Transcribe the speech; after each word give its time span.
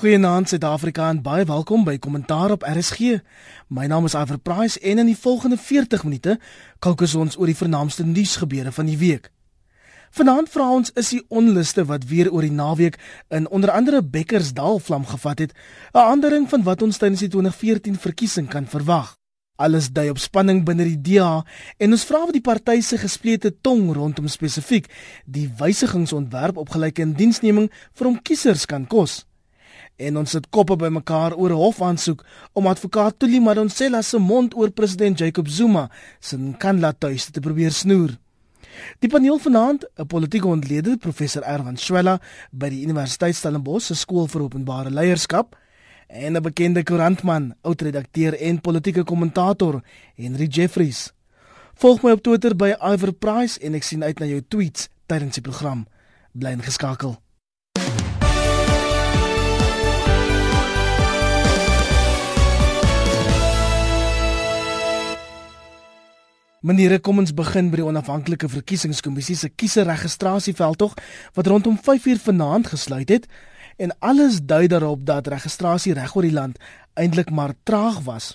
Goeienaand 0.00 0.48
Suid-Afrika 0.48 1.10
en 1.12 1.18
baie 1.20 1.44
welkom 1.44 1.82
by 1.84 1.98
Kommentaar 2.00 2.54
op 2.54 2.62
RSG. 2.64 3.18
My 3.68 3.84
naam 3.84 4.06
is 4.08 4.14
Iver 4.16 4.38
Price 4.40 4.80
en 4.80 5.02
in 5.02 5.10
die 5.10 5.16
volgende 5.16 5.58
40 5.60 6.06
minute 6.08 6.38
kookus 6.80 7.12
ons 7.20 7.36
oor 7.36 7.50
die 7.52 7.56
vernaamste 7.58 8.06
nuusgebeure 8.08 8.72
van 8.72 8.88
die 8.88 8.96
week. 8.96 9.28
Vanaand 10.16 10.48
vra 10.48 10.70
ons 10.78 10.94
is 10.96 11.12
die 11.12 11.20
onluste 11.28 11.84
wat 11.84 12.08
weer 12.08 12.32
oor 12.32 12.48
die 12.48 12.56
naweek 12.62 12.96
in 13.28 13.50
onder 13.52 13.74
andere 13.76 14.00
Bekkersdal 14.00 14.80
vlam 14.80 15.04
gevat 15.04 15.44
het, 15.44 15.52
'n 15.92 15.98
aandering 15.98 16.48
van 16.48 16.62
wat 16.62 16.82
ons 16.82 16.96
tydens 16.96 17.20
die 17.20 17.28
2014 17.28 17.96
verkiesing 17.96 18.48
kan 18.48 18.66
verwag. 18.66 19.16
Alles 19.56 19.92
dui 19.92 20.08
op 20.08 20.18
spanning 20.18 20.64
binne 20.64 20.84
die 20.84 21.00
DA 21.00 21.44
en 21.76 21.92
ons 21.92 22.04
vra 22.04 22.24
wat 22.24 22.32
die 22.32 22.48
party 22.48 22.80
se 22.80 22.96
gesplete 22.96 23.60
tong 23.60 23.92
rondom 23.92 24.28
spesifiek 24.28 24.88
die 25.26 25.50
wysigingsontwerp 25.58 26.56
op 26.56 26.68
gelyke 26.68 27.02
indiensneming 27.02 27.70
vir 27.92 28.06
hom 28.06 28.22
kiesers 28.22 28.66
kan 28.66 28.86
kos 28.86 29.28
en 30.00 30.16
ons 30.20 30.32
sit 30.36 30.46
koppe 30.54 30.76
bymekaar 30.80 31.36
oor 31.36 31.52
'n 31.52 31.62
hofaansoek 31.64 32.24
om 32.52 32.66
advokaat 32.66 33.18
Tuli 33.18 33.40
Madonsela 33.40 34.02
se 34.02 34.18
mond 34.18 34.54
oor 34.54 34.70
president 34.70 35.18
Jacob 35.18 35.48
Zuma 35.48 35.90
se 36.20 36.36
kan 36.58 36.80
laat 36.80 37.00
tuis 37.00 37.30
te 37.30 37.40
probeer 37.40 37.72
snoer. 37.72 38.18
Die 38.98 39.08
paneel 39.08 39.38
vanaand, 39.38 39.84
'n 39.98 40.06
politieke 40.06 40.46
ontleder 40.46 40.96
professor 40.96 41.42
Erwan 41.42 41.76
Swela 41.76 42.20
by 42.50 42.68
die 42.68 42.82
Universiteit 42.84 43.34
Stellenbosch 43.34 43.86
se 43.86 43.94
skool 43.94 44.28
vir 44.28 44.42
openbare 44.42 44.90
leierskap 44.90 45.56
en 46.08 46.36
'n 46.36 46.42
bekende 46.42 46.82
koerantman, 46.82 47.54
oudredakteur 47.62 48.34
en 48.34 48.60
politieke 48.60 49.04
kommentator 49.04 49.82
Henry 50.16 50.46
Jeffries. 50.46 51.12
Volg 51.74 52.02
my 52.02 52.10
op 52.10 52.22
Twitter 52.22 52.56
by 52.56 52.74
Iverprice 52.92 53.60
en 53.60 53.74
ek 53.74 53.82
sien 53.82 54.02
uit 54.02 54.18
na 54.18 54.26
jou 54.26 54.42
tweets 54.48 54.88
tydens 55.06 55.34
die 55.34 55.42
program. 55.42 55.86
Bly 56.32 56.50
ingeskakel. 56.50 57.16
Meneere, 66.60 66.98
kom 67.00 67.16
ons 67.22 67.30
begin 67.32 67.70
by 67.72 67.78
die 67.80 67.84
onafhanklike 67.88 68.44
verkiesingskommissie 68.52 69.32
se 69.40 69.48
kieserregistrasieveldtog 69.48 70.92
wat 71.38 71.46
rondom 71.48 71.78
5uur 71.80 72.18
vanaand 72.20 72.66
gesluit 72.74 73.08
het 73.08 73.24
en 73.80 73.94
alles 74.04 74.42
dui 74.44 74.66
daarop 74.68 75.06
dat 75.08 75.30
registrasie 75.32 75.94
reg 75.96 76.12
oor 76.12 76.28
die 76.28 76.34
land 76.36 76.58
eintlik 77.00 77.32
maar 77.32 77.54
traag 77.64 78.02
was. 78.04 78.34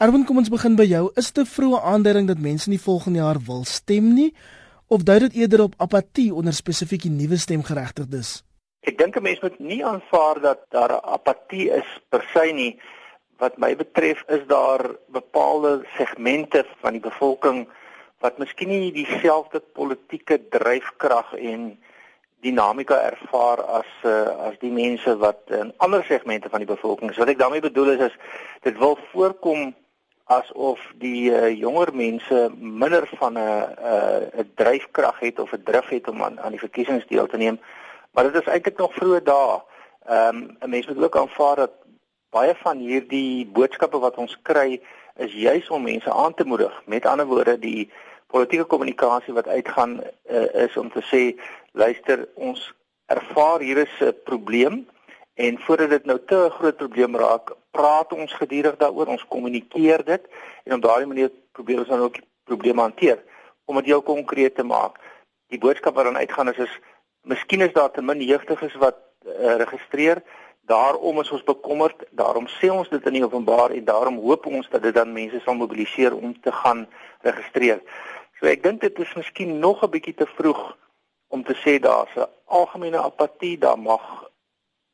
Erwin, 0.00 0.24
kom 0.24 0.40
ons 0.40 0.48
begin 0.48 0.78
by 0.80 0.86
jou. 0.88 1.10
Is 1.14 1.28
'n 1.36 1.44
vroeë 1.44 1.82
aanduiding 1.92 2.26
dat 2.32 2.40
mense 2.40 2.70
nie 2.70 2.80
volgende 2.80 3.18
jaar 3.18 3.40
wil 3.44 3.64
stem 3.64 4.14
nie 4.14 4.32
of 4.88 5.04
dui 5.04 5.18
dit 5.18 5.32
eerder 5.44 5.60
op 5.60 5.74
apatie 5.76 6.32
onder 6.34 6.54
spesifieke 6.54 7.08
nuwe 7.08 7.36
stemgeregtigdes? 7.36 8.42
Ek 8.80 8.96
dink 8.96 9.16
'n 9.16 9.22
mens 9.22 9.40
moet 9.40 9.58
nie 9.58 9.84
aanvaar 9.84 10.40
dat 10.40 10.60
daar 10.70 11.02
apatie 11.02 11.68
is 11.68 12.00
per 12.08 12.24
se 12.32 12.52
nie 12.52 12.80
wat 13.42 13.58
my 13.58 13.72
betref 13.76 14.22
is 14.30 14.42
daar 14.46 14.84
bepaalde 15.10 15.82
segmente 15.96 16.64
van 16.80 16.94
die 16.94 17.02
bevolking 17.02 17.64
wat 18.22 18.38
miskien 18.38 18.70
nie 18.70 18.92
dieselfde 18.94 19.58
politieke 19.74 20.38
dryfkrag 20.54 21.32
en 21.34 21.72
dinamika 22.46 22.98
ervaar 23.02 23.62
as 23.78 23.90
uh, 24.06 24.30
as 24.48 24.58
die 24.62 24.70
mense 24.70 25.16
wat 25.18 25.50
in 25.58 25.72
ander 25.82 26.04
segmente 26.06 26.50
van 26.50 26.62
die 26.62 26.70
bevolking 26.70 27.10
is. 27.10 27.18
Wat 27.18 27.30
ek 27.30 27.38
daarmee 27.42 27.64
bedoel 27.64 27.94
is 27.96 28.06
is 28.10 28.16
dit 28.66 28.78
wil 28.78 28.94
voorkom 29.10 29.72
asof 30.30 30.82
die 31.02 31.30
uh, 31.34 31.50
jonger 31.50 31.90
mense 31.94 32.46
minder 32.58 33.08
van 33.18 33.38
'n 33.38 33.42
'n 33.42 34.42
'n 34.42 34.50
dryfkrag 34.54 35.18
het 35.18 35.38
of 35.38 35.50
'n 35.52 35.66
drif 35.66 35.90
het 35.90 36.08
om 36.08 36.22
aan 36.22 36.40
aan 36.40 36.54
die 36.54 36.64
verkiesings 36.66 37.06
deel 37.10 37.26
te 37.26 37.42
neem. 37.42 37.60
Maar 38.10 38.30
dit 38.30 38.42
is 38.42 38.52
eintlik 38.54 38.78
nog 38.78 38.94
vroeg 38.94 39.22
dae. 39.22 39.62
Ehm 40.06 40.36
um, 40.36 40.56
'n 40.60 40.70
mens 40.70 40.86
moet 40.86 41.04
ook 41.04 41.16
aanvaar 41.16 41.56
dat 41.56 41.81
baie 42.32 42.54
van 42.62 42.80
hierdie 42.80 43.46
boodskappe 43.46 44.00
wat 44.00 44.16
ons 44.20 44.34
kry 44.48 44.80
is 45.20 45.32
juis 45.36 45.68
om 45.68 45.84
mense 45.84 46.12
aan 46.12 46.34
te 46.34 46.44
moedig. 46.48 46.72
Met 46.88 47.06
ander 47.06 47.28
woorde, 47.28 47.58
die 47.60 47.90
politieke 48.32 48.64
kommunikasie 48.64 49.34
wat 49.36 49.48
uitgaan 49.48 49.98
uh, 50.00 50.46
is 50.64 50.76
om 50.80 50.88
te 50.90 51.02
sê, 51.10 51.22
luister, 51.76 52.24
ons 52.34 52.70
ervaar 53.12 53.60
hier 53.60 53.82
is 53.84 53.92
'n 54.00 54.16
probleem 54.24 54.86
en 55.34 55.58
voordat 55.58 55.90
dit 55.90 56.04
nou 56.04 56.18
te 56.26 56.36
'n 56.36 56.56
groot 56.56 56.76
probleem 56.76 57.16
raak, 57.16 57.52
praat 57.70 58.12
ons 58.12 58.32
gedurig 58.32 58.76
daaroor, 58.76 59.06
ons 59.06 59.28
kommunikeer 59.28 60.04
dit 60.04 60.22
en 60.64 60.74
op 60.74 60.82
daardie 60.82 61.06
manier 61.06 61.30
probeer 61.52 61.78
ons 61.78 61.88
dan 61.88 62.00
ook 62.00 62.14
die 62.14 62.28
probleem 62.44 62.78
hanteer 62.78 63.18
om 63.64 63.76
dit 63.76 63.84
heel 63.84 64.02
konkreet 64.02 64.54
te 64.54 64.64
maak. 64.64 64.96
Die 65.48 65.58
boodskap 65.58 65.94
wat 65.94 66.04
dan 66.04 66.16
uitgaan 66.16 66.48
is 66.48 66.58
is 66.58 66.80
miskien 67.22 67.60
is 67.60 67.72
daar 67.72 67.90
te 67.90 68.02
min 68.02 68.20
jeugdiges 68.20 68.74
wat 68.74 68.96
uh, 69.26 69.56
registreer, 69.56 70.22
Daarom 70.66 71.20
is 71.20 71.30
ons 71.30 71.42
bekommerd, 71.42 72.04
daarom 72.10 72.46
sê 72.46 72.70
ons 72.70 72.88
dit 72.88 73.06
in 73.06 73.12
die 73.12 73.24
openbaar 73.24 73.70
en 73.74 73.84
daarom 73.84 74.20
hoop 74.22 74.46
ons 74.46 74.68
dat 74.70 74.82
dit 74.82 74.94
dan 74.94 75.12
mense 75.12 75.40
sal 75.42 75.58
mobiliseer 75.58 76.14
om 76.14 76.36
te 76.40 76.52
gaan 76.52 76.86
registreer. 77.26 77.80
So 78.38 78.46
ek 78.46 78.62
dink 78.62 78.80
dit 78.80 78.98
is 79.02 79.14
miskien 79.18 79.58
nog 79.58 79.82
'n 79.82 79.90
bietjie 79.90 80.14
te 80.14 80.26
vroeg 80.26 80.62
om 81.28 81.42
te 81.42 81.54
sê 81.64 81.80
daar's 81.80 82.14
'n 82.16 82.30
algemene 82.46 83.02
apatie, 83.02 83.58
daar 83.58 83.78
mag 83.78 84.30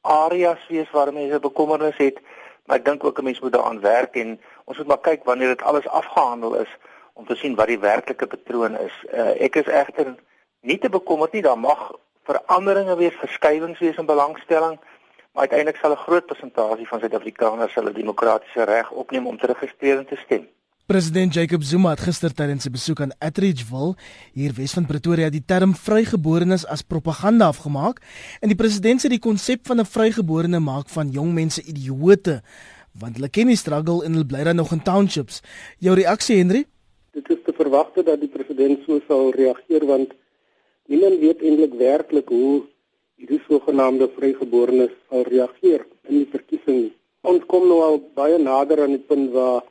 areas 0.01 0.67
wees 0.69 0.91
waar 0.91 1.13
mense 1.13 1.41
bekommernis 1.41 1.97
het, 1.97 2.19
maar 2.65 2.77
ek 2.77 2.85
dink 2.85 3.05
ook 3.05 3.19
'n 3.19 3.25
mens 3.25 3.41
moet 3.41 3.53
daaraan 3.53 3.81
werk 3.81 4.17
en 4.17 4.41
ons 4.65 4.79
moet 4.79 4.87
maar 4.87 5.01
kyk 5.01 5.25
wanneer 5.25 5.49
dit 5.49 5.63
alles 5.63 5.89
afgehandel 5.89 6.55
is 6.55 6.77
om 7.13 7.27
te 7.27 7.37
sien 7.37 7.55
wat 7.55 7.67
die 7.67 7.79
werklike 7.79 8.27
patroon 8.27 8.79
is. 8.79 8.95
Uh, 9.13 9.41
ek 9.41 9.57
is 9.57 9.67
egter 9.67 10.15
nie 10.61 10.79
te 10.79 10.89
bekommerd 10.89 11.33
nie, 11.33 11.43
daar 11.43 11.59
mag 11.59 11.93
veranderinge 12.23 12.97
wees, 12.97 13.15
verskywings 13.15 13.79
wees 13.79 13.97
in 13.97 14.07
belangstelling 14.07 14.79
maar 15.39 15.47
uiteindelik 15.47 15.81
sal 15.81 15.93
'n 15.93 16.05
groot 16.07 16.27
persentasie 16.27 16.89
van 16.89 16.99
Suid-Afrikaners 16.99 17.75
hulle 17.75 17.93
demokratiese 17.93 18.65
reg 18.65 18.91
opneem 18.91 19.27
om 19.27 19.39
te 19.39 19.47
registreer 19.47 19.99
en 19.99 20.07
te 20.07 20.17
stem. 20.25 20.49
President 20.87 21.35
Jacob 21.35 21.63
Zuma 21.63 21.91
het 21.91 22.01
gister 22.01 22.35
tydens 22.35 22.67
'n 22.67 22.71
besoek 22.71 23.01
aan 23.01 23.17
Atteridgeville, 23.19 23.95
hier 24.33 24.53
Wes 24.55 24.73
van 24.73 24.87
Pretoria, 24.87 25.29
die 25.31 25.45
term 25.47 25.75
vrygeborenes 25.75 26.67
as 26.67 26.83
propaganda 26.83 27.47
afgemaak 27.47 28.01
en 28.41 28.49
die 28.49 28.57
president 28.57 29.01
sê 29.01 29.09
die 29.09 29.27
konsep 29.29 29.61
van 29.67 29.81
'n 29.81 29.85
vrygeborene 29.85 30.59
maak 30.59 30.89
van 30.89 31.11
jong 31.11 31.33
mense 31.33 31.63
idioote 31.63 32.43
want 33.01 33.15
hulle 33.15 33.29
ken 33.29 33.47
die 33.47 33.57
struggle 33.57 34.05
en 34.05 34.13
hulle 34.13 34.27
bly 34.27 34.45
dan 34.45 34.57
nog 34.57 34.73
in 34.73 34.83
townships. 34.83 35.43
Jou 35.79 35.95
reaksie 35.95 36.37
Henry? 36.37 36.65
Dit 37.13 37.31
is 37.31 37.39
te 37.45 37.53
verwagte 37.53 38.03
dat 38.03 38.21
die 38.21 38.29
president 38.29 38.79
so 38.87 39.01
sou 39.07 39.31
reageer 39.31 39.87
want 39.87 40.13
niemand 40.87 41.19
weet 41.19 41.43
eintlik 41.43 41.75
werklik 41.75 42.29
hoe 42.29 42.63
hierdie 43.19 43.41
sogenaamde 43.49 44.07
vrygeborenes 44.15 44.95
sal 45.09 45.27
reageer 45.27 45.83
in 46.07 46.21
die 46.21 46.31
verkiesing. 46.31 46.85
Ons 47.27 47.43
kom 47.51 47.67
nou 47.67 47.81
al 47.83 47.99
baie 48.15 48.39
nader 48.39 48.85
aan 48.85 48.95
die 48.95 49.07
punt 49.11 49.33
waar 49.35 49.65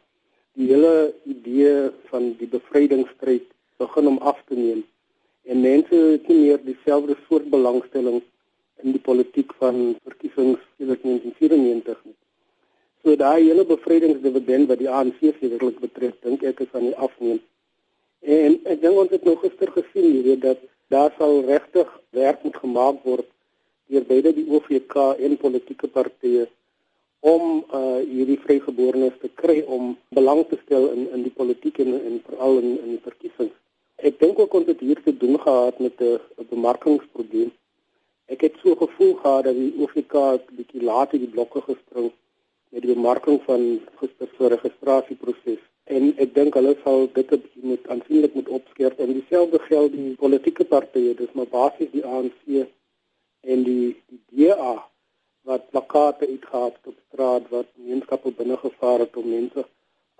die 0.60 0.68
hele 0.74 1.14
idee 1.24 1.90
van 2.12 2.34
die 2.40 2.50
bevrydingsstryd 2.52 3.48
begin 3.80 4.12
om 4.12 4.20
af 4.34 4.42
te 4.50 4.58
neem 4.60 4.84
en 5.48 5.62
mense 5.64 5.96
het 5.96 6.28
nie 6.28 6.38
meer 6.42 6.60
dieselfde 6.64 7.16
soort 7.28 7.48
belangstelling 7.50 8.20
in 8.84 8.96
die 8.96 9.02
politiek 9.02 9.54
van 9.62 9.96
verkiesings 10.04 10.60
in 10.78 10.92
1994 10.92 12.02
nie. 12.04 12.18
So 13.04 13.16
daai 13.16 13.46
hele 13.46 13.64
bevrydingsdividend 13.70 14.68
wat 14.68 14.82
die 14.84 14.90
ANC 14.92 15.22
sekerlik 15.22 15.80
betref, 15.80 16.18
dink 16.26 16.44
ek 16.44 16.60
is 16.66 16.76
aan 16.76 16.90
die 16.90 16.98
afneem. 17.08 17.40
En 18.28 18.60
ek 18.68 18.84
dink 18.84 19.00
ons 19.06 19.14
het 19.16 19.24
nog 19.24 19.40
gister 19.46 19.72
gesien, 19.72 20.20
weet 20.28 20.44
dat 20.44 20.68
daar 20.92 21.16
sal 21.16 21.40
regtig 21.48 21.96
werk 22.18 22.44
moet 22.44 22.60
gemaak 22.66 23.00
word 23.08 23.28
deur 23.92 24.06
beide 24.08 24.34
die 24.34 24.48
OVK 24.50 24.96
en 25.28 25.38
politieke 25.38 25.88
partye 25.88 26.48
om 27.20 27.64
uh 27.80 28.00
hierdie 28.00 28.40
vrygeborenes 28.46 29.16
te 29.22 29.30
kry 29.42 29.62
om 29.78 29.96
belang 30.18 30.44
te 30.50 30.60
stel 30.66 30.90
in 30.96 31.08
in 31.16 31.24
die 31.28 31.36
politiek 31.40 31.80
en 31.86 31.94
en 32.00 32.20
veral 32.28 32.60
in 32.64 32.70
in 32.84 32.92
die 32.96 33.06
verkiesings. 33.10 33.56
Ek 33.98 34.20
dink 34.20 34.40
ook 34.40 34.54
ons 34.54 34.70
het 34.70 34.80
hier 34.80 35.02
te 35.04 35.18
doen 35.24 35.40
gehad 35.40 35.80
met 35.80 36.02
'n 36.02 36.48
bemarkingsprobleem. 36.50 37.52
Ek 38.28 38.42
het 38.42 38.56
so 38.64 38.76
gevoel 38.76 39.14
gehad 39.24 39.44
dat 39.44 39.56
die 39.56 39.74
OVK 39.82 40.14
'n 40.14 40.56
bietjie 40.60 40.84
laat 40.84 41.14
in 41.14 41.26
die 41.26 41.34
blokke 41.36 41.62
gespring 41.62 42.12
met 42.70 42.82
die 42.82 42.94
bemarking 42.94 43.42
van 43.44 43.80
gister 44.00 44.28
se 44.38 44.48
registrasieproses 44.48 45.64
en 45.96 46.10
ek 46.24 46.34
dink 46.36 46.56
hulle 46.60 46.74
sal 46.84 47.08
dit 47.16 47.30
moet 47.70 47.88
aansienlik 47.94 48.34
moet 48.36 48.50
opskerp 48.60 49.00
en 49.00 49.14
dieselfde 49.14 49.60
geld 49.70 49.94
die 49.96 50.16
politieke 50.24 50.66
partye 50.74 51.14
dis 51.22 51.32
maar 51.40 51.48
basies 51.54 51.94
die 51.94 52.04
ANC 52.06 52.68
en 53.54 53.64
die 53.64 53.96
die 54.12 54.50
DA 54.52 54.76
wat 55.48 55.70
plakate 55.72 56.28
uitgehaal 56.28 56.72
het 56.76 56.88
op 56.92 56.98
straat 57.08 57.50
wat 57.54 57.68
gemeenskappe 57.76 58.32
binne 58.40 58.58
gevaar 58.64 59.04
het 59.06 59.18
om 59.22 59.30
mense 59.32 59.64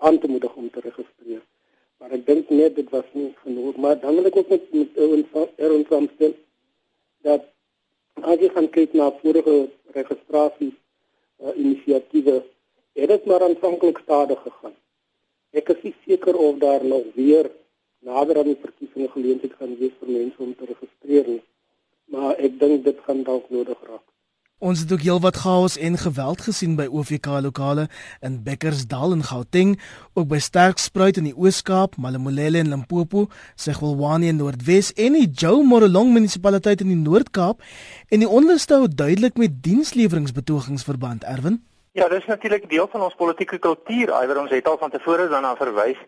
aan 0.06 0.18
te 0.18 0.28
moedig 0.32 0.54
om 0.54 0.70
te 0.70 0.80
registreer. 0.80 1.42
Maar 1.98 2.14
ek 2.16 2.24
dink 2.26 2.52
net 2.60 2.76
dit 2.78 2.90
was 2.94 3.08
nie 3.12 3.32
genoeg, 3.42 3.76
maar 3.76 3.98
dan 4.00 4.16
wil 4.16 4.30
ek 4.30 4.38
ook 4.40 4.52
met 4.54 4.70
met 4.72 5.00
ons 5.68 5.88
saamstel 5.90 6.34
dat 7.28 7.44
as 8.30 8.40
jy 8.44 8.48
gaan 8.54 8.70
kyk 8.76 8.94
na 9.00 9.10
vorige 9.20 9.56
registrasie 9.98 10.70
uh, 10.72 11.52
inisiatiewe, 11.54 12.38
het 12.98 13.12
dit 13.12 13.28
maar 13.30 13.44
aanvanklik 13.46 14.00
stadig 14.06 14.40
gegaan. 14.46 14.74
Ek 15.52 15.68
is 15.74 16.00
seker 16.06 16.36
of 16.46 16.58
daar 16.64 16.84
nog 16.84 17.12
weer 17.14 17.50
nader 18.08 18.40
aan 18.40 18.50
die 18.52 18.62
verkiesing 18.64 19.12
geleentheid 19.12 19.54
gaan 19.60 19.76
wees 19.82 19.94
vir 20.00 20.16
mense 20.16 20.42
om 20.48 20.56
te 20.56 20.72
registreer 20.72 21.32
nie 21.34 21.42
maar 22.12 22.36
ek 22.36 22.58
dink 22.60 22.84
dit 22.84 23.00
gaan 23.06 23.22
dalk 23.26 23.50
nodig 23.50 23.78
raak. 23.86 24.04
Ons 24.58 24.80
het 24.82 24.90
ook 24.90 25.04
heelwat 25.06 25.36
chaos 25.38 25.76
en 25.78 25.94
geweld 26.02 26.40
gesien 26.42 26.72
by 26.74 26.88
OVK 26.90 27.26
lokale 27.44 27.84
in 28.26 28.40
Bekkersdal 28.42 29.12
en 29.14 29.22
Gauteng, 29.22 29.76
ook 30.18 30.26
by 30.32 30.40
Sterkspruit 30.42 31.20
in 31.20 31.28
die 31.28 31.34
Oos-Kaap, 31.36 31.94
Malamulele 31.94 32.58
in 32.64 32.72
Limpopo, 32.72 33.28
Segwelwani 33.54 34.32
in 34.32 34.40
Noordwes 34.42 34.90
en 34.98 35.14
die 35.14 35.28
Joe 35.30 35.62
Morelong 35.62 36.10
munisipaliteit 36.10 36.82
in 36.82 36.90
die 36.90 36.98
Noord-Kaap 36.98 37.62
en 38.10 38.24
die 38.24 38.30
onluste 38.40 38.80
hou 38.80 38.88
duidelik 38.90 39.38
met 39.38 39.62
diensleweringsbetogings 39.62 40.82
verband, 40.82 41.22
Erwin. 41.22 41.62
Ja, 41.94 42.08
dis 42.10 42.26
natuurlik 42.26 42.66
deel 42.70 42.90
van 42.90 43.06
ons 43.06 43.14
politieke 43.14 43.60
kultuur, 43.62 44.10
iwer 44.10 44.42
ons 44.42 44.50
het 44.50 44.66
al 44.66 44.82
van 44.82 44.90
tevore 44.90 45.28
daarna 45.30 45.54
verwys 45.54 46.02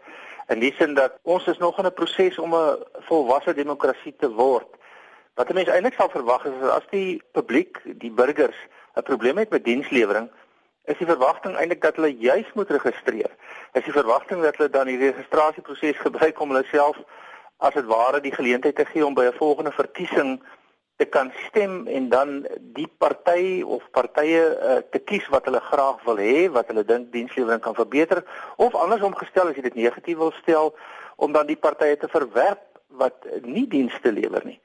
in 0.50 0.58
die 0.58 0.72
sin 0.74 0.98
dat 0.98 1.20
ons 1.22 1.46
is 1.46 1.62
nog 1.62 1.78
in 1.78 1.86
'n 1.86 1.94
proses 1.94 2.38
om 2.38 2.54
'n 2.54 2.82
volwasse 3.06 3.54
demokrasie 3.54 4.14
te 4.18 4.30
word. 4.30 4.66
Wat 5.34 5.48
'n 5.50 5.54
mens 5.54 5.68
eintlik 5.68 5.94
sal 5.94 6.08
verwag 6.08 6.44
is 6.44 6.68
as 6.68 6.86
die 6.90 7.22
publiek, 7.32 7.80
die 7.84 8.10
burgers, 8.10 8.56
'n 8.96 9.02
probleem 9.02 9.38
het 9.38 9.50
met 9.50 9.64
dienslewering, 9.64 10.30
is 10.84 10.98
die 10.98 11.06
verwagting 11.06 11.56
eintlik 11.56 11.80
dat 11.80 11.96
hulle 11.96 12.16
juis 12.16 12.52
moet 12.54 12.70
registreer. 12.70 13.30
Is 13.72 13.84
die 13.84 13.92
verwagting 13.92 14.42
dat 14.42 14.56
hulle 14.56 14.70
dan 14.70 14.86
die 14.86 14.98
registrasieproses 14.98 15.98
gebruik 16.06 16.40
om 16.40 16.48
hulle 16.48 16.66
self 16.70 16.96
as 17.56 17.74
dit 17.74 17.84
ware 17.84 18.20
die 18.20 18.34
geleentheid 18.34 18.76
te 18.76 18.84
gee 18.84 19.06
om 19.06 19.14
by 19.14 19.24
'n 19.28 19.38
volgende 19.38 19.72
verkiesing 19.72 20.40
te 20.96 21.04
kan 21.04 21.32
stem 21.48 21.86
en 21.86 22.08
dan 22.08 22.46
die 22.60 22.88
party 22.98 23.62
of 23.62 23.84
partye 23.90 24.40
uh, 24.40 24.76
te 24.90 24.98
kies 24.98 25.28
wat 25.28 25.44
hulle 25.48 25.60
graag 25.60 26.02
wil 26.04 26.18
hê, 26.20 26.50
wat 26.52 26.66
hulle 26.68 26.84
dink 26.84 27.12
dienslewering 27.12 27.60
kan 27.60 27.74
verbeter 27.74 28.24
of 28.56 28.74
andersom 28.74 29.14
gestel 29.16 29.48
as 29.48 29.56
jy 29.56 29.62
dit 29.62 29.78
negatief 29.80 30.16
wil 30.16 30.32
stel 30.42 30.74
om 31.16 31.32
dan 31.32 31.46
die 31.46 31.56
partye 31.56 31.96
te 31.96 32.08
verwerp 32.08 32.66
wat 33.00 33.24
nie 33.42 33.64
dienste 33.68 34.12
lewer 34.12 34.44
nie. 34.44 34.60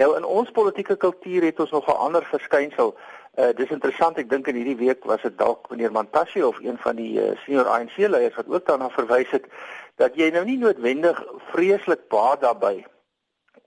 Nou 0.00 0.14
in 0.16 0.24
ons 0.24 0.50
politieke 0.56 0.96
kultuur 0.96 1.44
het 1.44 1.58
ons 1.60 1.70
nog 1.70 1.86
'n 1.86 2.02
ander 2.06 2.24
verskynsel. 2.24 2.96
Uh 3.34 3.52
dis 3.54 3.70
interessant, 3.70 4.18
ek 4.18 4.30
dink 4.30 4.46
in 4.46 4.54
hierdie 4.54 4.76
week 4.76 5.04
was 5.04 5.22
dit 5.22 5.38
dalk 5.38 5.68
meneer 5.70 5.92
Mantashe 5.92 6.46
of 6.46 6.58
een 6.60 6.78
van 6.78 6.96
die 6.96 7.20
uh, 7.20 7.36
senior 7.44 7.68
ANC 7.68 7.96
leiers 7.96 8.34
wat 8.34 8.48
ook 8.48 8.66
daarna 8.66 8.88
verwys 8.90 9.30
het 9.30 9.44
dat 9.96 10.16
jy 10.16 10.30
nou 10.30 10.44
nie 10.44 10.56
noodwendig 10.58 11.24
vreeslik 11.52 12.08
baat 12.08 12.40
daarbey 12.40 12.86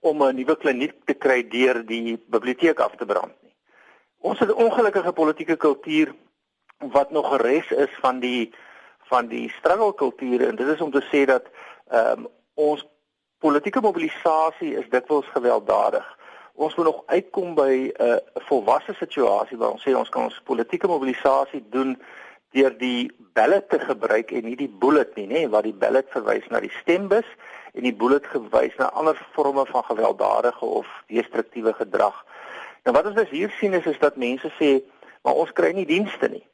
om 0.00 0.22
'n 0.22 0.34
nuwe 0.34 0.56
kliniek 0.56 0.94
te 1.04 1.14
kry 1.14 1.48
deur 1.48 1.86
die 1.86 2.18
biblioteek 2.26 2.80
af 2.80 2.96
te 2.96 3.06
brand 3.06 3.34
nie. 3.42 3.54
Ons 4.18 4.38
het 4.38 4.48
'n 4.48 4.62
ongelukkige 4.66 5.12
politieke 5.12 5.56
kultuur 5.56 6.14
wat 6.78 7.10
nog 7.10 7.28
geres 7.28 7.70
is 7.70 7.94
van 8.00 8.18
die 8.18 8.54
van 8.98 9.26
die 9.26 9.50
struggle 9.50 9.94
kultuur 9.94 10.48
en 10.48 10.56
dit 10.56 10.68
is 10.68 10.80
om 10.80 10.90
te 10.90 11.04
sê 11.12 11.24
dat 11.24 11.46
ehm 11.88 12.18
um, 12.18 12.28
ons 12.54 12.86
politieke 13.38 13.80
mobilisasie 13.80 14.76
is 14.76 14.88
dikwels 14.88 15.26
gewelddadig 15.26 16.13
ons 16.54 16.74
moet 16.74 16.84
nog 16.84 17.02
uitkom 17.06 17.54
by 17.54 17.72
'n 17.90 18.02
uh, 18.02 18.16
volwasse 18.48 18.94
situasie 18.94 19.56
waar 19.56 19.70
ons 19.70 19.82
sê 19.82 19.94
ons 19.94 20.08
kan 20.08 20.24
ons 20.24 20.40
politieke 20.44 20.86
mobilisasie 20.86 21.64
doen 21.70 21.98
deur 22.54 22.78
die 22.78 23.10
ballot 23.32 23.68
te 23.68 23.78
gebruik 23.78 24.30
en 24.30 24.44
nie 24.44 24.56
die 24.56 24.70
bullet 24.70 25.16
nie, 25.16 25.26
nê, 25.26 25.48
waar 25.50 25.66
die 25.66 25.74
ballot 25.74 26.06
verwys 26.14 26.46
na 26.50 26.60
die 26.60 26.72
stembus 26.80 27.26
en 27.74 27.82
die 27.82 27.94
bullet 27.94 28.26
verwys 28.30 28.76
na 28.78 28.92
ander 28.94 29.18
forme 29.34 29.66
van 29.66 29.84
gewelddadige 29.84 30.64
of 30.64 30.86
destruktiewe 31.10 31.72
gedrag. 31.72 32.24
Nou 32.84 32.94
wat 32.96 33.06
ons 33.10 33.18
dus 33.18 33.32
hier 33.34 33.50
sien 33.58 33.74
is 33.74 33.86
is 33.90 33.98
dat 33.98 34.16
mense 34.16 34.50
sê, 34.60 34.78
maar 35.22 35.34
ons 35.34 35.52
kry 35.52 35.72
nie 35.72 35.88
dienste 35.88 36.28
nie. 36.28 36.44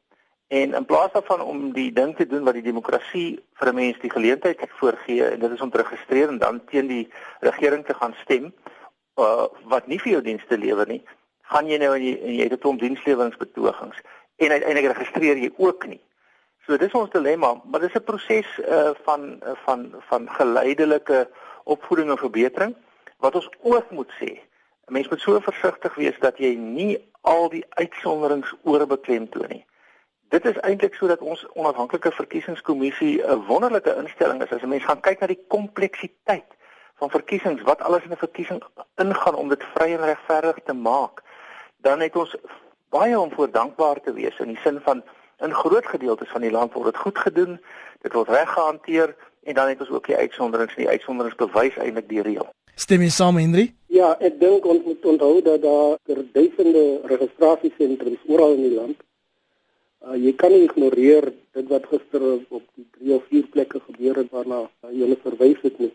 En 0.50 0.74
in 0.74 0.84
plaas 0.84 1.12
daarvan 1.12 1.42
om 1.44 1.72
die 1.72 1.92
ding 1.92 2.16
te 2.16 2.26
doen 2.26 2.44
wat 2.48 2.56
die 2.58 2.66
demokrasie 2.66 3.38
vir 3.60 3.68
'n 3.68 3.74
mens 3.74 3.98
die 4.00 4.10
geleentheid 4.10 4.58
voorgee 4.80 5.24
en 5.24 5.40
dit 5.40 5.50
is 5.50 5.60
om 5.60 5.70
te 5.70 5.82
registreer 5.82 6.28
en 6.28 6.38
dan 6.38 6.64
teen 6.64 6.86
die 6.86 7.12
regering 7.40 7.84
te 7.86 7.94
gaan 7.94 8.14
stem, 8.24 8.54
uh, 9.20 9.46
wat 9.64 9.86
nie 9.86 9.98
vir 9.98 10.12
jou 10.12 10.22
dienste 10.22 10.58
lewer 10.58 10.88
nie, 10.88 11.02
gaan 11.52 11.66
jy 11.66 11.78
nou 11.78 11.94
en 11.94 12.02
jy, 12.02 12.14
en 12.20 12.34
jy 12.34 12.46
het 12.48 12.52
'n 12.52 12.62
klomp 12.62 12.80
diensleweringspetogings 12.80 13.98
en 14.36 14.50
uiteindelik 14.50 14.96
registreer 14.96 15.36
jy 15.36 15.50
ook 15.56 15.86
nie. 15.86 16.00
So 16.66 16.76
dis 16.76 16.92
ons 16.92 17.10
dilemma, 17.10 17.60
maar 17.64 17.80
dis 17.80 17.94
'n 17.94 18.04
proses 18.04 18.46
uh, 18.58 18.90
van 19.04 19.40
uh, 19.42 19.56
van 19.64 19.94
van 20.08 20.28
geleidelike 20.30 21.28
opvoeding 21.64 22.10
en 22.10 22.18
verbetering 22.18 22.74
wat 23.18 23.34
ons 23.34 23.48
ook 23.62 23.90
moet 23.90 24.12
sê. 24.20 24.30
'n 24.86 24.92
Mens 24.92 25.08
moet 25.08 25.20
so 25.20 25.40
versigtig 25.40 25.94
wees 25.94 26.18
dat 26.18 26.38
jy 26.38 26.54
nie 26.54 26.98
al 27.20 27.48
die 27.48 27.64
uitsonderings 27.68 28.54
oorbeklemtoon 28.62 29.48
nie. 29.48 29.64
Dit 30.28 30.44
is 30.44 30.60
eintlik 30.60 30.94
sodat 30.94 31.20
ons 31.20 31.46
onafhanklike 31.52 32.12
verkiesingskommissie 32.12 33.22
'n 33.22 33.44
wonderlike 33.46 33.96
instelling 33.96 34.42
is 34.42 34.52
as 34.52 34.62
'n 34.62 34.68
mens 34.68 34.84
gaan 34.84 35.00
kyk 35.00 35.20
na 35.20 35.26
die 35.26 35.44
kompleksiteit 35.48 36.50
van 37.00 37.10
verkiesings 37.10 37.62
wat 37.68 37.82
alles 37.86 38.04
in 38.04 38.12
'n 38.12 38.24
verkiesing 38.26 38.62
ingaan 39.04 39.34
om 39.42 39.48
dit 39.48 39.62
vry 39.74 39.88
en 39.96 40.04
regverdig 40.04 40.58
te 40.64 40.72
maak, 40.72 41.22
dan 41.86 42.00
het 42.00 42.16
ons 42.16 42.36
baie 42.88 43.20
om 43.20 43.32
voor 43.32 43.50
dankbaar 43.50 44.00
te 44.00 44.12
wees 44.12 44.38
in 44.38 44.52
die 44.52 44.62
sin 44.64 44.80
van 44.80 45.02
in 45.38 45.54
groot 45.54 45.86
gedeeltes 45.86 46.28
van 46.28 46.40
die 46.40 46.50
land 46.50 46.72
word 46.72 46.92
dit 46.92 47.02
goed 47.04 47.18
gedoen, 47.18 47.60
dit 48.02 48.12
word 48.12 48.28
reg 48.28 48.52
gehanteer 48.52 49.16
en 49.42 49.54
dan 49.54 49.68
het 49.68 49.80
ons 49.80 49.90
ook 49.90 50.06
die 50.06 50.16
uitsonderings 50.16 50.74
die 50.76 50.88
uitsonderings 50.88 51.36
bewys 51.36 51.76
eintlik 51.76 52.08
die 52.08 52.22
reël. 52.22 52.48
Stem 52.74 53.00
jy 53.00 53.12
saam 53.12 53.36
Henry? 53.36 53.70
Ja, 53.86 54.14
ek 54.20 54.38
dink 54.40 54.64
ons 54.64 54.84
moet 54.84 55.04
onthou 55.04 55.42
dat 55.44 55.62
daar 55.62 56.24
duisende 56.32 57.00
registrasiesentrums 57.04 58.26
oral 58.26 58.54
in 58.58 58.62
die 58.62 58.74
land. 58.74 58.98
Uh, 60.00 60.16
jy 60.16 60.32
kan 60.32 60.52
nie 60.52 60.62
ignoreer 60.64 61.32
dit 61.56 61.66
wat 61.68 61.88
gister 61.90 62.22
op 62.48 62.62
die 62.76 62.86
drie 62.96 63.12
of 63.16 63.26
vier 63.28 63.48
plekke 63.52 63.82
gebeur 63.88 64.22
het 64.22 64.30
waarna 64.32 64.62
uh, 64.64 64.92
jy 64.96 65.16
verwys 65.24 65.60
het 65.66 65.76
nie. 65.82 65.90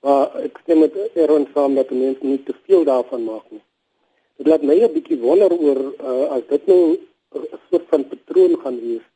Maar 0.00 0.36
ek 0.46 0.60
stem 0.62 0.78
met 0.80 0.94
Aaron 1.16 1.46
saam 1.54 1.74
dat 1.76 1.90
mense 1.92 2.24
nie 2.24 2.42
te 2.42 2.54
veel 2.64 2.84
daarvan 2.88 3.24
maak 3.24 3.50
nie. 3.52 3.62
Dit 4.40 4.48
laat 4.48 4.62
my 4.64 4.76
'n 4.80 4.92
bietjie 4.92 5.18
wonder 5.20 5.52
oor 5.52 5.80
uh, 6.10 6.26
as 6.36 6.44
dit 6.48 6.66
nou 6.66 6.96
'n 7.36 7.60
soort 7.70 7.86
van 7.92 8.08
patroon 8.08 8.54
gaan 8.62 8.78
wees. 8.80 9.06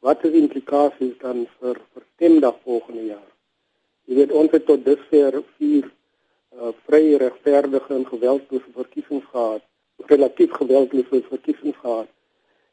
Wat 0.00 0.24
is 0.24 0.32
die 0.32 0.42
implikasies 0.42 1.16
dan 1.24 1.46
vir 1.58 1.80
vir 1.92 2.02
stemdag 2.14 2.56
volgende 2.64 3.04
jaar? 3.06 3.30
Jy 4.04 4.14
weet 4.14 4.32
ons 4.32 4.52
het 4.56 4.66
tot 4.66 4.84
dusver 4.84 5.42
vier 5.56 5.84
uh, 5.88 6.72
vrye 6.86 7.16
regverdige 7.16 7.94
en 7.94 8.06
geweldloose 8.06 8.70
verkiesings 8.74 9.26
gehad, 9.32 9.62
relatief 10.12 10.52
geweldloose 10.52 11.22
verkiesings 11.28 11.76
gehad. 11.76 12.08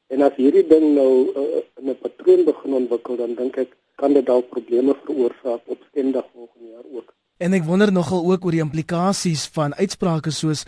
En 0.07 0.21
as 0.21 0.35
hierdie 0.35 0.67
ding 0.67 0.95
nou 0.95 1.11
uh, 1.31 1.63
'n 1.83 1.95
patroon 2.03 2.43
begin 2.43 2.73
ontwikkel, 2.73 3.15
dan 3.15 3.35
dink 3.35 3.57
ek 3.57 3.71
kan 3.95 4.13
dit 4.13 4.25
dalk 4.25 4.49
probleme 4.49 4.95
veroorsaak 5.03 5.61
op 5.65 5.79
stemdag 5.89 6.27
volgende 6.33 6.69
jaar 6.75 6.87
ook. 6.91 7.13
En 7.37 7.53
ek 7.53 7.67
wonder 7.67 7.91
nogal 7.93 8.23
ook 8.25 8.45
oor 8.49 8.55
die 8.55 8.63
implikasies 8.63 9.43
van 9.53 9.75
uitsprake 9.77 10.31
soos 10.33 10.63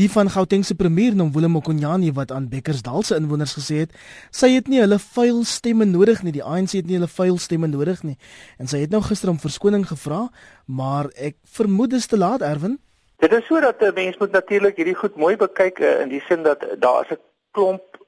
die 0.00 0.06
van 0.08 0.30
Gauteng 0.32 0.62
se 0.64 0.72
premier 0.74 1.12
Nomvula 1.12 1.50
Mokonyane 1.52 2.14
wat 2.16 2.30
aan 2.32 2.46
Bekkersdal 2.48 3.02
se 3.04 3.18
inwoners 3.20 3.52
gesê 3.58 3.82
het, 3.82 3.90
sy 4.32 4.54
het 4.54 4.70
nie 4.72 4.80
hulle 4.80 4.96
vuil 5.02 5.42
stemme 5.44 5.84
nodig 5.84 6.22
nie, 6.24 6.32
die 6.32 6.40
ANC 6.42 6.78
het 6.78 6.88
nie 6.88 6.96
hulle 6.96 7.10
vuil 7.12 7.36
stemme 7.36 7.68
nodig 7.68 8.00
nie. 8.08 8.16
En 8.56 8.70
sy 8.70 8.80
het 8.80 8.94
nou 8.94 9.02
gister 9.04 9.28
om 9.28 9.40
verskoning 9.42 9.84
gevra, 9.90 10.22
maar 10.64 11.10
ek 11.12 11.36
vermoed 11.58 11.92
dit 11.92 12.00
is 12.00 12.08
te 12.08 12.16
laat, 12.16 12.40
Erwin. 12.40 12.78
Dit 13.20 13.36
is 13.36 13.44
so 13.44 13.60
dat 13.60 13.82
'n 13.82 13.92
mens 13.94 14.16
moet 14.16 14.32
natuurlik 14.32 14.76
hierdie 14.80 14.96
goed 14.96 15.16
mooi 15.16 15.36
bekyk 15.36 15.78
eh, 15.78 16.00
in 16.00 16.08
die 16.08 16.22
sin 16.28 16.42
dat 16.42 16.64
daar 16.80 17.04
is 17.04 17.12
'n 17.12 17.20
klomp 17.52 18.00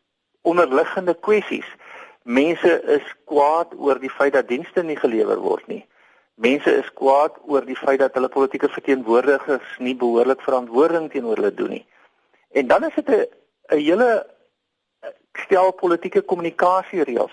onderliggende 0.42 1.14
kwessies. 1.20 1.68
Mense 2.25 2.80
is 2.96 3.04
kwaad 3.26 3.76
oor 3.76 4.00
die 4.00 4.11
feit 4.11 4.32
dat 4.32 4.49
dienste 4.49 4.82
nie 4.82 4.96
gelewer 4.96 5.37
word 5.37 5.66
nie. 5.68 5.85
Mense 6.37 6.73
is 6.76 6.88
kwaad 6.93 7.38
oor 7.49 7.64
die 7.64 7.76
feit 7.76 7.99
dat 8.02 8.14
hulle 8.14 8.28
politieke 8.28 8.69
verteenwoordigers 8.69 9.76
nie 9.81 9.95
behoorlik 9.97 10.43
verantwoording 10.45 11.09
teenoor 11.11 11.40
hulle 11.40 11.55
doen 11.55 11.71
nie. 11.78 11.87
En 12.52 12.66
dan 12.66 12.85
is 12.85 12.95
dit 12.95 13.09
'n 13.09 13.25
'n 13.73 13.78
hele 13.81 14.26
eh, 15.00 15.09
stel 15.33 15.73
politieke 15.73 16.23
kommunikasiereëls. 16.23 17.33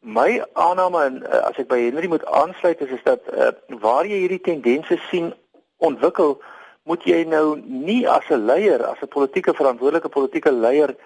My 0.00 0.44
aanname 0.52 1.02
en 1.04 1.16
eh, 1.26 1.42
as 1.48 1.58
ek 1.58 1.68
by 1.68 1.80
Henry 1.80 2.08
moet 2.08 2.24
aansluit 2.24 2.80
is 2.80 2.90
is 2.90 3.02
dat 3.02 3.20
uh, 3.34 3.50
waar 3.80 4.06
jy 4.06 4.22
hierdie 4.22 4.40
tendense 4.40 4.96
sien 5.10 5.34
ontwikkel, 5.76 6.40
moet 6.82 7.02
jy 7.04 7.24
nou 7.24 7.58
nie 7.60 8.08
as 8.08 8.30
'n 8.30 8.46
leier, 8.46 8.86
as 8.86 9.02
'n 9.02 9.08
politieke 9.08 9.54
verantwoordelike 9.54 10.08
politieke 10.08 10.52
leier 10.52 10.96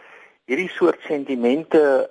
hierdie 0.44 0.70
soort 0.70 1.00
sentimente 1.00 2.10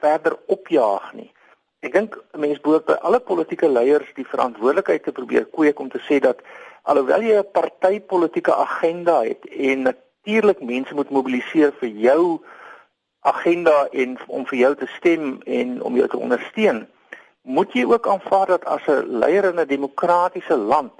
verder 0.00 0.38
opjaag 0.46 1.12
nie. 1.12 1.32
Ek 1.80 1.94
dink 1.96 2.16
mense 2.36 2.60
behoort 2.60 2.84
by 2.90 2.94
alle 3.08 3.18
politieke 3.24 3.68
leiers 3.68 4.08
die 4.16 4.24
verantwoordelikheid 4.28 5.06
te 5.06 5.14
probeer 5.16 5.46
kweek 5.56 5.78
om 5.80 5.86
te 5.88 6.00
sê 6.04 6.18
dat 6.20 6.42
alhoewel 6.92 7.22
jy 7.24 7.38
'n 7.40 7.52
partytetiese 7.56 8.56
agenda 8.64 9.14
het 9.24 9.48
en 9.68 9.86
natuurlik 9.88 10.60
mense 10.72 10.94
moet 10.98 11.14
mobiliseer 11.18 11.72
vir 11.80 11.88
jou 12.08 12.24
agenda 13.32 13.88
en 14.02 14.18
om 14.26 14.44
vir 14.52 14.58
jou 14.58 14.74
te 14.82 14.90
stem 14.98 15.40
en 15.46 15.80
om 15.82 15.96
jou 15.96 16.08
te 16.08 16.20
ondersteun, 16.20 16.84
moet 17.42 17.72
jy 17.72 17.84
ook 17.88 18.06
aanvaar 18.06 18.46
dat 18.46 18.64
as 18.64 18.84
'n 18.86 19.18
leier 19.24 19.48
in 19.48 19.60
'n 19.60 19.72
demokratiese 19.72 20.56
land 20.56 20.96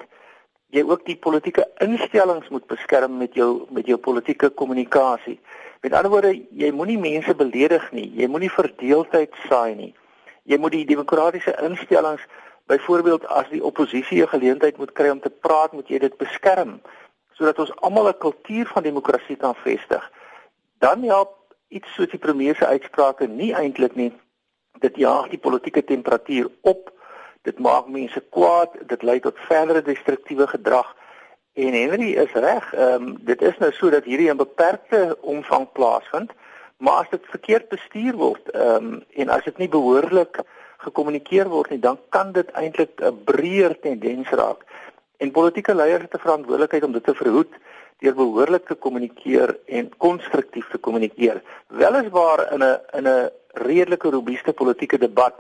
jy 0.72 0.82
ook 0.82 1.04
die 1.04 1.16
politieke 1.16 1.68
instellings 1.76 2.48
moet 2.48 2.66
beskerm 2.66 3.18
met 3.18 3.34
jou 3.34 3.66
met 3.68 3.86
jou 3.86 3.98
politieke 3.98 4.48
kommunikasie. 4.48 5.40
Met 5.82 5.92
ander 5.92 6.10
woorde, 6.10 6.40
jy 6.50 6.70
moenie 6.72 6.98
mense 6.98 7.34
beledig 7.34 7.92
nie, 7.92 8.12
jy 8.16 8.26
moenie 8.26 8.52
verdeeldheid 8.52 9.34
saai 9.48 9.74
nie 9.74 9.94
jy 10.42 10.58
moet 10.58 10.72
die 10.72 10.86
demokratiese 10.86 11.56
instellings 11.62 12.22
byvoorbeeld 12.66 13.26
as 13.26 13.48
die 13.48 13.64
oppositie 13.64 14.22
'n 14.22 14.28
geleentheid 14.28 14.76
moet 14.76 14.92
kry 14.92 15.08
om 15.08 15.20
te 15.20 15.30
praat, 15.30 15.72
moet 15.72 15.88
jy 15.88 15.98
dit 15.98 16.16
beskerm 16.16 16.80
sodat 17.40 17.58
ons 17.58 17.76
almal 17.76 18.08
'n 18.08 18.18
kultuur 18.18 18.66
van 18.66 18.82
demokrasie 18.82 19.36
kan 19.36 19.54
vestig. 19.54 20.10
Dan 20.78 21.02
help 21.02 21.40
iets 21.68 21.94
soos 21.94 22.10
die 22.10 22.18
premier 22.18 22.56
se 22.56 22.66
uitsprake 22.66 23.26
nie 23.26 23.54
eintlik 23.54 23.94
nie. 23.94 24.12
Dit 24.80 24.96
jaag 24.96 25.28
die 25.28 25.38
politieke 25.38 25.84
temperatuur 25.84 26.50
op. 26.60 26.92
Dit 27.42 27.58
maak 27.58 27.88
mense 27.88 28.20
kwaad, 28.30 28.70
dit 28.86 29.02
lei 29.02 29.20
tot 29.20 29.38
verdere 29.38 29.82
destruktiewe 29.82 30.46
gedrag. 30.46 30.96
En 31.52 31.72
Henry 31.72 32.12
is 32.12 32.32
reg. 32.32 32.72
Ehm 32.74 33.02
um, 33.02 33.16
dit 33.24 33.42
is 33.42 33.58
nou 33.58 33.72
so 33.72 33.90
dat 33.90 34.04
hierdie 34.04 34.28
in 34.28 34.36
beperkte 34.36 35.16
omvang 35.20 35.72
plaasvind, 35.72 36.32
maar 36.80 37.02
as 37.02 37.10
dit 37.10 37.26
verkeerd 37.28 37.68
bestuur 37.68 38.16
word, 38.16 38.50
ehm 38.50 38.86
um, 38.92 39.02
en 39.22 39.28
as 39.28 39.44
dit 39.44 39.58
nie 39.58 39.68
behoorlik 39.68 40.40
gekommunikeer 40.80 41.48
word 41.52 41.70
nie, 41.70 41.78
dan 41.78 41.98
kan 42.08 42.32
dit 42.32 42.50
eintlik 42.56 43.00
'n 43.00 43.24
breër 43.24 43.76
tendens 43.80 44.30
raak. 44.30 44.64
En 45.16 45.30
politieke 45.30 45.74
leiers 45.74 46.02
het 46.02 46.14
'n 46.14 46.24
verantwoordelikheid 46.26 46.84
om 46.84 46.92
dit 46.92 47.04
te 47.04 47.14
verhoed 47.14 47.52
deur 48.00 48.14
behoorlik 48.14 48.66
te 48.66 48.74
kommunikeer 48.74 49.58
en 49.66 49.90
konstruktief 49.96 50.70
te 50.70 50.78
kommunikeer. 50.78 51.42
Weliswaar 51.66 52.52
in 52.52 52.62
'n 52.64 52.78
in 52.98 53.06
'n 53.08 53.30
redelike 53.52 54.10
robuuste 54.10 54.52
politieke 54.52 54.98
debat, 54.98 55.34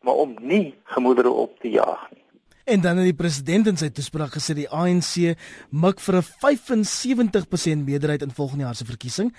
maar 0.00 0.14
om 0.14 0.36
nie 0.40 0.74
gemoedere 0.84 1.30
op 1.30 1.58
te 1.60 1.70
jaag 1.70 2.10
nie. 2.10 2.23
En 2.64 2.80
dan 2.80 2.96
het 2.96 3.10
die 3.10 3.16
president 3.16 3.66
in 3.68 3.76
sy 3.76 3.90
toespraak 3.92 4.38
gesê 4.38 4.54
die 4.56 4.70
ANC 4.72 5.36
mik 5.68 5.98
vir 6.00 6.16
'n 6.16 6.24
75% 6.24 7.84
meerderheid 7.84 8.22
in 8.22 8.30
volgende 8.30 8.64
jaar 8.64 8.74
se 8.74 8.84
verkiesing. 8.84 9.34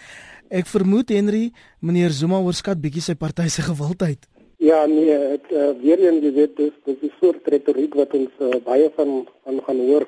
Ek 0.50 0.68
vermoed 0.68 1.10
Henry, 1.10 1.52
meneer 1.82 2.12
Zuma 2.12 2.38
oorskat 2.38 2.78
bietjie 2.82 3.02
sy 3.02 3.16
party 3.16 3.48
se 3.50 3.62
gewildheid. 3.62 4.28
Ja, 4.58 4.86
nee, 4.86 5.10
het 5.10 5.50
uh, 5.50 5.74
weer 5.82 6.00
een 6.06 6.22
jy 6.22 6.32
weet 6.34 6.56
dis 6.56 6.74
dis 6.86 7.02
'n 7.02 7.12
soort 7.20 7.48
retoriek 7.48 7.94
wat 7.96 8.14
ons 8.14 8.32
uh, 8.40 8.62
baie 8.64 8.92
van 8.96 9.28
van 9.44 9.62
gaan 9.66 9.80
hoor. 9.80 10.08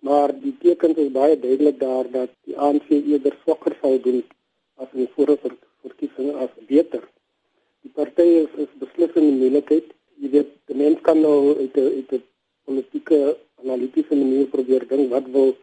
Maar 0.00 0.32
die 0.40 0.56
tekens 0.60 0.96
is 0.96 1.12
baie 1.12 1.38
duidelik 1.38 1.78
daar 1.78 2.10
dat 2.10 2.30
die 2.44 2.56
ANC 2.56 2.88
eerder 2.88 3.36
swakker 3.42 3.76
sal 3.80 4.00
doen 4.00 4.24
as 4.76 4.88
in 4.92 5.04
die 5.04 5.12
vorige 5.14 5.50
verkiesings 5.82 6.34
as 6.34 6.52
beter. 6.66 7.04
Die 7.82 7.92
party 7.92 8.22
is, 8.22 8.52
is 8.56 8.72
beslis 8.78 9.12
in 9.14 9.28
die 9.28 9.38
moeilikheid. 9.42 9.92
Jy 10.20 10.28
weet, 10.34 10.48
die 10.68 10.76
mens 10.76 11.00
kan 11.06 11.20
nou 11.24 11.56
uit 11.56 11.76
uit 11.76 12.10
'n 12.12 12.24
politieke 12.68 13.18
analitiese 13.62 14.14
manier 14.22 14.46
probeer 14.54 14.84
dink 14.88 15.10
wat 15.10 15.26
wil 15.36 15.56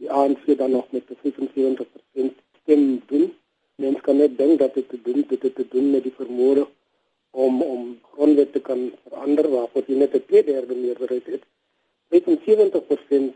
die 0.00 0.10
ANC 0.20 0.44
dan 0.60 0.70
nog 0.70 0.86
met 0.96 1.04
75% 1.22 2.32
stem 2.62 3.02
doen. 3.10 3.26
Mens 3.74 4.00
kan 4.00 4.16
net 4.16 4.38
dink 4.38 4.58
dat 4.58 4.74
dit 4.74 5.04
doen 5.04 5.24
dit 5.28 5.40
te 5.40 5.66
doen 5.74 5.90
met 5.90 6.02
die 6.02 6.16
vermoë 6.20 6.66
om 7.30 7.62
om 7.62 8.00
grondwet 8.12 8.52
te 8.52 8.60
kan 8.60 8.90
verander 9.04 9.50
waarvoor 9.56 9.84
jy 9.86 9.96
net 10.02 10.14
'n 10.14 10.26
tweederde 10.26 10.74
meerderheid 10.74 11.26
het. 11.26 11.42
Met 12.08 12.24
70% 12.46 13.34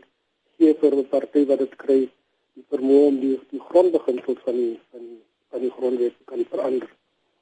gee 0.57 0.73
vir 0.81 0.93
'n 0.97 1.07
party 1.13 1.45
wat 1.45 1.59
dit 1.59 1.75
kry 1.75 2.01
die 2.53 2.65
vermoë 2.73 3.07
om 3.11 3.19
die 3.19 3.39
die 3.49 3.63
grondbeginsels 3.69 4.41
van 4.45 4.55
die 4.55 4.79
van 4.91 5.03
van 5.49 5.61
die 5.61 5.75
grondwet 5.77 6.13
te 6.17 6.23
kan 6.31 6.45
verander. 6.49 6.89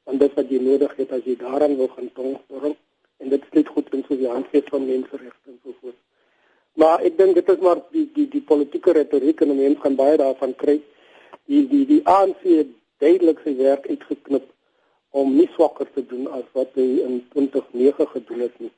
Want 0.03 0.19
dit 0.19 0.33
wat 0.33 0.49
jy 0.49 0.59
nodig 0.59 0.95
het 0.95 1.11
as 1.11 1.23
jy 1.23 1.35
daaraan 1.35 1.75
wil 1.77 1.87
gaan 1.87 2.11
tong 2.13 2.33
en 3.23 3.29
dit 3.31 3.43
is 3.47 3.57
net 3.59 3.69
goed 3.75 3.91
in 3.95 4.03
so 4.07 4.17
die 4.19 4.29
handvat 4.29 4.69
van 4.75 4.87
menseregte 4.87 5.51
en 5.51 5.59
so 5.63 5.75
voort. 5.81 5.99
Maar 6.81 7.03
ek 7.07 7.17
dink 7.17 7.37
dit 7.37 7.49
is 7.53 7.61
maar 7.63 7.81
die 7.95 8.07
die 8.15 8.27
die 8.33 8.41
politieke 8.51 8.95
retoriek 8.97 9.41
en 9.41 9.55
mense 9.55 9.81
gaan 9.83 9.97
baie 9.99 10.17
daarvan 10.21 10.55
kry. 10.63 10.79
Die 11.51 11.63
die 11.69 11.85
die 11.89 12.01
ANC 12.09 12.43
het 12.49 12.73
duidelik 13.03 13.41
sy 13.45 13.55
werk 13.59 13.87
uitgeknip 13.89 14.49
om 15.13 15.35
nie 15.37 15.49
swakker 15.53 15.89
te 15.93 16.05
doen 16.09 16.27
as 16.33 16.45
wat 16.57 16.73
hy 16.79 16.87
in 17.05 17.19
2009 17.35 18.09
gedoen 18.15 18.45
het 18.47 18.61
nie. 18.63 18.71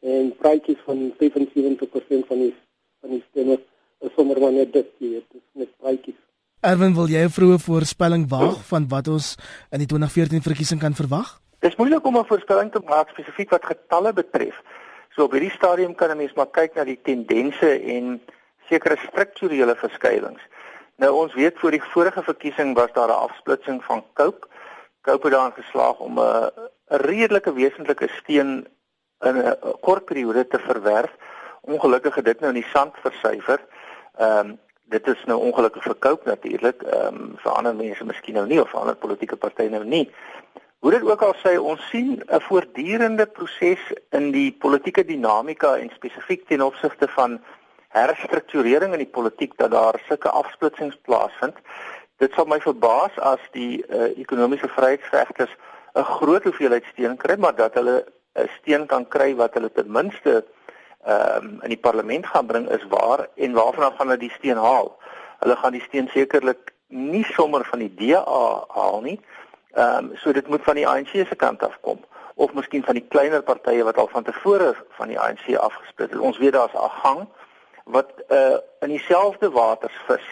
En 0.00 0.32
praatjies 0.36 0.80
van 0.86 1.10
75% 1.20 2.28
van 2.28 2.44
die 2.44 2.54
van 3.00 3.16
die 3.16 3.22
stemme 3.30 3.56
is 4.04 4.12
sommer 4.16 4.40
maar 4.40 4.52
net 4.52 4.72
dit, 4.72 4.88
weet, 5.00 5.24
dit 5.32 5.40
is 5.40 5.62
net 5.64 5.72
praatjies. 5.80 6.18
Erwin, 6.60 6.92
wil 6.92 7.08
jy 7.08 7.24
'n 7.24 7.32
vroeë 7.32 7.58
voorspelling 7.64 8.28
waag 8.28 8.60
van 8.68 8.88
wat 8.88 9.08
ons 9.08 9.36
in 9.72 9.80
die 9.80 9.88
2014 9.88 10.42
verkiesing 10.44 10.80
kan 10.80 10.92
verwag? 10.92 11.39
Dit 11.60 11.70
is 11.70 11.76
moeilik 11.76 12.06
om 12.06 12.16
'n 12.18 12.24
voorspelling 12.24 12.72
te 12.72 12.80
maak 12.86 13.08
spesifiek 13.08 13.50
wat 13.50 13.66
getalle 13.66 14.12
betref. 14.12 14.56
So 15.08 15.24
op 15.24 15.32
hierdie 15.32 15.50
stadium 15.50 15.94
kan 15.94 16.10
'n 16.10 16.16
mens 16.16 16.32
maar 16.32 16.50
kyk 16.50 16.74
na 16.74 16.84
die 16.84 17.00
tendense 17.02 17.80
en 17.80 18.22
sekere 18.68 18.96
strukturele 18.96 19.76
verskuiwings. 19.76 20.42
Nou 20.96 21.12
ons 21.12 21.34
weet 21.34 21.58
voor 21.58 21.70
die 21.70 21.82
vorige 21.82 22.22
verkiesing 22.22 22.74
was 22.74 22.92
daar 22.92 23.08
'n 23.08 23.24
afsplitsing 23.28 23.84
van 23.84 24.04
Coke 24.14 24.48
Koupe 25.00 25.30
daarin 25.30 25.52
geslaag 25.52 25.98
om 25.98 26.18
'n 26.18 26.50
redelike 26.86 27.52
wesentlike 27.52 28.08
steen 28.08 28.66
in 29.20 29.36
'n 29.36 29.56
kort 29.80 30.04
periode 30.04 30.46
te 30.46 30.58
verwerf. 30.58 31.12
Ongelukkig 31.60 32.14
het 32.14 32.24
dit 32.24 32.40
nou 32.40 32.52
in 32.54 32.60
die 32.60 32.70
sand 32.70 32.94
versyfer. 33.00 33.60
Ehm 34.16 34.38
um, 34.38 34.58
dit 34.84 35.06
is 35.06 35.24
nou 35.24 35.40
ongelukkig 35.40 35.82
vir 35.82 35.94
Koupe 35.94 36.28
natuurlik. 36.28 36.82
Ehm 36.82 37.14
um, 37.14 37.32
vir 37.36 37.52
ander 37.52 37.74
mense 37.74 38.04
miskien 38.04 38.34
nou 38.34 38.46
nie 38.46 38.60
of 38.60 38.74
ander 38.74 38.96
politieke 38.96 39.36
partye 39.36 39.68
nou 39.68 39.84
nie. 39.84 40.14
Hoe 40.80 40.90
dit 40.90 41.02
ook 41.04 41.22
al 41.22 41.34
sê, 41.44 41.58
ons 41.60 41.80
sien 41.92 42.22
'n 42.26 42.40
voortdurende 42.40 43.26
proses 43.26 43.80
in 44.10 44.30
die 44.32 44.52
politieke 44.52 45.04
dinamika 45.04 45.76
en 45.76 45.90
spesifiek 45.94 46.46
ten 46.48 46.62
opsigte 46.62 47.08
van 47.08 47.40
herstrukturering 47.88 48.92
in 48.92 49.02
die 49.04 49.14
politiek 49.18 49.52
dat 49.56 49.70
daar 49.70 50.00
sulke 50.08 50.30
afsplitsings 50.30 50.96
plaasvind. 51.02 51.56
Dit 52.16 52.32
sal 52.32 52.46
my 52.46 52.60
verbaas 52.60 53.18
as 53.18 53.42
die 53.52 53.84
uh, 53.88 54.08
ekonomiese 54.18 54.68
vryheidsvegters 54.68 55.52
'n 55.94 56.04
groot 56.04 56.42
hoeveelheid 56.42 56.84
steen 56.92 57.16
kry, 57.16 57.36
maar 57.36 57.54
dat 57.54 57.74
hulle 57.74 58.04
'n 58.34 58.48
steen 58.58 58.86
kan 58.86 59.08
kry 59.08 59.34
wat 59.36 59.54
hulle 59.54 59.72
ten 59.72 59.92
minste 59.92 60.44
ehm 61.04 61.44
um, 61.44 61.60
in 61.62 61.68
die 61.68 61.84
parlement 61.88 62.26
gaan 62.26 62.46
bring 62.46 62.68
is 62.70 62.84
waar 62.88 63.28
en 63.34 63.52
waarvan 63.52 63.92
gaan 63.92 64.06
hulle 64.06 64.16
die 64.16 64.36
steen 64.38 64.56
haal? 64.56 64.96
Hulle 65.40 65.56
gaan 65.56 65.72
die 65.72 65.84
steen 65.88 66.08
sekerlik 66.08 66.72
nie 66.88 67.24
sommer 67.24 67.64
van 67.64 67.78
die 67.78 67.94
DA 67.94 68.64
haal 68.68 69.00
nie. 69.00 69.20
Ehm 69.72 70.04
um, 70.04 70.16
so 70.16 70.32
dit 70.32 70.48
moet 70.48 70.62
van 70.62 70.74
die 70.74 70.88
ANC 70.88 71.08
se 71.08 71.36
kant 71.36 71.62
af 71.62 71.78
kom 71.80 72.00
of 72.34 72.52
miskien 72.52 72.84
van 72.84 72.94
die 72.94 73.06
kleiner 73.08 73.42
partye 73.42 73.84
wat 73.84 73.96
al 73.96 74.08
van 74.08 74.24
tevore 74.24 74.74
van 74.98 75.08
die 75.08 75.18
ANC 75.20 75.56
afgesplit 75.56 76.10
het. 76.10 76.18
Ons 76.18 76.38
weet 76.38 76.52
daar's 76.52 76.74
'n 76.74 76.94
gang 77.02 77.28
wat 77.84 78.10
uh 78.28 78.56
in 78.80 78.88
dieselfde 78.88 79.50
waters 79.50 79.98
vis. 80.06 80.26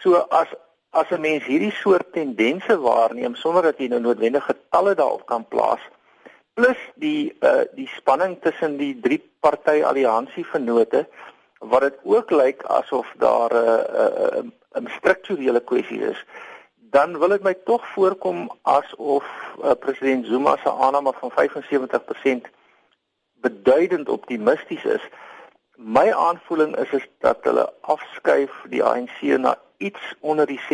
So 0.00 0.14
as 0.14 0.48
as 0.90 1.10
'n 1.10 1.20
mens 1.20 1.44
hierdie 1.44 1.72
soort 1.72 2.12
tendense 2.12 2.78
waarneem 2.78 3.34
sonder 3.34 3.62
dat 3.62 3.78
jy 3.78 3.86
nou 3.88 4.00
noodwendig 4.00 4.44
getalle 4.44 4.94
daarop 4.94 5.26
kan 5.26 5.48
plaas 5.48 5.80
plus 6.54 6.78
die 6.94 7.36
uh 7.40 7.64
die 7.74 7.88
spanning 7.96 8.38
tussen 8.40 8.76
die 8.76 9.00
drie 9.00 9.22
party 9.40 9.82
alliansie 9.82 10.46
vennote 10.46 11.06
wat 11.58 11.80
dit 11.80 11.98
ook 12.02 12.30
lyk 12.30 12.62
asof 12.62 13.06
daar 13.18 13.52
'n 13.52 13.56
uh, 13.56 14.40
'n 14.42 14.52
uh, 14.76 14.80
'n 14.80 14.88
strukturele 14.98 15.60
kwessie 15.60 16.00
is 16.00 16.24
dan 16.92 17.18
wil 17.18 17.28
dit 17.28 17.42
my 17.42 17.54
tog 17.64 17.84
voorkom 17.94 18.50
asof 18.62 19.24
uh, 19.64 19.70
president 19.80 20.26
Zuma 20.26 20.56
se 20.56 20.70
aanname 20.70 21.12
van 21.20 21.32
75% 22.46 22.50
beduidend 23.40 24.08
optimisties 24.08 24.84
is 24.84 25.08
my 25.76 26.12
aanvoeling 26.12 26.76
is 26.76 26.90
is 26.90 27.06
dat 27.18 27.38
hulle 27.48 27.72
afskuif 27.80 28.52
die 28.68 28.84
ANC 28.84 29.20
na 29.20 29.56
iets 29.76 30.14
onder 30.20 30.46
die 30.46 30.60
60%. 30.60 30.68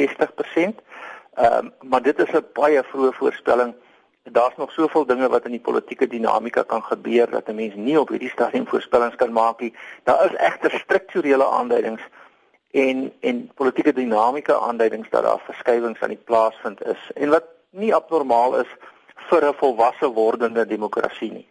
Ehm 1.35 1.67
um, 1.67 1.73
maar 1.81 2.03
dit 2.03 2.19
is 2.19 2.33
'n 2.33 2.47
baie 2.53 2.83
vroeë 2.83 3.13
voorspelling. 3.13 3.75
Daar's 4.23 4.57
nog 4.57 4.73
soveel 4.73 5.07
dinge 5.07 5.29
wat 5.29 5.45
in 5.45 5.51
die 5.51 5.67
politieke 5.69 6.07
dinamika 6.07 6.63
kan 6.63 6.83
gebeur 6.83 7.31
dat 7.31 7.49
'n 7.49 7.55
mens 7.55 7.75
nie 7.75 8.01
op 8.01 8.09
hierdie 8.09 8.31
stadium 8.37 8.67
voorspellings 8.67 9.17
kan 9.17 9.33
maak 9.33 9.61
nie. 9.61 9.75
Daar 10.03 10.25
is 10.25 10.37
egter 10.37 10.71
strukturele 10.71 11.47
aanduidings 11.47 12.03
en 12.71 13.13
en 13.21 13.51
politieke 13.55 13.93
dinamika 13.93 14.59
aanduidings 14.59 15.11
dat 15.11 15.23
daar 15.23 15.43
verskywings 15.47 16.01
aan 16.01 16.15
die 16.17 16.25
plaas 16.25 16.55
vind 16.63 16.83
is 16.87 17.11
en 17.15 17.31
wat 17.31 17.45
nie 17.71 17.95
abnormaal 17.95 18.61
is 18.61 18.71
vir 19.29 19.45
'n 19.45 19.55
volwasse 19.55 20.09
wordende 20.13 20.67
demokrasie 20.67 21.33
nie. 21.33 21.49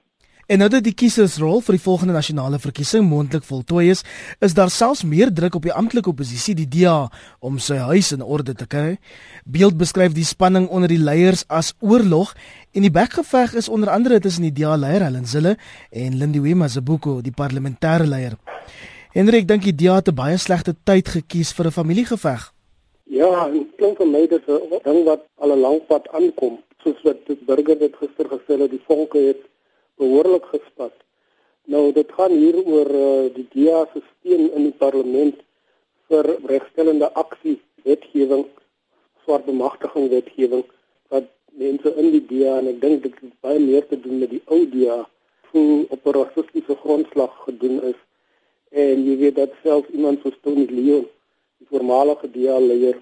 En 0.47 0.57
nou 0.57 0.69
dat 0.71 0.83
die 0.85 0.93
kiesersrol 0.95 1.59
vir 1.59 1.75
die 1.75 1.83
volgende 1.83 2.13
nasionale 2.15 2.55
verkiesing 2.63 3.03
moontlik 3.03 3.43
voltooi 3.43 3.89
is, 3.91 4.03
is 4.39 4.53
daar 4.55 4.69
selfs 4.71 5.03
meer 5.03 5.33
druk 5.33 5.55
op 5.55 5.65
die 5.67 5.73
amptelike 5.73 6.09
oppositie, 6.09 6.55
die 6.55 6.67
DA, 6.71 7.09
om 7.43 7.57
sy 7.59 7.75
huis 7.75 8.13
in 8.15 8.23
orde 8.23 8.53
te 8.55 8.67
kry. 8.67 8.95
Beeld 9.43 9.75
beskryf 9.77 10.15
die 10.15 10.23
spanning 10.23 10.69
onder 10.71 10.87
die 10.87 11.03
leiers 11.03 11.43
as 11.51 11.73
oorlog 11.79 12.31
en 12.71 12.81
die 12.81 12.91
bekgeveg 12.91 13.57
is 13.59 13.67
onder 13.67 13.91
andere 13.91 14.21
tussen 14.23 14.47
die 14.47 14.53
DA 14.55 14.77
leier 14.79 15.03
Helen 15.03 15.27
Zille 15.27 15.57
en 15.91 16.15
Lindiwe 16.15 16.55
Mazibuko, 16.55 17.19
die 17.21 17.35
parlementêre 17.35 18.07
leier. 18.07 18.39
Hendrik 19.15 19.47
dink 19.47 19.63
die 19.63 19.75
DA 19.75 19.95
het 19.95 20.09
'n 20.09 20.15
baie 20.15 20.37
slegte 20.37 20.73
tyd 20.83 21.07
gekies 21.07 21.53
vir 21.55 21.65
'n 21.67 21.77
familiegeveg. 21.79 22.53
Ja, 23.03 23.47
en 23.47 23.69
klink 23.77 23.97
vir 23.97 24.07
my 24.07 24.27
dit 24.27 24.43
'n 24.47 24.81
ding 24.83 25.03
wat 25.05 25.23
al 25.35 25.51
'n 25.51 25.59
lang 25.59 25.79
pad 25.87 26.07
aankom, 26.09 26.59
soos 26.83 27.01
wat 27.03 27.25
die 27.25 27.39
burger 27.45 27.79
dit 27.79 27.95
gister 27.95 28.25
gesê 28.25 28.59
het, 28.61 28.71
die 28.71 28.83
volke 28.87 29.17
het 29.17 29.41
behoorlik 29.97 30.45
gespat. 30.45 30.93
Nou 31.65 31.91
dit 31.91 32.11
gaan 32.11 32.31
hier 32.31 32.57
oor 32.65 32.89
uh, 32.89 33.33
die 33.33 33.47
DEA 33.53 33.87
se 33.93 34.01
steun 34.01 34.51
in 34.53 34.63
die 34.63 34.77
parlement 34.77 35.35
vir 36.07 36.25
regstellende 36.45 37.11
aksie 37.13 37.61
wetgewing, 37.83 38.45
swart 39.23 39.45
bemagtiging 39.45 40.09
wetgewing 40.09 40.63
wat 41.09 41.27
mense 41.51 41.95
in 41.95 42.11
die 42.11 42.25
DEA 42.29 42.57
en 42.57 42.67
ek 42.67 42.81
dink 42.81 43.03
dit 43.03 43.13
het 43.21 43.33
baie 43.41 43.59
meer 43.59 43.87
te 43.87 43.99
doen 43.99 44.19
met 44.19 44.29
die 44.29 44.43
ou 44.45 44.61
DEA 44.69 44.99
hoe 45.51 45.85
op 45.89 46.05
'n 46.05 46.17
rassistiese 46.19 46.75
grondslag 46.83 47.33
gedoen 47.47 47.81
is. 47.83 47.99
En 48.69 49.03
jy 49.05 49.17
weet 49.17 49.35
dat 49.35 49.53
self 49.63 49.87
iemand 49.95 50.21
soos 50.21 50.35
Tony 50.41 50.65
Leon, 50.69 51.05
die 51.57 51.67
voormalige 51.69 52.31
DEA 52.31 52.59
leier, 52.59 52.97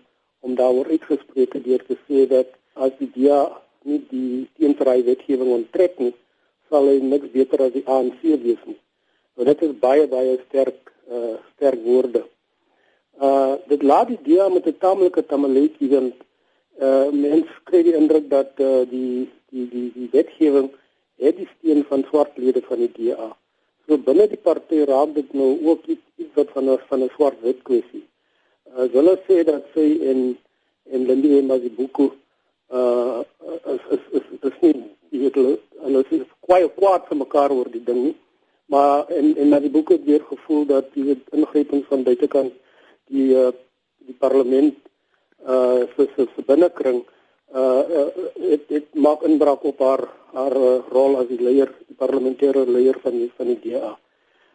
om 0.45 0.55
daaroor 0.55 0.89
uitgespreek 0.93 1.53
het 1.57 1.63
deur 1.65 1.83
te 1.87 1.97
sê 2.05 2.27
dat 2.29 2.51
as 2.73 2.93
die 2.99 3.09
DA 3.15 3.41
nie 3.85 4.01
die 4.11 4.45
teenvrye 4.59 5.03
wetgewing 5.07 5.51
onttrek 5.57 5.97
nie, 6.01 6.13
sal 6.69 6.89
hy 6.89 6.99
niks 7.01 7.31
beter 7.33 7.63
as 7.65 7.73
die 7.73 7.85
ANC 7.89 8.21
wees 8.21 8.61
nie. 8.65 8.77
Nou 9.35 9.47
dit 9.49 9.63
is 9.67 9.73
baie 9.81 10.05
baie 10.11 10.37
sterk 10.45 10.93
uh 11.09 11.35
sterk 11.55 11.81
woorde. 11.85 12.23
Uh 13.21 13.55
dit 13.71 13.83
laat 13.83 14.11
die 14.11 14.21
DA 14.27 14.49
met 14.49 14.67
'n 14.67 14.77
tamelike 14.85 15.25
tamaletjie 15.31 15.89
want 15.95 16.17
uh 16.81 17.09
mens 17.11 17.49
kry 17.69 17.83
die 17.83 17.97
indruk 18.01 18.29
dat 18.29 18.51
uh, 18.59 18.83
die 18.89 19.29
die 19.49 19.67
die 19.73 19.89
die 19.97 20.09
wetgewing 20.11 20.69
het 21.23 21.37
die 21.37 21.49
steun 21.57 21.83
van 21.89 22.05
swartlede 22.09 22.61
van 22.69 22.79
die 22.85 22.91
DA. 22.97 23.29
So 23.85 23.97
binne 24.01 24.25
die 24.27 24.41
party 24.41 24.81
raak 24.89 25.13
dit 25.13 25.33
nou 25.37 25.51
ook 25.69 25.85
iets, 25.85 26.05
iets 26.17 26.33
wat 26.33 26.49
van 26.57 26.69
'n 26.69 26.79
van 26.89 27.03
'n 27.03 27.09
swart 27.15 27.41
wet 27.41 27.61
kwessie. 27.63 28.03
Uh 28.77 28.87
hulle 28.97 29.15
sê 29.27 29.43
dat 29.43 29.63
sy 29.73 29.87
in 30.11 30.37
en 30.91 31.05
Lindy 31.05 31.41
Mazibuko 31.41 32.13
uh 32.71 33.21
is 33.73 33.83
is 33.95 34.03
is 34.17 34.27
is 34.41 34.57
nie 34.61 34.73
die 35.09 35.23
het 35.25 35.35
hulle 35.35 35.59
hulle 35.83 36.03
is 36.09 36.27
kwai 36.39 36.67
kwaad 36.77 37.05
vir 37.07 37.17
mekaar 37.17 37.51
oor 37.51 37.69
die 37.71 37.83
ding 37.83 38.01
nie. 38.03 38.15
Maar 38.65 39.09
en 39.09 39.37
en 39.37 39.49
Mazibuko 39.49 39.93
het 39.93 40.05
weer 40.05 40.23
gevoel 40.33 40.65
dat 40.65 40.93
die 40.93 41.21
ingryping 41.31 41.85
van 41.85 42.03
buitekant 42.03 42.53
die 43.13 43.29
uh, 43.37 43.51
die 43.97 44.17
parlement 44.17 44.75
uh 45.45 45.85
vir 45.95 46.07
vir 46.15 46.45
binnekring 46.45 47.03
uh, 47.55 47.83
uh 47.99 48.07
het 48.51 48.67
dit 48.67 48.87
maak 48.93 49.21
inbraak 49.21 49.63
op 49.63 49.79
haar 49.79 50.03
haar 50.33 50.55
uh, 50.55 50.79
rol 50.91 51.17
as 51.21 51.27
die 51.27 51.39
leier 51.39 51.71
die 51.87 51.97
parlementêre 51.97 52.65
leier 52.67 52.97
van 53.03 53.15
die 53.19 53.31
van 53.37 53.53
die 53.53 53.59
DA. 53.63 53.93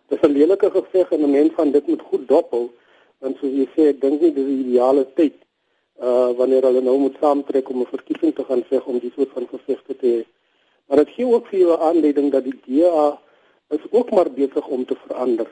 Dit 0.09 0.19
is 0.19 0.29
'n 0.29 0.33
lelike 0.33 0.71
geveg 0.71 1.13
en 1.13 1.23
'n 1.23 1.31
mens 1.31 1.53
van 1.55 1.71
dit 1.71 1.87
moet 1.87 2.03
goed 2.11 2.29
dophou 2.29 2.71
want 3.21 3.37
soos 3.39 3.53
jy 3.53 3.67
sê 3.77 3.89
ek 3.93 4.01
dink 4.01 4.21
nie 4.21 4.33
dis 4.33 4.47
die 4.47 4.61
ideale 4.65 5.05
tyd 5.15 5.37
uh 6.09 6.31
wanneer 6.37 6.63
hulle 6.69 6.81
nou 6.81 6.99
moet 6.99 7.17
saamtrek 7.21 7.69
om 7.71 7.81
'n 7.81 7.95
verkiesing 7.97 8.35
te 8.35 8.45
gaan 8.45 8.65
veg 8.69 8.87
om 8.87 8.99
die 8.99 9.13
soort 9.17 9.33
van 9.33 9.47
gevegte 9.49 9.97
te 9.97 10.07
hê. 10.07 10.23
Maar 10.87 11.05
dit 11.05 11.15
gee 11.17 11.27
ook 11.27 11.47
vir 11.47 11.59
jou 11.59 11.73
'n 11.73 11.85
aanleiding 11.89 12.31
dat 12.33 12.45
die 12.45 12.59
DA 12.67 13.19
is 13.77 13.85
ook 13.91 14.11
maar 14.11 14.31
besig 14.31 14.67
om 14.67 14.85
te 14.85 14.97
verander. 15.07 15.49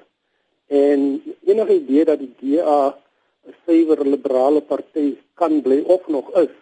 En 0.66 1.22
enige 1.44 1.74
idee 1.74 2.04
dat 2.04 2.18
die 2.18 2.34
DA 2.40 2.98
'n 3.46 3.54
suiwer 3.64 4.08
liberale 4.08 4.60
party 4.60 5.16
kan 5.34 5.62
bly 5.62 5.82
of 5.86 6.08
nog 6.08 6.30
is, 6.36 6.54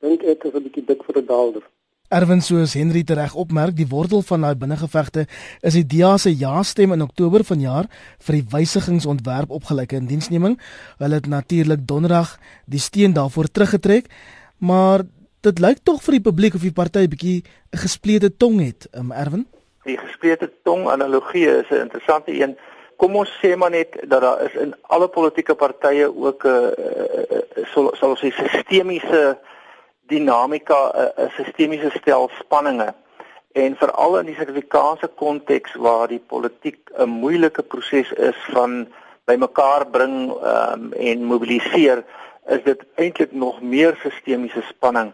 dink 0.00 0.22
ek 0.22 0.44
is 0.44 0.54
'n 0.54 0.62
bietjie 0.62 0.84
dik 0.86 1.04
vir 1.04 1.16
'n 1.22 1.26
daalder. 1.26 1.64
Erwin 2.08 2.40
soos 2.40 2.76
Henry 2.78 3.02
tereg 3.02 3.34
opmerk, 3.34 3.74
die 3.74 3.88
wortel 3.90 4.22
van 4.22 4.44
daai 4.46 4.54
binnengevegte 4.54 5.24
is 5.66 5.74
die 5.74 5.86
DA 5.90 6.16
se 6.16 6.30
ja-stem 6.30 6.92
in 6.92 7.02
Oktober 7.02 7.42
vanjaar 7.42 7.88
vir 8.26 8.36
die 8.38 8.46
wysigingsontwerp 8.52 9.50
opgelyke 9.50 9.98
indiensneming. 9.98 10.54
Hulle 10.98 11.18
het 11.18 11.26
natuurlik 11.26 11.82
donderdag 11.82 12.36
die 12.66 12.78
steun 12.78 13.12
daarvoor 13.12 13.50
teruggetrek, 13.50 14.06
maar 14.58 15.02
dit 15.42 15.58
lyk 15.58 15.82
tog 15.82 15.98
vir 16.04 16.12
die 16.12 16.22
publiek 16.28 16.54
of 16.54 16.62
die 16.62 16.72
party 16.72 17.08
bietjie 17.08 17.42
'n 17.74 17.78
gesplete 17.78 18.30
tong 18.36 18.60
het, 18.60 18.86
um, 18.94 19.10
Erwin. 19.10 19.46
Die 19.84 19.98
gesplete 19.98 20.50
tong 20.62 20.86
analogie 20.88 21.46
is 21.46 21.70
'n 21.70 21.82
interessante 21.90 22.30
een. 22.30 22.56
Kom 22.96 23.16
ons 23.16 23.30
sê 23.42 23.56
maar 23.56 23.70
net 23.70 23.98
dat 24.08 24.20
daar 24.20 24.44
is 24.46 24.54
in 24.54 24.74
alle 24.82 25.08
politieke 25.08 25.54
partye 25.54 26.06
ook 26.06 26.44
'n 26.44 26.48
uh, 26.48 26.70
uh, 26.70 27.40
uh, 27.56 27.92
sal 27.98 28.10
ons 28.10 28.22
sê 28.22 28.30
sistemiese 28.30 29.34
uh, 29.34 29.54
dinamika 30.06 30.80
'n 30.94 31.30
sistemiese 31.36 31.90
stel 31.90 32.30
spanninge 32.38 32.94
en 33.52 33.76
veral 33.76 34.18
in 34.18 34.26
die 34.26 34.34
Suid-Afrikaanse 34.34 35.08
konteks 35.08 35.74
waar 35.74 36.08
die 36.08 36.22
politiek 36.32 36.90
'n 36.98 37.08
moeilike 37.08 37.62
proses 37.62 38.12
is 38.12 38.38
van 38.52 38.86
bymekaar 39.24 39.86
bring 39.90 40.30
um, 40.30 40.92
en 40.92 41.24
mobiliseer 41.24 42.04
is 42.46 42.62
dit 42.62 42.84
eintlik 42.94 43.32
nog 43.32 43.60
meer 43.60 43.96
sistemiese 44.02 44.62
spanning. 44.68 45.12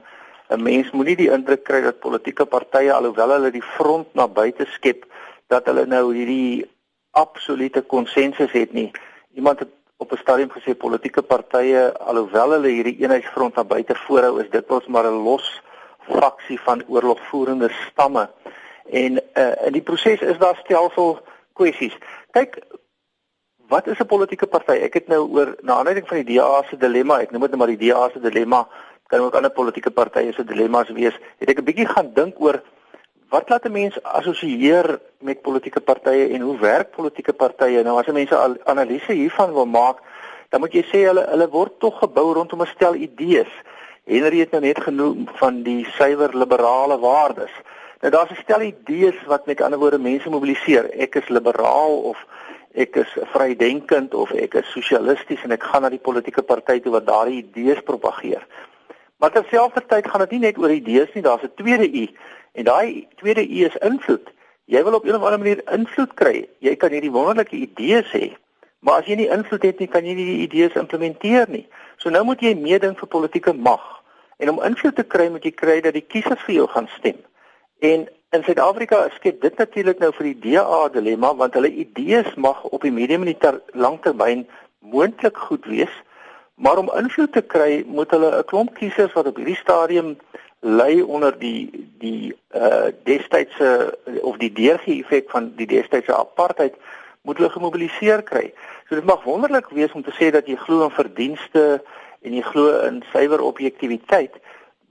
'n 0.50 0.62
Mens 0.62 0.90
moenie 0.90 1.16
die 1.16 1.30
indruk 1.30 1.64
kry 1.64 1.80
dat 1.80 2.00
politieke 2.00 2.44
partye 2.44 2.92
alhoewel 2.92 3.30
hulle 3.36 3.50
die 3.50 3.68
front 3.76 4.14
na 4.14 4.28
buite 4.28 4.66
skep 4.74 5.06
dat 5.46 5.66
hulle 5.66 5.86
nou 5.86 6.14
hierdie 6.14 6.66
absolute 7.10 7.82
konsensus 7.82 8.52
het 8.52 8.72
nie. 8.72 8.90
Iemand 9.34 9.58
het 9.58 9.72
op 10.02 10.12
'n 10.12 10.22
stadium 10.24 10.50
gesê 10.50 10.74
politieke 10.74 11.22
partye 11.22 11.80
alhoewel 12.10 12.50
hulle 12.56 12.68
hierdie 12.68 12.98
eenheidsfront 13.02 13.58
aan 13.58 13.66
buite 13.66 13.94
voorhou 14.04 14.40
is 14.42 14.50
dit 14.50 14.70
ons 14.70 14.86
maar 14.86 15.06
'n 15.06 15.22
los 15.28 15.62
faksie 16.08 16.60
van 16.60 16.82
oorlogvoerende 16.88 17.70
stamme. 17.86 18.30
En 18.90 19.12
uh, 19.34 19.66
in 19.66 19.72
die 19.72 19.82
proses 19.82 20.20
is 20.20 20.38
daar 20.38 20.58
stelsel 20.64 21.20
kwessies. 21.52 21.96
Kyk 22.30 22.58
wat 23.68 23.86
is 23.86 23.98
'n 23.98 24.06
politieke 24.06 24.46
party 24.46 24.72
ek 24.72 24.94
het 24.94 25.06
nou 25.08 25.22
oor 25.36 25.54
na 25.60 25.72
aanleiding 25.74 26.08
van 26.08 26.22
die 26.22 26.36
DA 26.36 26.62
se 26.68 26.76
dilemma 26.76 27.20
ek 27.20 27.30
noem 27.30 27.40
dit 27.40 27.50
nou 27.50 27.60
maar 27.60 27.76
die 27.76 27.82
DA 27.84 28.10
se 28.12 28.20
dilemma 28.20 28.68
kan 29.06 29.20
ook 29.20 29.34
ander 29.34 29.50
politieke 29.50 29.90
partye 29.90 30.32
se 30.32 30.44
dilemma's 30.44 30.90
wees 30.90 31.16
het 31.38 31.48
ek 31.48 31.58
'n 31.58 31.64
bietjie 31.64 31.86
gaan 31.86 32.12
dink 32.14 32.40
oor 32.40 32.62
Wat 33.32 33.48
laat 33.48 33.64
'n 33.64 33.72
mens 33.72 34.02
assosieer 34.02 35.00
met 35.18 35.42
politieke 35.42 35.80
partye 35.80 36.28
en 36.28 36.40
hoe 36.40 36.58
werk 36.58 36.90
politieke 36.90 37.32
partye? 37.32 37.82
Nou 37.82 37.98
as 37.98 38.06
'n 38.06 38.12
mens 38.12 38.30
'n 38.30 38.60
analise 38.64 39.12
hiervan 39.12 39.52
wil 39.52 39.66
maak, 39.66 39.98
dan 40.48 40.60
moet 40.60 40.72
jy 40.72 40.84
sê 40.84 40.98
hulle 41.08 41.24
hulle 41.28 41.48
word 41.48 41.72
tog 41.78 41.98
gebou 41.98 42.32
rondom 42.32 42.60
'n 42.60 42.66
stel 42.66 42.94
idees. 42.94 43.52
Henry 44.04 44.38
het 44.38 44.50
nou 44.50 44.62
net 44.62 44.80
genoem 44.82 45.28
van 45.40 45.62
die 45.62 45.84
suiwer 45.84 46.36
liberale 46.36 46.98
waardes. 46.98 47.54
Nou 48.00 48.12
daar's 48.12 48.30
'n 48.30 48.42
stel 48.42 48.60
idees 48.60 49.18
wat 49.26 49.46
met 49.46 49.60
ander 49.60 49.78
woorde 49.78 49.98
mense 49.98 50.30
mobiliseer. 50.30 50.90
Ek 50.90 51.14
is 51.14 51.28
liberaal 51.28 51.94
of 52.10 52.26
ek 52.74 52.96
is 52.96 53.16
vrydenkend 53.32 54.14
of 54.14 54.32
ek 54.32 54.54
is 54.54 54.72
sosialisties 54.72 55.42
en 55.42 55.50
ek 55.50 55.62
gaan 55.62 55.82
na 55.82 55.88
die 55.88 56.06
politieke 56.08 56.42
party 56.42 56.80
toe 56.80 56.92
wat 56.92 57.06
daardie 57.06 57.44
idees 57.44 57.80
propageer. 57.80 58.46
Maar 59.16 59.30
terselfdertyd 59.30 60.08
gaan 60.08 60.20
dit 60.20 60.30
nie 60.30 60.40
net 60.40 60.58
oor 60.58 60.70
idees 60.70 61.12
nie, 61.14 61.22
daar's 61.22 61.42
'n 61.42 61.54
tweede 61.54 61.88
i 61.92 62.14
En 62.52 62.64
daai 62.64 63.08
tweede 63.16 63.48
U 63.48 63.64
is 63.64 63.76
invloed. 63.76 64.32
Jy 64.64 64.82
wil 64.84 64.94
op 64.94 65.04
'n 65.04 65.14
of 65.14 65.22
ander 65.22 65.38
manier 65.38 65.62
invloed 65.72 66.14
kry. 66.14 66.48
Jy 66.58 66.76
kan 66.76 66.90
hierdie 66.90 67.10
wonderlike 67.10 67.56
idees 67.56 68.12
hê, 68.12 68.36
maar 68.78 69.00
as 69.00 69.06
jy 69.06 69.14
nie 69.14 69.30
invloed 69.30 69.62
het 69.62 69.78
nie, 69.78 69.88
kan 69.88 70.04
jy 70.04 70.14
nie 70.14 70.24
die 70.24 70.42
idees 70.46 70.72
implementeer 70.72 71.48
nie. 71.48 71.66
So 71.96 72.10
nou 72.10 72.24
moet 72.24 72.40
jy 72.40 72.54
meeding 72.54 72.98
vir 72.98 73.08
politieke 73.08 73.52
mag. 73.52 74.02
En 74.36 74.48
om 74.48 74.62
invloed 74.62 74.96
te 74.96 75.04
kry, 75.04 75.28
moet 75.28 75.44
jy 75.44 75.50
kry 75.50 75.80
dat 75.80 75.92
die 75.92 76.06
kiesers 76.06 76.42
vir 76.42 76.54
jou 76.54 76.66
gaan 76.68 76.88
stem. 76.98 77.16
En 77.78 78.08
in 78.30 78.42
Suid-Afrika 78.42 79.08
skep 79.14 79.40
dit 79.40 79.58
natuurlik 79.58 79.98
nou 79.98 80.12
vir 80.12 80.32
die 80.32 80.38
DA 80.40 80.88
dilemma 80.88 81.34
want 81.34 81.54
hulle 81.54 81.68
idees 81.68 82.34
mag 82.34 82.62
op 82.64 82.82
die 82.82 82.92
medium 82.92 83.26
en 83.26 83.34
die 83.34 83.52
langtermyn 83.72 84.46
moontlik 84.78 85.36
goed 85.36 85.66
wees, 85.66 85.92
maar 86.54 86.78
om 86.78 86.90
invloed 86.96 87.32
te 87.32 87.42
kry, 87.42 87.84
moet 87.86 88.10
hulle 88.10 88.38
'n 88.38 88.44
klomp 88.44 88.74
kiesers 88.74 89.12
wat 89.12 89.26
op 89.26 89.36
hierdie 89.36 89.58
stadium 89.60 90.16
lei 90.62 91.02
onder 91.02 91.38
die 91.38 91.88
die 91.98 92.34
uh 92.54 92.90
destydse 93.04 93.98
of 94.22 94.36
die 94.38 94.52
deurgie 94.52 95.00
effek 95.02 95.30
van 95.30 95.52
die 95.56 95.66
destydse 95.66 96.14
apartheid 96.14 96.74
moet 97.22 97.38
hulle 97.38 97.50
gemobiliseer 97.50 98.22
kry. 98.22 98.52
So 98.88 98.94
dit 98.94 99.04
mag 99.04 99.24
wonderlik 99.26 99.68
wees 99.74 99.92
om 99.92 100.02
te 100.02 100.14
sê 100.14 100.30
dat 100.30 100.46
jy 100.46 100.56
glo 100.62 100.86
in 100.86 100.94
verdienste 100.94 101.82
en 102.22 102.34
jy 102.34 102.42
glo 102.46 102.78
in 102.86 103.02
suiwer 103.10 103.42
objektiviteit, 103.42 104.38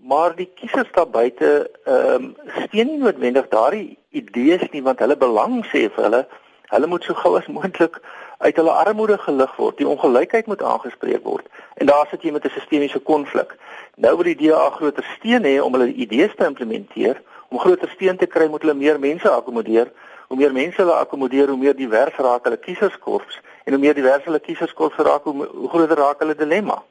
maar 0.03 0.36
die 0.36 0.49
kiesers 0.60 0.91
daar 0.95 1.07
buite 1.07 1.69
ehm 1.86 2.15
um, 2.15 2.36
steun 2.65 2.88
nie 2.91 2.99
noodwendig 2.99 3.47
daardie 3.55 3.97
idees 4.10 4.67
nie 4.71 4.84
want 4.84 4.99
hulle 4.99 5.17
belang 5.17 5.62
sê 5.71 5.88
vir 5.88 6.07
hulle 6.07 6.23
hulle 6.71 6.88
moet 6.88 7.07
so 7.07 7.15
gou 7.23 7.38
as 7.39 7.47
moontlik 7.57 8.01
uit 8.41 8.56
hulle 8.56 8.71
armoede 8.71 9.17
gelig 9.17 9.56
word. 9.56 9.77
Die 9.77 9.88
ongelykheid 9.88 10.47
moet 10.49 10.63
aangespreek 10.63 11.23
word. 11.23 11.47
En 11.73 11.86
daar 11.86 12.08
sit 12.10 12.23
jy 12.23 12.32
met 12.32 12.45
'n 12.45 12.58
sistemiese 12.58 12.99
konflik. 12.99 13.56
Nou 13.95 14.15
wil 14.15 14.23
die 14.23 14.36
DA 14.36 14.69
groter 14.69 15.04
steun 15.17 15.43
hê 15.43 15.60
om 15.62 15.73
hulle 15.73 15.93
idees 15.93 16.36
te 16.36 16.45
implementeer. 16.45 17.21
Om 17.49 17.60
groter 17.60 17.89
steun 17.89 18.17
te 18.17 18.25
kry 18.25 18.47
moet 18.47 18.62
hulle 18.62 18.73
meer 18.73 18.99
mense 18.99 19.30
akkommodeer. 19.30 19.91
Hoe 20.27 20.38
meer 20.38 20.54
mense 20.54 20.82
hulle 20.82 20.93
akkommodeer, 20.93 21.47
hoe 21.47 21.58
meer 21.58 21.75
divers 21.75 22.15
raak 22.15 22.43
hulle 22.43 22.58
kieserskorps 22.58 23.39
en 23.63 23.73
hoe 23.73 23.82
meer 23.82 23.93
divers 23.93 24.23
hulle 24.23 24.39
kieserskorps 24.39 24.97
raak, 24.97 25.23
hoe, 25.23 25.45
hoe 25.45 25.69
groter 25.69 25.97
raak 25.97 26.19
hulle 26.19 26.36
dilemma. 26.36 26.84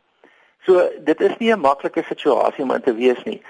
So 0.66 0.88
dit 0.98 1.20
is 1.20 1.36
nie 1.38 1.52
'n 1.52 1.60
maklike 1.60 2.02
situasie 2.02 2.64
om 2.64 2.70
in 2.70 2.82
te 2.82 2.94
wees 2.94 3.22
nie. 3.24 3.42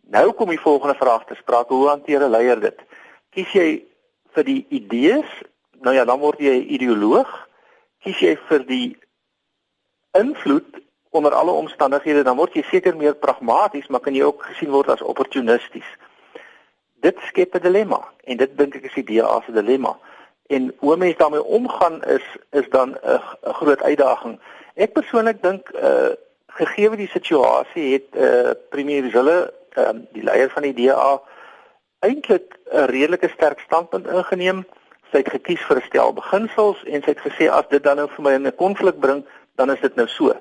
Nou 0.00 0.32
kom 0.32 0.48
die 0.48 0.60
volgende 0.60 0.94
vraag 0.94 1.24
te 1.24 1.34
sprake: 1.34 1.74
Hoe 1.74 1.88
hanteer 1.88 2.22
'n 2.22 2.30
leier 2.30 2.60
dit? 2.60 2.78
Kies 3.30 3.52
jy 3.52 3.84
vir 4.34 4.44
die 4.44 4.66
idees? 4.68 5.42
Nou 5.82 5.94
ja, 5.94 6.04
dan 6.04 6.18
word 6.22 6.38
jy 6.38 6.54
'n 6.58 6.72
ideoloog. 6.78 7.30
Kies 8.02 8.18
jy 8.18 8.36
vir 8.48 8.66
die 8.66 8.98
invloed 10.18 10.80
onder 11.10 11.34
alle 11.34 11.50
omstandighede 11.50 12.22
dan 12.22 12.36
word 12.36 12.54
jy 12.54 12.62
seker 12.62 12.96
meer 12.96 13.14
pragmaties, 13.14 13.86
maar 13.86 14.00
kan 14.00 14.14
jy 14.14 14.22
ook 14.24 14.42
gesien 14.42 14.70
word 14.70 14.88
as 14.88 15.02
opportunisties. 15.02 15.90
Dit 17.00 17.18
skep 17.28 17.54
'n 17.54 17.62
dilemma 17.62 18.00
en 18.24 18.36
dit 18.36 18.58
dink 18.58 18.74
ek 18.74 18.84
is 18.84 18.94
die 18.94 19.04
DA 19.10 19.40
se 19.40 19.52
dilemma. 19.52 19.98
En 20.46 20.74
hoe 20.78 20.96
mense 20.96 21.18
daarmee 21.18 21.44
omgaan 21.44 22.02
is 22.04 22.26
is 22.50 22.68
dan 22.70 22.96
'n 23.02 23.20
groot 23.42 23.82
uitdaging. 23.82 24.40
Ek 24.74 24.92
persoonlik 24.92 25.42
dink 25.42 25.68
uh 25.74 26.14
gegee 26.46 26.96
die 26.96 27.08
situasie 27.08 27.92
het 27.92 28.08
uh 28.16 28.50
premier 28.68 29.10
Zille, 29.10 29.52
uh, 29.76 29.90
die 30.12 30.22
leier 30.22 30.50
van 30.50 30.62
die 30.62 30.74
DA 30.74 31.20
eintlik 31.98 32.58
'n 32.72 32.84
redelike 32.84 33.28
sterk 33.28 33.60
standpunt 33.60 34.06
ingeneem. 34.06 34.64
Sy 35.12 35.20
het 35.20 35.28
gekies 35.28 35.62
vir 35.68 35.82
stel 35.86 36.12
beginsels 36.16 36.82
en 36.84 37.02
sy 37.02 37.12
het 37.12 37.20
gesê 37.20 37.48
as 37.52 37.68
dit 37.68 37.82
dan 37.84 37.96
nou 38.00 38.08
vir 38.08 38.24
my 38.24 38.32
in 38.32 38.46
'n 38.46 38.56
konflik 38.56 39.00
bring, 39.00 39.24
dan 39.56 39.70
is 39.70 39.80
dit 39.80 39.94
nou 39.96 40.08
so. 40.08 40.32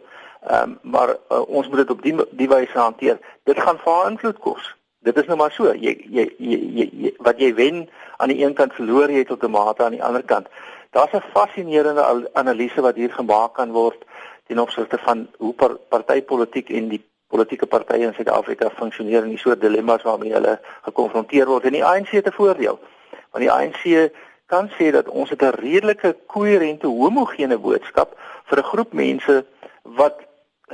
Ehm 0.48 0.64
um, 0.64 0.80
maar 0.82 1.10
uh, 1.10 1.42
ons 1.48 1.68
moet 1.68 1.78
dit 1.78 1.90
op 1.90 2.02
die 2.02 2.16
die 2.32 2.48
wyse 2.48 2.78
hanteer. 2.78 3.20
Dit 3.44 3.60
gaan 3.60 3.78
vir 3.78 3.94
haar 3.94 4.12
invloed 4.12 4.40
kos. 4.40 4.76
Dit 5.00 5.18
is 5.18 5.26
nou 5.26 5.38
maar 5.38 5.52
so. 5.52 5.74
Jy 5.74 5.94
jy 6.10 6.26
jy, 6.38 6.58
jy, 6.80 6.90
jy 6.94 7.14
wat 7.18 7.40
jy 7.40 7.54
wen 7.54 7.90
aan 8.18 8.30
die 8.30 8.44
een 8.44 8.54
kant 8.54 8.74
verloor 8.74 9.10
jy 9.10 9.24
tot 9.24 9.44
'n 9.44 9.52
mate 9.52 9.84
aan 9.84 9.98
die 9.98 10.04
ander 10.04 10.24
kant. 10.24 10.48
Daar's 10.92 11.14
'n 11.14 11.24
fascinerende 11.34 12.30
analise 12.34 12.82
wat 12.82 12.96
hier 12.96 13.14
gemaak 13.14 13.54
kan 13.54 13.72
word 13.72 14.06
ten 14.48 14.60
opsigte 14.60 14.98
van 14.98 15.28
hoe 15.38 15.54
par, 15.54 15.76
partytetiek 15.90 16.70
en 16.70 16.90
die 16.90 17.04
politieke 17.28 17.66
partye 17.66 18.06
in 18.08 18.14
Suid-Afrika 18.14 18.70
funksioneer 18.70 19.24
en 19.24 19.30
die 19.30 19.38
soort 19.38 19.62
dilemma's 19.62 20.04
waarmee 20.04 20.34
hulle 20.34 20.60
gekonfronteer 20.82 21.46
word. 21.46 21.64
En 21.64 21.72
die 21.72 21.86
ANC 21.86 22.12
het 22.18 22.28
'n 22.28 22.40
voordeel. 22.40 22.80
Want 23.32 23.44
die 23.44 23.52
ANC 23.52 24.12
kan 24.54 24.70
sê 24.78 24.92
dat 24.92 25.08
ons 25.08 25.32
'n 25.32 25.56
redelike 25.66 26.16
koherente 26.34 26.88
homogene 26.88 27.58
boodskap 27.58 28.10
vir 28.50 28.58
'n 28.60 28.70
groep 28.72 28.92
mense 28.94 29.46
wat 30.00 30.18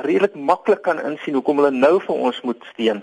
redelik 0.08 0.36
maklik 0.36 0.82
kan 0.82 1.00
insien 1.10 1.36
hoekom 1.38 1.58
hulle 1.60 1.72
nou 1.72 2.00
vir 2.00 2.16
ons 2.16 2.42
moet 2.42 2.62
steun 2.72 3.02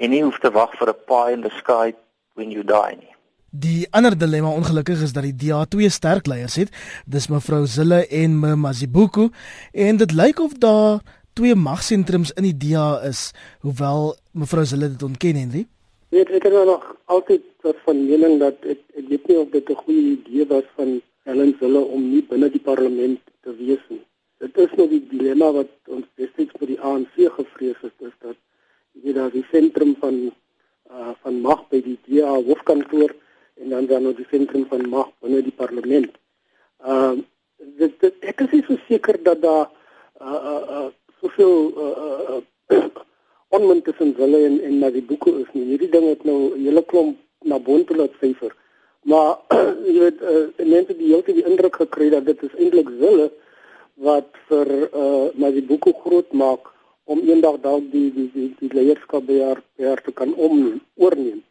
en 0.00 0.10
nie 0.10 0.22
hoef 0.22 0.38
te 0.40 0.50
wag 0.50 0.70
vir 0.78 0.88
'n 0.88 1.02
pie 1.08 1.32
in 1.32 1.42
the 1.42 1.52
sky 1.60 1.94
when 2.34 2.50
you 2.50 2.62
die 2.64 2.96
nie. 3.00 3.12
Die 3.50 3.86
ander 3.90 4.18
dilemma 4.18 4.50
ongelukkig 4.50 5.02
is 5.02 5.12
dat 5.12 5.22
die 5.22 5.36
DA 5.42 5.64
twee 5.64 5.88
sterk 5.88 6.26
leiers 6.26 6.56
het, 6.56 6.70
dis 7.06 7.28
mevrou 7.28 7.66
Zille 7.66 8.06
en 8.06 8.40
me 8.40 8.56
Mazibuko 8.56 9.28
en 9.72 9.96
dit 9.96 10.12
lyk 10.12 10.40
of 10.40 10.52
daar 10.58 11.00
twee 11.32 11.54
magsentrums 11.54 12.32
in 12.34 12.42
die 12.42 12.56
DA 12.56 13.00
is, 13.06 13.32
hoewel 13.60 14.16
mevrou 14.32 14.64
Zille 14.64 14.88
dit 14.88 15.02
ontken 15.02 15.36
Henry. 15.36 15.66
Weet 16.08 16.30
ek 16.30 16.42
het 16.42 16.64
nog 16.66 16.96
altyd 17.04 17.42
van 17.84 18.06
mening 18.06 18.38
dat 18.38 18.56
ek 18.62 18.80
ek 18.94 19.08
weet 19.08 19.28
nie 19.28 19.38
of 19.38 19.50
dit 19.50 19.70
'n 19.70 19.82
goeie 19.84 20.04
idee 20.16 20.46
was 20.46 20.66
van 20.76 21.00
Helen 21.24 21.56
Zille 21.60 21.80
om 21.80 22.10
nie 22.10 22.22
binne 22.22 22.50
die 22.50 22.60
parlement 22.60 23.20
te 23.42 23.56
wees 23.56 23.84
nie. 23.88 24.02
Dit 24.38 24.58
is 24.58 24.72
nou 24.76 24.88
die 24.88 25.02
dilemma 25.08 25.52
wat 25.52 25.70
ons 25.88 26.06
destyds 26.20 26.52
vir 26.58 26.66
die 26.66 26.80
ANC 26.80 27.14
gevrees 27.36 27.80
het, 27.80 27.94
is 27.98 28.16
dat 28.20 28.36
jy 28.92 29.12
daar 29.12 29.30
die 29.30 29.46
sentrum 29.50 29.94
van 30.00 30.32
uh, 30.90 31.12
van 31.22 31.40
mag 31.40 31.68
by 31.68 31.80
die 31.80 31.98
DA 32.06 32.34
hoofkantoor 32.34 33.14
en 33.54 33.68
dan 33.68 33.86
dan 33.86 34.02
nog 34.02 34.16
die 34.16 34.28
sentrum 34.30 34.66
van 34.66 34.88
mag 34.88 35.08
binne 35.20 35.42
die 35.42 35.56
parlement. 35.62 36.12
Ehm 36.84 37.18
uh, 37.18 37.22
dit, 37.78 38.00
dit 38.00 38.14
ek 38.20 38.44
is 38.44 38.52
nie 38.52 38.64
so 38.68 38.76
seker 38.88 39.22
dat 39.22 39.40
daar 39.42 39.70
uh 40.20 40.40
uh, 40.52 40.62
uh 40.76 40.88
soveel 41.20 41.72
uh 41.76 42.38
uh 42.38 42.40
onmunt 43.56 43.84
tussen 43.84 44.14
hulle 44.18 44.44
en 44.46 44.60
en 44.60 45.06
boeke 45.06 45.30
is 45.40 45.50
nie. 45.52 45.64
Hierdie 45.64 45.90
ding 45.90 46.08
het 46.08 46.24
nou 46.24 46.54
'n 46.54 46.64
hele 46.64 46.84
klomp 46.84 47.18
na 47.44 47.58
boontoe 47.58 47.96
laat 47.96 48.20
syfer. 48.20 48.52
Maar 49.04 49.38
jy 49.86 49.98
weet 50.00 50.22
uh, 50.22 50.44
mense 50.64 50.96
die 50.96 51.10
heeltyd 51.12 51.40
die 51.40 51.48
indruk 51.48 51.76
gekry 51.82 52.10
dat 52.12 52.24
dit 52.28 52.44
is 52.46 52.54
eintlik 52.56 52.88
hulle 53.00 53.30
wat 54.06 54.30
vir 54.48 54.70
uh 54.90 55.26
na 55.38 55.50
die 55.54 55.62
boeke 55.62 55.92
groot 56.02 56.32
maak 56.32 56.70
om 57.04 57.20
eendag 57.20 57.60
dalk 57.62 57.90
die 57.92 58.08
die 58.14 58.30
die, 58.34 58.48
die 58.60 58.70
leierskap 58.72 59.26
by 59.28 59.40
haar, 59.42 59.60
by 59.76 59.90
haar 59.90 60.02
te 60.02 60.12
kan 60.12 60.32
om 60.34 60.80
oorneem. 60.96 61.42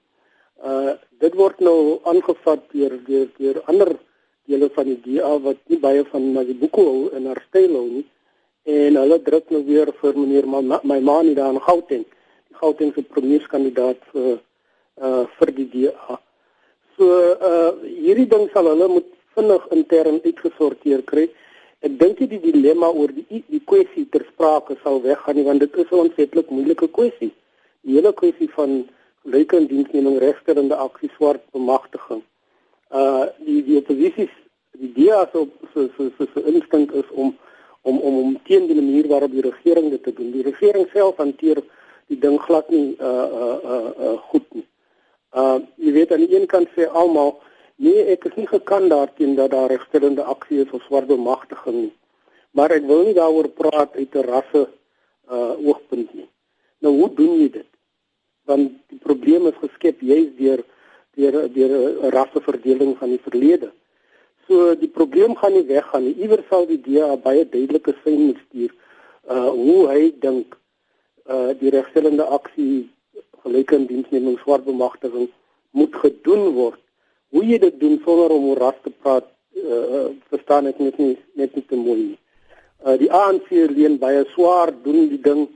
Uh 0.64 0.96
dit 1.24 1.38
word 1.40 1.62
nou 1.64 2.00
aangevat 2.10 2.66
deur 2.74 2.98
deur 3.08 3.30
deur 3.38 3.62
ander 3.72 3.94
dele 4.50 4.70
van 4.76 4.90
die 4.90 5.00
DA 5.06 5.38
wat 5.46 5.62
nie 5.72 5.80
baie 5.80 6.04
van 6.10 6.34
Mazibuko 6.34 6.84
hou 6.90 7.04
en 7.16 7.30
haar 7.32 7.44
styl 7.48 7.78
hou 7.78 7.86
nie. 7.92 8.08
En 8.64 8.98
hulle 8.98 9.20
druk 9.24 9.52
nou 9.52 9.62
weer 9.68 9.92
vir 10.02 10.18
meneer 10.18 10.50
my 10.50 11.00
ma 11.00 11.22
nie 11.22 11.38
daar 11.38 11.54
in 11.54 11.62
Gauteng. 11.62 12.04
Die 12.50 12.58
Gauteng 12.60 12.92
se 12.96 13.06
premierskandidaat 13.14 14.02
vir 14.12 14.34
uh 14.34 14.42
vir 14.96 15.52
die 15.58 15.70
DA. 15.74 16.20
So 16.98 17.06
uh 17.50 17.72
hierdie 17.82 18.30
ding 18.30 18.50
sal 18.54 18.70
hulle 18.70 18.88
moet 18.88 19.08
vinnig 19.36 19.64
intern 19.72 20.20
uitgesorteer 20.24 21.02
kry. 21.10 21.30
Ek 21.84 21.96
dink 22.00 22.20
die 22.22 22.40
dilemma 22.40 22.92
oor 22.94 23.12
die 23.12 23.44
die 23.50 23.62
kwessie 23.66 24.06
ter 24.14 24.26
sprake 24.30 24.78
sal 24.84 25.02
weggaan 25.02 25.40
nie 25.40 25.48
want 25.48 25.60
dit 25.60 25.76
is 25.76 25.90
'n 25.92 26.04
ontsettelik 26.06 26.50
moeilike 26.50 26.88
kwessie. 26.88 27.32
Die 27.84 27.96
hele 27.98 28.14
kwessie 28.14 28.50
van 28.58 28.86
lyke 29.24 29.58
in 29.58 29.68
diensneming 29.68 30.20
regsterende 30.20 30.76
aksie 30.76 31.10
swart 31.18 31.42
bemagtiging. 31.52 32.24
Uh 32.92 33.26
die 33.40 33.64
die 33.64 33.78
oppositie 33.78 34.30
die 34.80 34.92
DEA 34.94 35.30
so 35.32 35.48
so 35.74 35.90
so 35.98 36.12
so, 36.18 36.28
so 36.34 36.40
instink 36.42 36.92
is 36.92 37.10
om 37.12 37.36
om 37.82 38.00
om 38.00 38.18
om 38.24 38.38
teen 38.44 38.68
die 38.68 38.76
manier 38.76 39.08
waarop 39.08 39.32
die 39.32 39.42
regering 39.50 39.90
dit 39.90 40.16
doen. 40.16 40.32
Die 40.32 40.44
regering 40.44 40.88
self 40.94 41.18
hanteer 41.18 41.64
die 42.08 42.20
ding 42.20 42.38
glad 42.40 42.70
nie 42.70 42.96
uh 43.00 43.28
uh 43.42 43.58
uh, 43.64 43.90
uh 44.06 44.18
goed 44.30 44.48
nie. 44.54 44.68
Uh 45.34 45.60
jy 45.78 45.92
weet 45.92 46.12
aan 46.12 46.26
die 46.26 46.36
een 46.36 46.48
kant 46.48 46.70
sê 46.76 46.88
almal 46.88 47.40
nee 47.76 48.06
ek 48.14 48.26
is 48.30 48.36
nie 48.36 48.48
gekant 48.48 48.90
daarteen 48.90 49.36
dat 49.36 49.52
daar 49.52 49.70
regsterende 49.70 50.24
aksie 50.24 50.62
is 50.62 50.72
of 50.72 50.84
swart 50.84 51.08
bemagtiging 51.08 51.80
nie. 51.82 51.94
Maar 52.52 52.72
ek 52.72 52.86
wil 52.86 53.04
nie 53.06 53.18
daaroor 53.18 53.50
praat 53.50 53.96
uit 53.96 54.16
'n 54.16 54.30
rasse 54.30 54.68
uh 55.30 55.54
oogpunt 55.68 56.14
nie. 56.14 56.30
Nou 56.80 56.94
hoe 57.00 57.14
doen 57.16 57.40
jy 57.40 57.50
dit? 57.50 57.74
want 58.50 58.72
die 58.92 59.00
probleem 59.00 59.48
is 59.48 59.60
geskep 59.62 60.02
juis 60.02 60.32
deur 60.40 60.64
deur 61.16 61.36
deur 61.54 61.74
'n 61.78 62.12
rasseverdeling 62.16 62.98
van 62.98 63.10
die 63.10 63.24
verlede. 63.28 63.72
So 64.48 64.76
die 64.76 64.90
probleem 64.90 65.36
gaan 65.36 65.54
nie 65.54 65.66
weggaan 65.66 66.04
nie. 66.04 66.16
Iewers 66.16 66.48
sal 66.50 66.66
die 66.68 66.82
DA 66.82 67.16
baie 67.16 67.46
duidelike 67.50 67.96
sein 68.04 68.22
moet 68.28 68.42
stuur 68.48 68.72
uh 69.30 69.50
hoe 69.50 69.88
hy 69.88 70.14
dink 70.20 70.58
uh 71.26 71.54
die 71.60 71.70
regstellende 71.70 72.24
aksie 72.24 72.90
gelyke 73.44 73.76
in 73.76 73.88
diensneming 73.88 74.40
swart 74.40 74.66
bemagtiging 74.66 75.30
moet 75.72 75.96
gedoen 75.96 76.54
word. 76.58 76.80
Hoe 77.34 77.46
jy 77.46 77.58
dit 77.60 77.80
doen 77.80 78.00
sonder 78.06 78.32
om 78.32 78.50
oor 78.52 78.62
ras 78.62 78.80
te 78.84 78.92
praat, 79.02 79.28
uh 79.54 80.10
verstaan 80.34 80.68
ek 80.70 80.80
net 80.80 80.98
nie 80.98 81.18
net 81.40 81.56
nie 81.56 81.66
te 81.68 81.78
mooi 81.80 82.00
nie. 82.02 82.20
Uh 82.86 82.98
die 83.02 83.12
ANC 83.12 83.50
leen 83.52 84.00
baie 84.02 84.24
swaar 84.34 84.74
doen 84.86 85.10
die 85.10 85.22
ding 85.22 85.48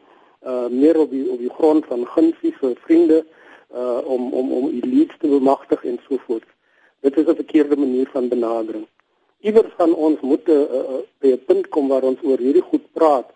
uh 0.46 0.68
meer 0.70 1.00
op 1.04 1.12
die 1.12 1.26
op 1.30 1.40
die 1.40 1.54
grond 1.60 1.86
van 1.92 2.06
gunsies 2.16 2.58
vir 2.62 2.76
vriende 2.86 3.24
uh 3.74 4.02
om 4.06 4.34
om 4.34 4.52
om 4.60 4.70
elites 4.70 5.18
te 5.22 5.32
bemagtig 5.32 5.84
en 5.86 6.00
so 6.08 6.20
voort. 6.28 6.48
Dit 7.02 7.18
is 7.18 7.28
'n 7.28 7.36
verkeerde 7.36 7.78
manier 7.78 8.10
van 8.12 8.28
benadering. 8.28 8.88
Iewers 9.40 9.74
van 9.78 9.94
ons 9.94 10.20
moet 10.22 10.50
uh, 10.50 10.56
uh, 10.56 11.02
by 11.22 11.28
'n 11.28 11.44
punt 11.46 11.68
kom 11.70 11.88
waar 11.88 12.04
ons 12.04 12.22
oor 12.24 12.38
hierdie 12.38 12.68
goed 12.72 12.86
praat. 12.94 13.28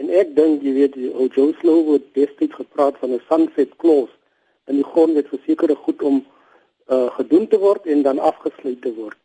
En 0.00 0.08
ek 0.16 0.34
dink 0.36 0.62
jy 0.64 0.72
weet 0.72 0.94
o 1.12 1.26
Joe 1.28 1.52
Slow 1.60 1.92
het 1.92 2.06
destyds 2.16 2.56
gepraat 2.56 2.96
van 3.00 3.12
'n 3.12 3.22
sunset 3.28 3.72
clause 3.76 4.14
in 4.66 4.80
die 4.80 4.88
grondwet 4.92 5.28
vir 5.28 5.40
sekere 5.46 5.76
goed 5.76 6.02
om 6.02 6.22
uh 6.94 7.08
gedoen 7.18 7.46
te 7.48 7.58
word 7.58 7.86
en 7.86 8.02
dan 8.02 8.18
afgesluit 8.18 8.80
te 8.82 8.92
word. 8.94 9.18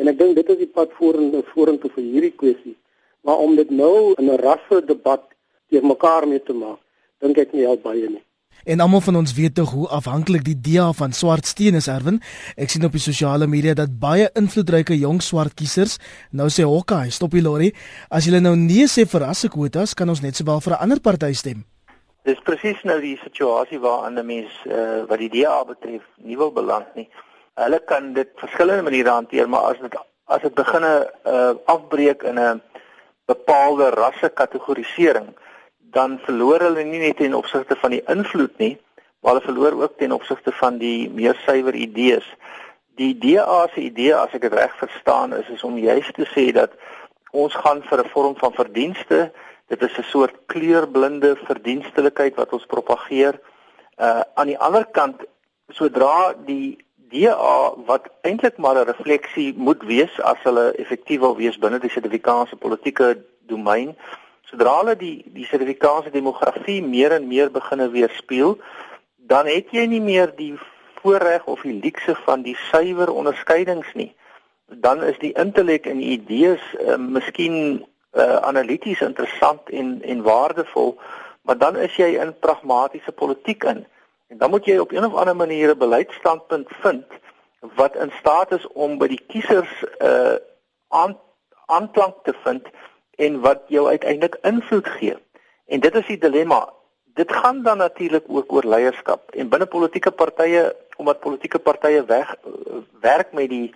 En 0.00 0.08
ek 0.08 0.18
dink 0.18 0.34
dit 0.34 0.48
is 0.48 0.58
die 0.58 0.72
pad 0.78 0.92
vorentoe 0.98 1.42
vorentoe 1.52 1.90
vir 1.96 2.04
hierdie 2.04 2.36
kwessie. 2.42 2.76
Maar 3.24 3.38
om 3.46 3.56
dit 3.56 3.70
nou 3.70 4.14
in 4.18 4.30
'n 4.30 4.40
rasse 4.40 4.80
debat 4.86 5.24
teer 5.68 5.84
mekaar 5.84 6.28
mee 6.28 6.42
te 6.42 6.52
maak, 6.52 6.80
dink 7.20 7.38
ek 7.38 7.52
nie 7.52 7.66
help 7.68 7.82
baie 7.82 8.08
nie. 8.08 8.24
En 8.64 8.80
almal 8.80 9.00
van 9.00 9.16
ons 9.16 9.34
weet 9.36 9.54
tog 9.54 9.70
hoe 9.70 9.88
afhanklik 9.88 10.44
die 10.44 10.56
DA 10.56 10.92
van 10.92 11.12
swart 11.12 11.46
steen 11.46 11.74
is, 11.76 11.86
Erwin. 11.86 12.22
Ek 12.56 12.70
sien 12.72 12.84
op 12.86 12.94
die 12.96 13.02
sosiale 13.02 13.46
media 13.46 13.74
dat 13.76 13.98
baie 14.00 14.30
invloedryke 14.40 14.96
jong 14.96 15.20
swart 15.22 15.52
kiesers 15.58 15.98
nou 16.30 16.48
sê, 16.48 16.64
"Hokkie, 16.64 17.10
stop 17.10 17.30
die 17.30 17.42
lorry. 17.42 17.74
As 18.08 18.24
julle 18.24 18.40
nou 18.40 18.56
nee 18.56 18.86
sê 18.86 19.04
vir 19.06 19.20
rassekwotas, 19.20 19.94
kan 19.94 20.08
ons 20.08 20.22
net 20.22 20.36
sowel 20.36 20.60
vir 20.60 20.72
'n 20.72 20.80
ander 20.80 21.00
party 21.00 21.32
stem." 21.32 21.64
Dis 22.24 22.40
presies 22.40 22.82
nou 22.84 23.00
die 23.00 23.18
situasie 23.22 23.78
waaraan 23.78 24.18
'n 24.18 24.26
mens 24.26 24.52
uh, 24.64 25.04
wat 25.08 25.18
die 25.18 25.28
DA 25.28 25.64
betref 25.64 26.02
nie 26.16 26.36
wil 26.36 26.52
beland 26.52 26.94
nie. 26.94 27.08
Hulle 27.54 27.80
kan 27.86 28.12
dit 28.12 28.28
verskillende 28.36 28.82
maniere 28.82 29.10
hanteer, 29.10 29.48
maar 29.48 29.60
as 29.60 29.80
dit 29.80 29.94
as 30.26 30.40
dit 30.40 30.54
beginne 30.54 31.10
uh, 31.26 31.52
afbreek 31.66 32.22
in 32.22 32.38
'n 32.38 32.62
bepaalde 33.26 33.90
rassekategorisering, 33.90 35.36
dan 35.94 36.18
verloor 36.26 36.60
hulle 36.66 36.84
nie 36.84 37.00
net 37.02 37.16
ten 37.22 37.34
opsigte 37.34 37.76
van 37.78 37.94
die 37.94 38.02
invloed 38.10 38.58
nie, 38.58 38.74
maar 39.22 39.36
hulle 39.36 39.46
verloor 39.46 39.78
ook 39.82 39.98
ten 39.98 40.12
opsigte 40.12 40.52
van 40.52 40.78
die 40.78 41.08
meer 41.10 41.38
suiwer 41.46 41.74
idees. 41.74 42.26
Die 42.98 43.14
DA 43.18 43.64
se 43.72 43.80
idee 43.80 44.14
as 44.14 44.34
ek 44.36 44.46
dit 44.46 44.54
reg 44.54 44.74
verstaan 44.78 45.34
is 45.38 45.48
is 45.54 45.64
om 45.66 45.78
juist 45.78 46.14
te 46.18 46.26
sê 46.34 46.50
dat 46.54 46.74
ons 47.32 47.54
gaan 47.64 47.82
vir 47.82 48.04
'n 48.04 48.12
vorm 48.14 48.36
van 48.36 48.52
verdienste, 48.52 49.32
dit 49.68 49.82
is 49.82 49.98
'n 49.98 50.10
soort 50.10 50.34
kleurblinde 50.46 51.36
verdienstelikheid 51.36 52.34
wat 52.36 52.52
ons 52.52 52.66
propageer. 52.66 53.40
Uh 53.98 54.22
aan 54.34 54.46
die 54.46 54.58
ander 54.58 54.84
kant 54.84 55.22
sodra 55.68 56.34
die 56.46 56.78
DA 57.14 57.74
wat 57.86 58.08
eintlik 58.22 58.56
maar 58.58 58.76
'n 58.76 58.90
refleksie 58.90 59.54
moet 59.56 59.82
wees 59.82 60.20
as 60.20 60.38
hulle 60.42 60.72
effektief 60.72 61.20
wil 61.20 61.36
wees 61.36 61.58
binne 61.58 61.78
die 61.78 61.90
Suid-Afrikaanse 61.90 62.56
politieke 62.56 63.24
domein, 63.46 63.96
sodra 64.54 64.74
hulle 64.80 64.94
die 64.98 65.24
die 65.34 65.46
Suid-Afrikaanse 65.48 66.12
demografie 66.14 66.82
meer 66.82 67.12
en 67.12 67.26
meer 67.28 67.50
beginne 67.50 67.88
weerspieël, 67.90 68.58
dan 69.16 69.46
het 69.50 69.72
jy 69.74 69.86
nie 69.90 70.02
meer 70.02 70.30
die 70.36 70.54
voorreg 71.00 71.46
of 71.50 71.64
die 71.66 71.80
luukse 71.82 72.14
van 72.24 72.44
die 72.46 72.54
suiwer 72.70 73.10
onderskeidings 73.10 73.90
nie. 73.94 74.12
Dan 74.66 75.02
is 75.02 75.18
die 75.18 75.34
intellek 75.40 75.86
en 75.86 75.98
die 76.00 76.14
idees 76.14 76.62
uh, 76.78 76.96
miskien 76.96 77.56
uh, 78.14 78.36
analities 78.46 79.02
interessant 79.02 79.68
en 79.70 79.98
en 80.02 80.22
waardevol, 80.22 80.94
maar 81.42 81.58
dan 81.58 81.76
is 81.76 81.96
jy 81.98 82.14
in 82.20 82.32
pragmatiese 82.38 83.12
politiek 83.12 83.64
in. 83.64 83.84
En 84.32 84.38
dan 84.38 84.50
moet 84.50 84.66
jy 84.66 84.78
op 84.78 84.92
een 84.92 85.04
of 85.04 85.14
ander 85.14 85.36
manier 85.36 85.74
'n 85.74 85.78
beleidsstandpunt 85.78 86.70
vind 86.80 87.04
wat 87.74 87.96
in 87.96 88.12
staat 88.20 88.52
is 88.52 88.66
om 88.72 88.98
by 88.98 89.08
die 89.08 89.22
kiesers 89.28 89.84
uh 90.00 90.36
aan 90.88 91.18
aanklank 91.66 92.14
te 92.22 92.34
vind 92.44 92.68
en 93.16 93.40
wat 93.40 93.62
jou 93.68 93.88
uiteindelik 93.88 94.38
invloed 94.42 94.88
gee. 94.88 95.16
En 95.66 95.80
dit 95.80 95.94
is 95.94 96.06
die 96.06 96.18
dilemma. 96.18 96.72
Dit 97.14 97.32
gaan 97.32 97.62
dan 97.62 97.78
natuurlik 97.78 98.24
ook 98.26 98.52
oor 98.52 98.64
leierskap 98.64 99.30
en 99.30 99.48
binne 99.48 99.66
politieke 99.66 100.10
partye 100.10 100.76
omdat 100.96 101.20
politieke 101.20 101.58
partye 101.58 102.04
weg 102.04 102.34
werk 103.00 103.32
met 103.32 103.48
die 103.48 103.74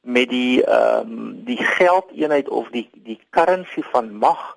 met 0.00 0.28
die 0.28 0.64
ehm 0.64 1.10
um, 1.10 1.44
die 1.44 1.58
geldeenheid 1.58 2.48
of 2.48 2.70
die 2.70 2.88
die 2.92 3.20
currency 3.30 3.82
van 3.82 4.14
mag 4.14 4.56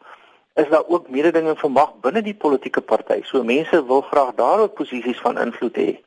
is 0.53 0.69
daar 0.69 0.88
ook 0.88 1.10
mededinging 1.10 1.60
van 1.60 1.71
mag 1.71 1.93
binne 2.01 2.21
die 2.21 2.36
politieke 2.36 2.81
party. 2.81 3.21
So 3.23 3.43
mense 3.43 3.86
wil 3.86 4.01
graag 4.01 4.34
daar 4.36 4.60
ook 4.60 4.73
posisies 4.73 5.19
van 5.19 5.39
invloed 5.39 5.75
hê. 5.75 5.99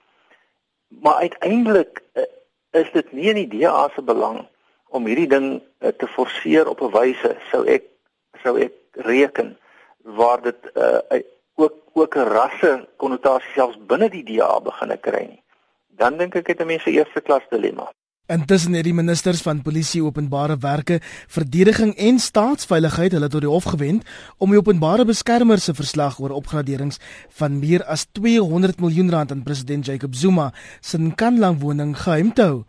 Maar 0.89 1.15
uiteindelik 1.15 2.03
uh, 2.15 2.23
is 2.71 2.91
dit 2.93 3.13
nie 3.13 3.29
in 3.33 3.49
die 3.49 3.59
DA 3.59 3.89
se 3.95 4.03
belang 4.03 4.47
om 4.89 5.07
hierdie 5.07 5.29
ding 5.29 5.49
uh, 5.59 5.89
te 5.89 6.07
forceer 6.07 6.69
op 6.69 6.81
'n 6.81 6.93
wyse 6.93 7.37
sou 7.51 7.65
ek 7.67 7.83
sou 8.45 8.59
ek 8.61 8.75
reken 9.09 9.57
waar 10.05 10.43
dit 10.45 10.71
uh, 10.77 11.01
ook 11.55 11.81
ook 11.95 12.17
'n 12.17 12.31
rasse 12.37 12.73
konnotasie 12.97 13.53
selfs 13.55 13.79
binne 13.91 14.09
die 14.11 14.25
DA 14.31 14.61
begin 14.61 14.99
kry 15.01 15.25
nie. 15.27 15.43
Dan 15.89 16.19
dink 16.19 16.35
ek 16.35 16.47
het 16.47 16.61
'n 16.61 16.67
mens 16.67 16.83
se 16.83 16.91
eerste 16.91 17.21
klas 17.21 17.47
dilemma. 17.51 17.91
Intussen 18.25 18.73
het 18.73 18.87
die 18.87 18.95
ministers 18.97 19.43
van 19.45 19.59
polisie, 19.61 20.01
openbare 20.01 20.55
werke, 20.57 20.97
verdediging 21.29 21.91
en 22.01 22.17
staatsveiligheid 22.19 23.13
hulle 23.13 23.29
tot 23.29 23.43
die 23.45 23.51
hof 23.53 23.67
gewend 23.69 24.07
om 24.41 24.49
die 24.49 24.57
openbare 24.57 25.05
beskermer 25.05 25.61
se 25.61 25.75
verslag 25.77 26.17
oor 26.25 26.33
opgraderings 26.33 26.97
van 27.37 27.59
meer 27.61 27.85
as 27.85 28.07
200 28.17 28.81
miljoen 28.81 29.11
rand 29.13 29.35
aan 29.35 29.43
president 29.45 29.85
Jacob 29.85 30.17
Zuma 30.17 30.47
se 30.81 30.97
Nkandla 30.99 31.51
woning 31.61 31.93
geheim 32.01 32.33
te 32.33 32.47
hou. 32.49 32.63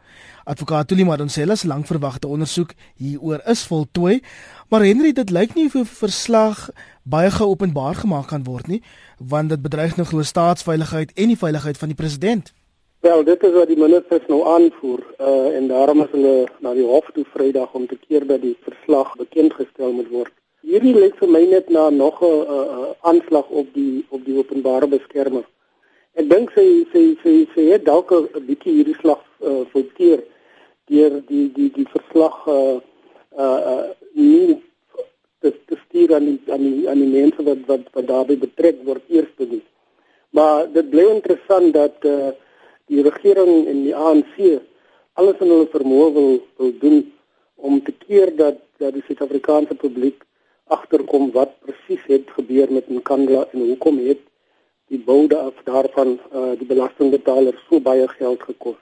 Advokaat 0.43 0.91
Tuli 0.91 1.07
Madonsela 1.07 1.55
se 1.55 1.71
lankverwagte 1.71 2.27
ondersoek 2.27 2.75
hieroor 2.99 3.39
is 3.47 3.63
voltooi, 3.63 4.19
maar 4.67 4.83
Henry 4.83 5.13
dit 5.15 5.31
lyk 5.31 5.55
nie 5.55 5.69
of 5.71 5.79
die 5.79 5.85
verslag 5.87 6.67
baie 7.03 7.31
gou 7.31 7.47
openbaar 7.55 7.95
gemaak 8.03 8.27
kan 8.27 8.43
word 8.43 8.67
nie, 8.67 8.83
want 9.23 9.55
dit 9.55 9.63
bedreig 9.63 9.95
nog 9.95 10.11
glo 10.11 10.19
staatsveiligheid 10.21 11.15
en 11.15 11.31
die 11.31 11.39
veiligheid 11.39 11.79
van 11.79 11.95
die 11.95 12.01
president. 12.03 12.51
Wel, 13.05 13.23
dit 13.23 13.43
is 13.43 13.51
wat 13.53 13.67
die 13.69 13.77
ministers 13.77 14.23
nou 14.31 14.39
aanvoer 14.49 15.01
uh 15.21 15.57
en 15.57 15.67
daarom 15.69 15.99
is 16.01 16.13
hulle 16.13 16.47
na 16.65 16.71
die 16.73 16.85
hof 16.89 17.09
toe 17.13 17.25
Vrydag 17.33 17.73
om 17.77 17.83
te 17.87 17.97
keer 18.05 18.23
dat 18.25 18.41
die 18.41 18.55
verslag 18.65 19.11
bekend 19.19 19.53
gestel 19.53 19.91
moet 19.93 20.07
word. 20.09 20.31
Hierdie 20.65 20.93
lê 20.95 21.11
vir 21.19 21.29
my 21.35 21.43
net 21.51 21.67
na 21.75 21.83
nog 21.93 22.23
'n 22.25 22.31
uh, 22.55 22.63
uh, 22.77 22.87
aanslag 23.11 23.51
op 23.61 23.67
die 23.73 24.05
op 24.09 24.23
die 24.25 24.37
openbare 24.41 24.87
beskermer. 24.93 25.43
Ek 26.17 26.29
dink 26.29 26.49
sy 26.55 26.65
sy 26.93 27.03
sy 27.23 27.33
sy 27.53 27.65
het 27.73 27.85
dalk 27.85 28.09
'n 28.11 28.45
bietjie 28.47 28.73
hierdie 28.77 28.97
slag 29.01 29.21
uh 29.51 29.61
volkeer 29.73 30.23
deur 30.93 31.19
die 31.29 31.45
die 31.59 31.69
die 31.77 31.87
verslag 31.93 32.39
uh 32.47 32.79
uh, 33.43 33.59
uh 33.73 33.83
nie 34.13 34.63
te, 35.41 35.53
te 35.69 35.77
stuur 35.83 36.15
aan 36.15 36.25
die, 36.25 36.39
aan 36.49 36.65
die 36.69 36.89
aan 36.89 37.05
die 37.05 37.13
mense 37.19 37.45
wat 37.51 37.61
wat, 37.69 37.85
wat 37.93 38.07
daarbey 38.07 38.37
betrek 38.47 38.81
word 38.89 39.05
eers 39.07 39.29
te 39.37 39.49
doen. 39.53 39.63
Maar 40.29 40.73
dit 40.73 40.89
bly 40.89 41.05
interessant 41.17 41.73
dat 41.73 42.09
uh 42.15 42.33
die 42.91 43.01
regering 43.03 43.67
en 43.67 43.83
die 43.83 43.95
ANC 43.95 44.37
alles 45.15 45.39
in 45.39 45.51
hulle 45.51 45.67
vermoë 45.71 46.07
wil, 46.13 46.31
wil 46.59 46.71
doen 46.79 47.01
om 47.55 47.83
te 47.83 47.93
keer 48.05 48.35
dat 48.35 48.61
dat 48.77 48.93
die 48.93 49.03
Suid-Afrikaanse 49.07 49.75
publiek 49.79 50.25
agterkom 50.67 51.29
wat 51.31 51.53
presies 51.63 52.03
het 52.11 52.31
gebeur 52.35 52.71
met 52.71 52.89
Nkandla 52.91 53.45
en 53.51 53.67
hoekom 53.69 54.01
het 54.03 54.19
die 54.91 54.99
boude 54.99 55.37
af 55.37 55.61
daarvan 55.63 56.17
uh, 56.33 56.51
die 56.59 56.67
belastingbetalers 56.67 57.61
so 57.69 57.79
baie 57.79 58.07
geld 58.17 58.43
gekos. 58.43 58.79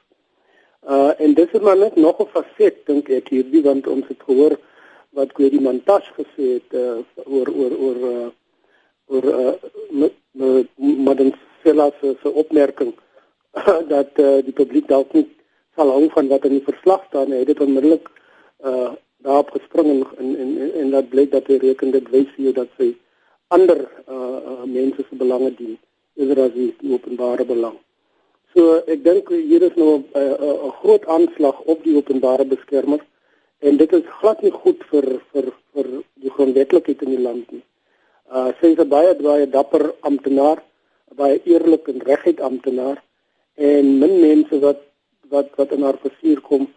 Uh 0.83 1.11
en 1.17 1.35
dis 1.37 1.51
is 1.55 1.61
maar 1.63 1.77
net 1.77 1.95
nog 1.95 2.19
'n 2.19 2.31
faset 2.33 2.85
dink 2.85 3.09
ek 3.09 3.29
hierdie 3.29 3.63
want 3.63 3.87
ons 3.87 4.07
het 4.07 4.23
gehoor 4.27 4.57
wat 5.09 5.31
Kwedi 5.31 5.59
Mantashe 5.59 6.11
gesê 6.17 6.45
het 6.57 6.69
uh, 6.73 6.97
oor 7.25 7.47
oor 7.59 7.73
oor 7.85 7.99
uh, 8.11 8.27
oor 9.07 9.23
uh, 9.23 9.53
met, 9.89 10.13
met 10.31 10.67
Madam 10.75 11.31
Sela 11.61 11.91
se 12.01 12.31
opmerking 12.33 12.93
dat 13.93 14.19
uh, 14.19 14.41
die 14.45 14.55
publiek 14.55 14.87
dalk 14.89 15.13
nie 15.13 15.27
sal 15.77 15.89
hou 15.93 16.09
van 16.13 16.29
wat 16.29 16.45
in 16.45 16.57
die 16.57 16.65
verslag 16.65 17.05
staan 17.09 17.29
nie. 17.29 17.39
Hy 17.39 17.45
het 17.45 17.53
dit 17.53 17.65
onmiddellik 17.67 18.11
uh 18.65 18.91
daarop 19.23 19.53
gespring 19.55 19.87
en 19.87 20.03
en 20.19 20.31
en, 20.59 20.71
en 20.81 20.89
dat 20.91 21.05
blyk 21.09 21.29
dat 21.31 21.45
hy 21.47 21.55
reken 21.61 21.93
dit 21.95 22.07
wys 22.11 22.27
vir 22.35 22.43
jou 22.43 22.51
dat 22.57 22.71
sy 22.75 22.89
ander 23.55 23.85
uh, 24.11 24.39
uh 24.51 24.65
mense 24.67 25.05
se 25.07 25.15
belange 25.15 25.53
dien 25.55 25.77
eerder 26.19 26.41
as 26.43 26.51
die, 26.57 26.73
openbare 26.91 27.45
belang. 27.47 27.77
So 28.51 28.81
ek 28.83 29.05
dink 29.05 29.31
hier 29.31 29.63
is 29.63 29.77
nou 29.79 29.93
'n 29.93 30.03
uh, 30.19 30.49
uh, 30.49 30.73
groot 30.81 31.07
aanslag 31.15 31.61
op 31.75 31.85
die 31.87 31.95
openbare 31.95 32.45
beskermer 32.45 32.99
en 33.59 33.77
dit 33.77 33.93
is 33.93 34.11
glad 34.19 34.43
nie 34.43 34.51
goed 34.51 34.83
vir 34.91 35.07
vir 35.31 35.47
vir 35.71 35.89
die 36.19 36.33
grondwetlikheid 36.35 37.07
in 37.07 37.15
die 37.15 37.23
land 37.29 37.55
nie. 37.55 37.63
Uh 38.27 38.51
sy 38.59 38.75
is 38.75 38.83
'n 38.83 38.89
baie 38.89 39.15
baie 39.23 39.47
dapper 39.47 39.93
amptenaar, 40.01 40.59
baie 41.15 41.39
eerlike 41.45 41.95
en 41.95 42.03
reguit 42.11 42.41
amptenaar 42.41 42.99
en 43.55 43.99
min 43.99 44.15
mense 44.21 44.59
wat 44.59 44.81
wat 45.29 45.49
wat 45.57 45.71
in 45.71 45.83
haar 45.83 45.97
versuur 46.05 46.41
kom 46.41 46.67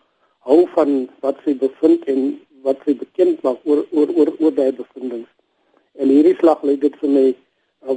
hou 0.49 0.67
van 0.75 1.09
wat 1.21 1.41
sy 1.45 1.55
bevind 1.55 2.05
en 2.13 2.21
wat 2.67 2.83
sy 2.85 2.95
bekend 2.95 3.43
maak 3.47 3.59
oor 3.65 3.85
oor 3.93 4.13
oor 4.19 4.31
oor 4.39 4.55
daai 4.55 4.73
bevindinge. 4.73 5.29
En 6.01 6.09
hierdie 6.13 6.37
slag 6.41 6.63
lê 6.63 6.77
dit 6.81 6.97
vir 7.01 7.11
my 7.11 7.27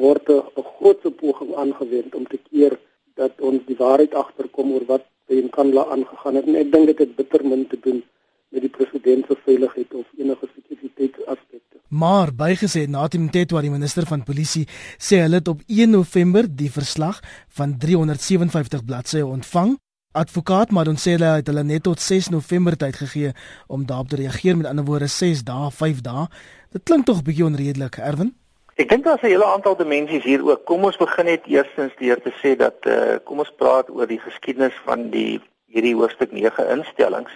word 0.05 0.29
'n 0.29 0.63
groot 0.75 1.03
poging 1.21 1.55
aangewend 1.55 2.15
om 2.15 2.25
te 2.25 2.39
keer 2.49 2.77
dat 3.15 3.41
ons 3.41 3.65
die 3.65 3.79
waarheid 3.83 4.13
agterkom 4.13 4.71
oor 4.73 4.85
wat 4.93 5.05
by 5.27 5.41
Nkandla 5.47 5.83
aangegaan 5.93 6.35
het 6.35 6.47
en 6.47 6.55
ek 6.55 6.71
dink 6.71 6.85
dit 6.87 6.99
het 6.99 7.15
bitter 7.15 7.43
min 7.45 7.67
te 7.67 7.77
doen 7.85 8.03
met 8.49 8.61
die 8.65 8.69
president 8.69 9.25
se 9.27 9.37
veiligheid 9.45 9.93
of 9.93 10.05
enige 10.17 10.47
sekuriteitsaspekte. 10.55 11.77
Maar 11.89 12.31
bygesê 12.33 12.85
Natim 12.87 13.29
Tetwa 13.29 13.61
die 13.61 13.73
minister 13.73 14.05
van 14.09 14.23
polisie 14.23 14.65
sê 14.97 15.21
hulle 15.23 15.41
het 15.41 15.47
op 15.47 15.61
1 15.67 15.89
November 15.89 16.49
die 16.49 16.71
verslag 16.71 17.21
van 17.59 17.77
357 17.77 18.85
bladsye 18.85 19.25
ontvang. 19.25 19.77
Advokaat 20.11 20.71
Madonsela 20.73 21.35
het 21.37 21.47
hulle 21.47 21.63
net 21.63 21.83
tot 21.85 22.01
6 22.01 22.29
November 22.33 22.77
tyd 22.77 22.95
gegee 22.97 23.31
om 23.67 23.85
daarop 23.85 24.09
te 24.09 24.21
reageer 24.21 24.57
met 24.57 24.65
ander 24.65 24.85
woorde 24.85 25.07
6 25.07 25.43
dae, 25.45 25.69
5 25.71 26.01
dae. 26.01 26.25
Dit 26.73 26.83
klink 26.83 27.05
tog 27.05 27.21
'n 27.21 27.23
bietjie 27.23 27.45
onredelik, 27.45 27.97
Erwin. 27.97 28.33
Ek 28.75 28.89
dink 28.89 29.03
daar's 29.03 29.21
'n 29.21 29.33
hele 29.33 29.45
aantal 29.45 29.75
dimensies 29.75 30.23
hier 30.23 30.45
ook. 30.45 30.65
Kom 30.65 30.83
ons 30.83 30.97
begin 30.97 31.25
net 31.25 31.45
eerstens 31.45 31.93
deur 31.97 32.21
te 32.21 32.33
sê 32.41 32.55
dat 32.57 32.77
uh, 32.85 33.17
kom 33.23 33.39
ons 33.39 33.53
praat 33.57 33.89
oor 33.89 34.07
die 34.07 34.19
geskiedenis 34.19 34.77
van 34.85 35.09
die 35.09 35.41
hierdie 35.67 35.95
hoofstuk 35.95 36.31
9 36.31 36.69
instellings 36.69 37.31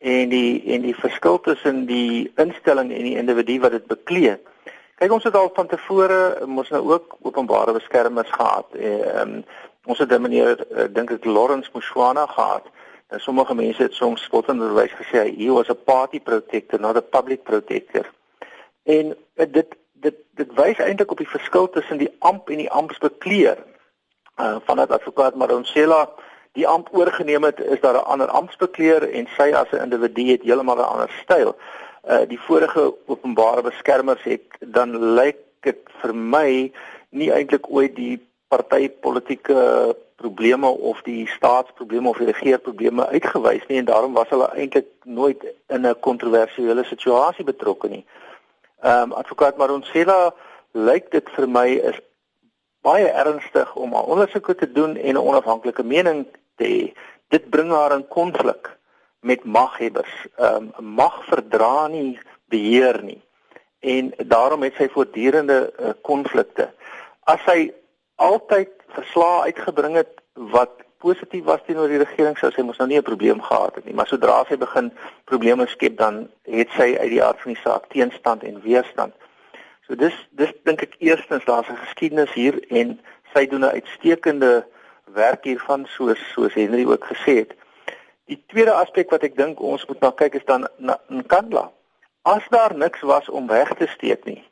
en 0.00 0.28
die 0.28 0.62
en 0.72 0.80
die 0.80 0.96
verskil 0.96 1.40
tussen 1.40 1.84
die 1.86 2.32
instelling 2.40 2.92
en 2.92 3.04
die 3.04 3.16
individu 3.20 3.58
wat 3.60 3.76
dit 3.76 3.86
beklee. 3.86 4.38
Kyk 5.00 5.12
ons 5.12 5.24
het 5.28 5.36
al 5.36 5.50
van 5.56 5.68
tevore 5.68 6.46
mos 6.48 6.70
nou 6.72 6.80
ook 6.92 7.16
openbare 7.28 7.72
beskermers 7.76 8.30
gehad. 8.32 8.66
Ehm 8.76 9.20
um, 9.20 9.44
ons 9.84 9.98
het 9.98 10.12
'n 10.12 10.20
meneer 10.20 10.64
uh, 10.70 10.84
dink 10.92 11.10
ek 11.10 11.24
Lawrence 11.24 11.70
Mushwana 11.72 12.26
gehad. 12.26 12.64
En 13.08 13.20
sommige 13.20 13.54
mense 13.54 13.82
het 13.82 13.94
soms 13.94 14.22
spottenderwys 14.22 14.92
gesê 14.92 15.24
hy 15.36 15.48
was 15.48 15.68
'n 15.68 15.84
party 15.84 16.20
protector, 16.20 16.80
not 16.80 16.96
a 16.96 17.00
public 17.00 17.42
protector. 17.42 18.10
En 18.82 19.16
uh, 19.34 19.46
dit 19.48 19.76
dit 19.92 20.14
dit 20.34 20.54
wys 20.54 20.78
eintlik 20.78 21.10
op 21.10 21.18
die 21.18 21.28
verskil 21.28 21.70
tussen 21.70 21.98
die 21.98 22.14
amp 22.18 22.48
en 22.48 22.56
die 22.56 22.70
amptsbekleer. 22.70 23.58
Uh 24.36 24.56
van 24.64 24.76
dat 24.76 24.90
advokaat 24.90 25.34
Maronsela 25.34 26.08
die 26.52 26.66
amp 26.66 26.88
oorgeneem 26.92 27.44
het, 27.44 27.60
is 27.60 27.80
daar 27.80 27.94
'n 27.94 28.10
ander 28.12 28.28
amptsbekleer 28.28 29.10
en 29.10 29.28
sy 29.36 29.52
as 29.54 29.70
'n 29.70 29.82
individu 29.82 30.30
het 30.30 30.42
heeltemal 30.42 30.76
'n 30.76 30.92
ander 30.92 31.10
styl. 31.22 31.56
Uh 32.08 32.26
die 32.28 32.40
vorige 32.40 32.94
openbare 33.06 33.62
beskermers 33.62 34.22
het 34.22 34.42
dan 34.58 35.14
lyk 35.14 35.36
dit 35.60 35.80
vir 36.00 36.14
my 36.14 36.72
nie 37.10 37.30
eintlik 37.32 37.66
ooit 37.70 37.96
die 37.96 38.28
partytetiese 38.48 39.96
probleme 40.16 40.66
of 40.66 41.02
die 41.02 41.26
staatsprobleme 41.26 42.08
of 42.08 42.18
die 42.20 42.26
regeringsprobleme 42.26 43.06
uitgewys 43.06 43.66
nie 43.68 43.78
en 43.78 43.84
daarom 43.84 44.12
was 44.12 44.28
hulle 44.28 44.50
eintlik 44.54 44.88
nooit 45.04 45.44
in 45.66 45.86
'n 45.86 46.00
kontroversiële 46.00 46.84
situasie 46.84 47.44
betrokke 47.44 47.88
nie. 47.88 48.04
Ehm 48.82 49.02
um, 49.02 49.12
advokaat 49.12 49.56
Maronsela 49.56 50.34
lyk 50.72 51.10
dit 51.10 51.30
vir 51.36 51.48
my 51.48 51.68
is 51.90 52.00
baie 52.80 53.08
ernstig 53.08 53.74
om 53.74 53.94
'n 53.94 54.08
ondersoek 54.12 54.54
te 54.58 54.72
doen 54.72 54.96
en 54.96 55.14
'n 55.14 55.26
onafhanklike 55.30 55.82
mening 55.82 56.26
te 56.60 56.68
hê. 56.68 56.84
Dit 57.32 57.48
bring 57.54 57.72
haar 57.72 57.96
in 57.96 58.06
konflik 58.08 58.70
met 59.20 59.44
maghebbers. 59.44 60.12
Ehm 60.36 60.70
um, 60.78 60.92
mag 61.00 61.24
verdra 61.28 61.88
nie 61.88 62.18
beheer 62.52 63.02
nie. 63.04 63.20
En 63.80 64.12
daarom 64.28 64.62
het 64.62 64.76
sy 64.76 64.88
voortdurende 64.92 65.58
uh, 65.72 65.92
konflikte. 66.04 66.68
As 67.24 67.40
sy 67.48 67.70
altyd 68.20 68.72
verslae 68.92 69.48
uitgebring 69.48 69.96
het 69.96 70.18
wat 70.52 70.82
positief 71.00 71.44
was 71.44 71.62
teenoor 71.64 71.88
die 71.88 72.02
regering, 72.02 72.36
sou 72.36 72.50
sy 72.52 72.62
mos 72.66 72.78
nou 72.80 72.88
nie 72.88 72.98
'n 72.98 73.08
probleem 73.08 73.40
gehad 73.40 73.74
het 73.74 73.84
nie, 73.84 73.94
maar 73.94 74.06
sodra 74.06 74.44
sy 74.48 74.56
begin 74.56 74.92
probleme 75.24 75.66
skep, 75.66 75.96
dan 75.96 76.28
het 76.44 76.68
sy 76.76 76.96
uit 77.00 77.10
die 77.10 77.22
aard 77.24 77.40
van 77.40 77.52
die 77.54 77.62
saak 77.62 77.88
teenstand 77.88 78.44
en 78.44 78.60
weerstand. 78.60 79.14
So 79.86 79.94
dis 79.94 80.14
dis 80.30 80.52
dink 80.64 80.82
ek 80.82 80.94
eerstens 80.98 81.44
daar's 81.44 81.68
'n 81.68 81.76
geskiedenis 81.76 82.32
hier 82.32 82.60
en 82.68 83.00
sy 83.32 83.46
doen 83.46 83.64
'n 83.64 83.76
uitstekende 83.78 84.66
werk 85.14 85.44
hiervan 85.44 85.86
soos 85.96 86.20
soos 86.34 86.54
Henry 86.54 86.84
ook 86.86 87.04
gesê 87.04 87.36
het. 87.42 87.54
Die 88.30 88.38
tweede 88.46 88.72
aspek 88.72 89.10
wat 89.10 89.24
ek 89.26 89.36
dink 89.36 89.60
ons 89.60 89.86
moet 89.90 90.00
na 90.00 90.12
kyk 90.14 90.38
is 90.38 90.46
dan 90.46 90.68
na 90.78 90.98
Nkandla. 91.08 91.70
As 92.22 92.46
daar 92.50 92.76
niks 92.76 93.00
was 93.00 93.28
om 93.28 93.48
weg 93.48 93.72
te 93.74 93.88
steek 93.90 94.24
nie, 94.24 94.42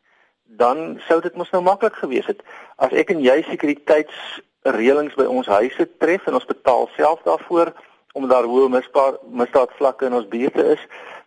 dan 0.59 1.01
sou 1.07 1.21
dit 1.21 1.35
mos 1.37 1.51
nou 1.51 1.62
maklik 1.62 1.94
gewees 2.01 2.27
het 2.27 2.40
as 2.77 2.94
ek 2.97 3.12
en 3.12 3.21
jy 3.21 3.37
sekuriteitsreëlings 3.47 5.18
by 5.18 5.27
ons 5.29 5.51
huise 5.59 5.87
tref 6.03 6.27
en 6.27 6.38
ons 6.40 6.49
betaal 6.49 6.88
self 6.97 7.23
daarvoor 7.27 7.75
omdat 8.16 8.33
daar 8.33 8.49
hoë 8.51 8.71
misdaadvlakke 9.42 10.09
in 10.09 10.16
ons 10.16 10.27
buurte 10.33 10.64
is, 10.73 10.81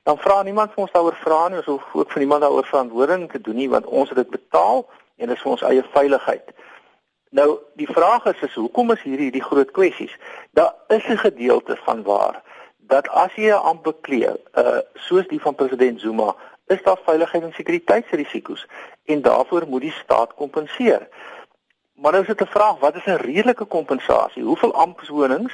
dan 0.04 0.18
vra 0.18 0.42
niemand 0.44 0.74
vir 0.74 0.82
ons 0.84 0.92
daaroor 0.92 1.16
vra 1.22 1.42
nie, 1.48 1.62
ons 1.62 1.70
hoef 1.70 1.94
ook 1.94 2.12
vir 2.12 2.24
niemand 2.26 2.42
daaroor 2.44 2.68
verantwoording 2.68 3.28
te 3.32 3.42
doen 3.46 3.60
nie 3.62 3.70
want 3.70 3.86
ons 3.86 4.10
het 4.10 4.18
dit 4.18 4.34
betaal 4.34 4.84
en 5.22 5.30
dit 5.30 5.38
is 5.38 5.44
vir 5.46 5.52
ons 5.54 5.66
eie 5.70 5.86
veiligheid. 5.94 6.52
Nou 7.32 7.60
die 7.80 7.88
vraag 7.88 8.26
is 8.26 8.42
is 8.44 8.56
hoekom 8.60 8.92
is 8.92 9.04
hierdie 9.08 9.32
die 9.32 9.44
groot 9.44 9.70
kwessies? 9.72 10.12
Daar 10.52 10.74
is 10.88 11.06
'n 11.08 11.18
gedeelte 11.18 11.76
van 11.84 12.04
waar 12.04 12.42
dat 12.78 13.08
as 13.08 13.34
jy 13.36 13.52
'n 13.52 13.64
amp 13.72 13.84
beklee, 13.84 14.32
uh 14.54 14.80
soos 14.94 15.28
die 15.28 15.42
van 15.42 15.56
president 15.56 16.00
Zuma, 16.00 16.36
is 16.68 16.84
daar 16.84 17.00
veiligheid 17.04 17.44
en 17.44 17.54
sekuriteitsrisiko's 17.54 18.68
en 19.06 19.22
daarvoor 19.22 19.68
moet 19.68 19.82
die 19.82 19.92
staat 19.92 20.34
kompenseer. 20.34 21.08
Maar 21.94 22.12
nou 22.12 22.22
is 22.22 22.28
dit 22.28 22.42
'n 22.42 22.56
vraag, 22.58 22.80
wat 22.80 22.96
is 22.96 23.06
'n 23.06 23.24
redelike 23.24 23.66
kompensasie? 23.66 24.44
Hoeveel 24.44 24.74
ampswonings 24.74 25.54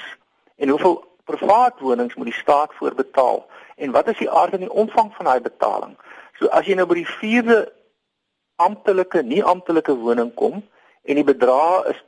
en 0.55 0.69
hoeveel 0.69 1.05
privaat 1.23 1.79
wonings 1.79 2.15
moet 2.15 2.25
die 2.25 2.41
staat 2.41 2.73
voorbetaal 2.73 3.45
en 3.75 3.91
wat 3.91 4.07
is 4.07 4.17
die 4.17 4.31
aard 4.31 4.53
en 4.53 4.59
die 4.59 4.73
omvang 4.73 5.15
van 5.15 5.25
daai 5.25 5.41
betaling? 5.41 5.97
So 6.33 6.47
as 6.47 6.65
jy 6.65 6.73
nou 6.73 6.87
by 6.87 6.93
die 6.93 7.13
vierde 7.19 7.73
amptelike 8.55 9.21
nie 9.21 9.43
amptelike 9.43 9.95
woning 9.95 10.33
kom 10.33 10.63
en 11.07 11.15
die 11.15 11.23
bedrag 11.23 11.85
is 11.93 12.03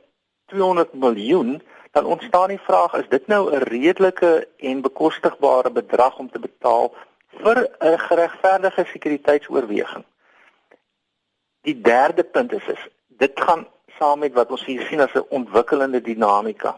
200 0.52 0.92
miljoen, 0.92 1.62
dan 1.90 2.04
ontstaan 2.04 2.48
die 2.48 2.60
vraag 2.62 2.94
is 2.94 3.08
dit 3.08 3.26
nou 3.26 3.42
'n 3.50 3.62
redelike 3.62 4.48
en 4.56 4.80
bekostigbare 4.80 5.70
bedrag 5.70 6.18
om 6.18 6.30
te 6.30 6.38
betaal 6.38 6.94
vir 7.42 7.68
'n 7.80 7.98
geregverdige 7.98 8.84
sekuriteitsoorweging? 8.92 10.04
Die 11.60 11.80
derde 11.80 12.24
punt 12.24 12.52
is 12.52 12.66
is 12.66 12.88
dit 13.06 13.40
gaan 13.40 13.66
saam 13.98 14.18
met 14.18 14.32
wat 14.32 14.50
ons 14.50 14.64
hier 14.64 14.82
sien 14.82 15.00
as 15.00 15.14
'n 15.14 15.26
ontwikkelende 15.28 16.00
dinamika. 16.00 16.76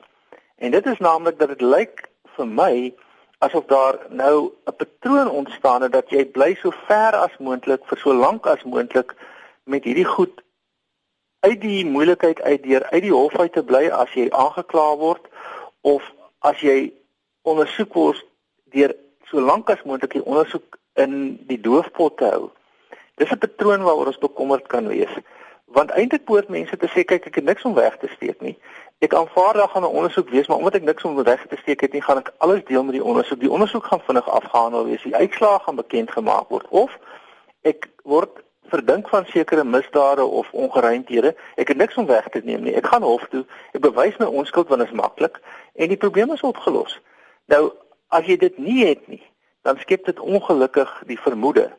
En 0.57 0.71
dit 0.71 0.87
is 0.87 0.99
naamlik 0.99 1.39
dat 1.39 1.49
dit 1.49 1.61
lyk 1.61 2.09
vir 2.37 2.47
my 2.47 2.95
asof 3.39 3.65
daar 3.65 3.99
nou 4.09 4.53
'n 4.65 4.77
patroon 4.77 5.31
ontstaan 5.31 5.83
het 5.83 5.93
dat 5.93 6.11
jy 6.11 6.25
bly 6.25 6.55
so 6.55 6.71
ver 6.71 7.13
as 7.17 7.37
moontlik 7.39 7.83
vir 7.85 7.99
so 7.99 8.15
lank 8.15 8.47
as 8.47 8.63
moontlik 8.63 9.15
met 9.65 9.85
hierdie 9.85 10.11
goed 10.17 10.43
uit 11.43 11.61
die 11.61 11.85
moeilikheid 11.87 12.41
uit 12.43 12.63
deur 12.63 12.85
uit 12.91 13.03
die 13.03 13.13
hof 13.13 13.37
uit 13.39 13.53
te 13.53 13.65
bly 13.67 13.89
as 13.91 14.13
jy 14.15 14.29
aangekla 14.31 14.85
word 14.97 15.25
of 15.81 16.03
as 16.39 16.61
jy 16.63 16.93
ondersoek 17.43 17.95
word 17.99 18.21
deur 18.75 18.95
so 19.31 19.43
lank 19.43 19.71
as 19.71 19.83
moontlik 19.89 20.15
die 20.19 20.25
ondersoek 20.25 20.79
in 21.03 21.15
die 21.49 21.59
doofpot 21.61 22.19
te 22.21 22.29
hou. 22.31 22.51
Dis 23.19 23.33
'n 23.33 23.39
patroon 23.39 23.83
waaroor 23.83 24.13
ons 24.13 24.19
bekommerd 24.19 24.67
kan 24.67 24.87
wees. 24.87 25.15
Want 25.67 25.91
eintlik 25.91 26.25
poort 26.25 26.49
mense 26.49 26.77
te 26.77 26.89
sê 26.95 27.05
kyk 27.05 27.27
ek 27.27 27.35
het 27.35 27.45
niks 27.45 27.65
om 27.65 27.75
weg 27.75 27.97
te 27.99 28.09
steek 28.15 28.41
nie. 28.41 28.59
Ek 29.01 29.15
aanvaar 29.15 29.55
dat 29.55 29.71
gaan 29.71 29.83
'n 29.83 29.97
ondersoek 29.99 30.29
wees, 30.29 30.47
maar 30.47 30.59
omdat 30.59 30.75
ek 30.75 30.83
niks 30.83 31.05
om 31.05 31.23
weg 31.23 31.47
te 31.47 31.57
steek 31.57 31.81
het 31.81 31.93
nie, 31.93 32.03
gaan 32.03 32.19
ek 32.19 32.33
alles 32.39 32.65
deel 32.65 32.85
met 32.85 32.93
die 32.93 33.05
ondersoek. 33.05 33.41
Die 33.41 33.51
ondersoek 33.51 33.85
gaan 33.85 34.01
vinnig 34.01 34.29
afgehandel 34.29 34.85
wees. 34.85 35.03
Die 35.03 35.17
uitslae 35.17 35.59
gaan 35.59 35.77
bekend 35.77 36.11
gemaak 36.11 36.49
word 36.49 36.69
of 36.69 36.99
ek 37.63 37.89
word 38.03 38.43
verdink 38.71 39.09
van 39.09 39.25
sekere 39.27 39.65
misdade 39.65 40.25
of 40.25 40.53
ongeruimthede. 40.53 41.35
Ek 41.57 41.69
het 41.69 41.77
niks 41.77 41.97
om 41.97 42.07
weg 42.07 42.29
te 42.29 42.41
neem 42.45 42.63
nie. 42.63 42.75
Ek 42.75 42.87
gaan 42.87 43.03
hof 43.03 43.27
toe. 43.31 43.45
Ek 43.73 43.81
bewys 43.81 44.17
my 44.19 44.27
onskuld 44.27 44.69
want 44.69 44.81
dit 44.81 44.91
is 44.91 44.97
maklik 44.97 45.41
en 45.75 45.89
die 45.89 45.97
probleem 45.97 46.33
is 46.33 46.45
opgelos. 46.47 47.01
Nou 47.47 47.73
as 48.13 48.27
jy 48.29 48.37
dit 48.37 48.59
nie 48.59 48.85
het 48.87 49.07
nie, 49.09 49.23
dan 49.63 49.79
skep 49.81 50.05
dit 50.05 50.21
ongelukkig 50.21 50.91
die 51.09 51.19
vermoede, 51.21 51.71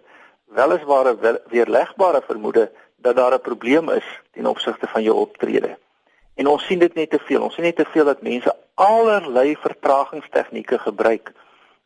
weliswaar 0.58 1.14
'n 1.14 1.40
weerlegbare 1.50 2.22
vermoede 2.26 2.72
dat 2.98 3.16
daar 3.16 3.34
'n 3.34 3.42
probleem 3.42 3.90
is 3.90 4.08
ten 4.32 4.46
opsigte 4.46 4.88
van 4.88 5.04
jou 5.04 5.16
optrede. 5.18 5.78
En 6.36 6.48
ons 6.48 6.66
sien 6.66 6.80
dit 6.80 6.94
net 6.94 7.10
te 7.10 7.20
veel. 7.20 7.42
Ons 7.42 7.54
sien 7.54 7.64
net 7.64 7.76
te 7.76 7.86
veel 7.86 8.06
dat 8.06 8.22
mense 8.22 8.56
allerlei 8.74 9.56
vertragingstegnieke 9.56 10.80
gebruik 10.80 11.32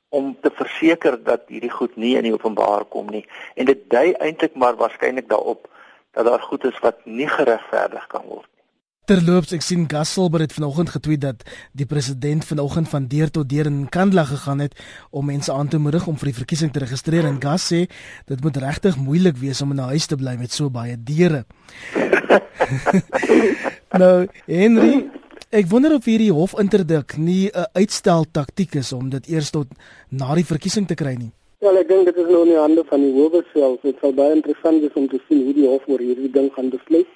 om 0.09 0.35
te 0.41 0.51
verseker 0.55 1.17
dat 1.23 1.47
hierdie 1.51 1.71
goed 1.71 1.95
nie 1.95 2.15
in 2.15 2.27
die 2.27 2.33
openbaar 2.33 2.85
kom 2.91 3.09
nie 3.11 3.25
en 3.55 3.65
dit 3.69 3.81
dui 3.91 4.11
eintlik 4.13 4.55
maar 4.55 4.77
waarskynlik 4.79 5.29
daarop 5.29 5.67
dat 6.15 6.25
daar 6.25 6.41
goed 6.41 6.63
is 6.65 6.77
wat 6.81 7.03
nie 7.05 7.27
geregverdig 7.27 8.07
kan 8.07 8.23
word 8.25 8.47
nie. 8.47 8.63
Terloops, 9.07 9.53
ek 9.55 9.63
sien 9.63 9.85
Gasselber 9.87 10.41
het 10.43 10.51
vanoggend 10.51 10.89
getweet 10.91 11.21
dat 11.23 11.43
die 11.71 11.85
president 11.87 12.43
vanoggend 12.43 12.89
van 12.91 13.05
deur 13.07 13.31
tot 13.31 13.47
deur 13.47 13.69
in 13.69 13.85
Kandla 13.89 14.25
gegaan 14.27 14.59
het 14.59 14.75
om 15.11 15.29
mense 15.31 15.53
aan 15.53 15.67
te 15.71 15.79
moedig 15.79 16.07
om 16.07 16.17
vir 16.19 16.31
die 16.31 16.39
verkiesing 16.39 16.73
te 16.75 16.83
registreer 16.83 17.27
en 17.27 17.39
Gas 17.43 17.69
sê 17.71 17.85
dit 18.27 18.43
moet 18.43 18.59
regtig 18.63 18.99
moeilik 18.99 19.39
wees 19.39 19.61
om 19.61 19.71
in 19.71 19.79
'n 19.79 19.91
huis 19.95 20.07
te 20.07 20.15
bly 20.15 20.35
met 20.35 20.51
so 20.51 20.69
baie 20.69 20.97
deure. 20.99 21.45
nou, 24.01 24.27
Henry, 24.45 25.07
Ek 25.47 25.69
wonder 25.71 25.93
of 25.95 26.03
hierdie 26.03 26.33
hofinterdik 26.35 27.13
nie 27.17 27.47
'n 27.47 27.71
uitstel 27.71 28.25
taktiek 28.37 28.73
is 28.75 28.91
om 28.91 29.09
dit 29.09 29.29
eers 29.31 29.49
tot 29.49 29.67
na 30.11 30.35
die 30.35 30.43
verkiesing 30.43 30.87
te 30.87 30.95
kry 30.95 31.15
nie. 31.15 31.31
Ja, 31.61 31.71
ek 31.71 31.87
dink 31.87 32.03
dit 32.03 32.17
is 32.17 32.27
nou 32.27 32.41
in 32.43 32.49
die 32.51 32.59
hande 32.59 32.83
van 32.83 32.99
die 32.99 33.13
howe 33.15 33.41
self. 33.53 33.79
Dit 33.81 33.95
sal 34.01 34.11
baie 34.11 34.35
interessant 34.35 34.81
wees 34.81 34.95
om 34.95 35.07
te 35.07 35.19
sien 35.27 35.45
hoe 35.45 35.53
die 35.53 35.65
hof 35.65 35.87
oor 35.87 35.99
hierdie 35.99 36.31
ding 36.31 36.51
gaan 36.51 36.69
besluit. 36.69 37.07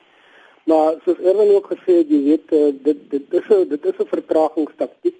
Maar 0.63 0.95
soos 1.03 1.19
Erwin 1.19 1.51
ook 1.55 1.67
gesê 1.73 1.97
het, 1.97 2.07
jy 2.07 2.21
weet 2.23 2.47
eh, 2.51 2.71
dit 2.83 2.99
dit 3.11 3.33
is 3.33 3.49
'n 3.49 3.67
dit 3.67 3.85
is 3.85 3.99
'n 3.99 4.07
vertragingstaktiek. 4.15 5.19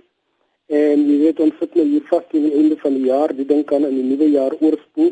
En 0.68 1.04
jy 1.10 1.18
weet 1.20 1.40
ons 1.40 1.60
sit 1.60 1.76
nou 1.76 1.86
hier 1.86 2.06
vas 2.08 2.24
teen 2.30 2.44
die 2.44 2.56
einde 2.56 2.78
van 2.78 2.94
die 2.94 3.08
jaar, 3.12 3.36
die 3.36 3.46
ding 3.46 3.66
kan 3.66 3.84
in 3.84 3.96
die 3.96 4.08
nuwe 4.08 4.30
jaar 4.32 4.56
oorspoel 4.62 5.12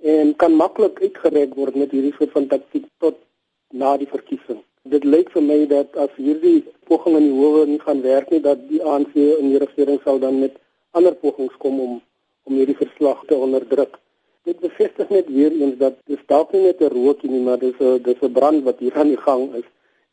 en 0.00 0.36
kan 0.36 0.56
maklik 0.56 1.02
uitgereik 1.02 1.54
word 1.54 1.74
met 1.76 1.90
hierdie 1.90 2.14
soort 2.16 2.32
van 2.32 2.46
taktiek 2.46 2.86
tot 2.98 3.16
na 3.72 3.96
die 3.96 4.08
verkiesing 4.08 4.64
dit 4.90 5.04
lyk 5.04 5.30
vir 5.34 5.42
my 5.42 5.58
dat 5.66 5.96
as 5.96 6.12
hierdie 6.16 6.64
poging 6.88 7.16
in 7.18 7.28
die 7.28 7.38
howe 7.38 7.66
nie 7.66 7.80
gaan 7.82 8.02
werk 8.02 8.30
nie 8.30 8.40
dat 8.40 8.62
die 8.70 8.82
ANC 8.82 9.14
in 9.16 9.50
die 9.52 9.60
regering 9.62 10.00
sal 10.04 10.18
dan 10.22 10.40
met 10.40 10.58
ander 10.98 11.14
pogings 11.14 11.56
kom 11.64 11.80
om 11.80 11.94
om 12.46 12.54
hierdie 12.54 12.78
verslag 12.78 13.24
te 13.26 13.34
onderdruk. 13.34 13.96
Dit 14.46 14.60
bevestig 14.62 15.08
net 15.10 15.26
weer 15.26 15.50
eens 15.50 15.78
dat 15.78 15.96
dit 16.06 16.20
dalk 16.30 16.52
nie 16.52 16.62
net 16.62 16.80
'n 16.80 16.92
rookie 16.94 17.30
nie, 17.30 17.42
maar 17.42 17.58
dis 17.58 17.74
'n 17.80 18.02
dis 18.02 18.20
'n 18.22 18.32
brand 18.32 18.62
wat 18.64 18.78
hier 18.78 18.94
aan 18.94 19.08
die 19.08 19.24
gang 19.28 19.54
is 19.54 19.66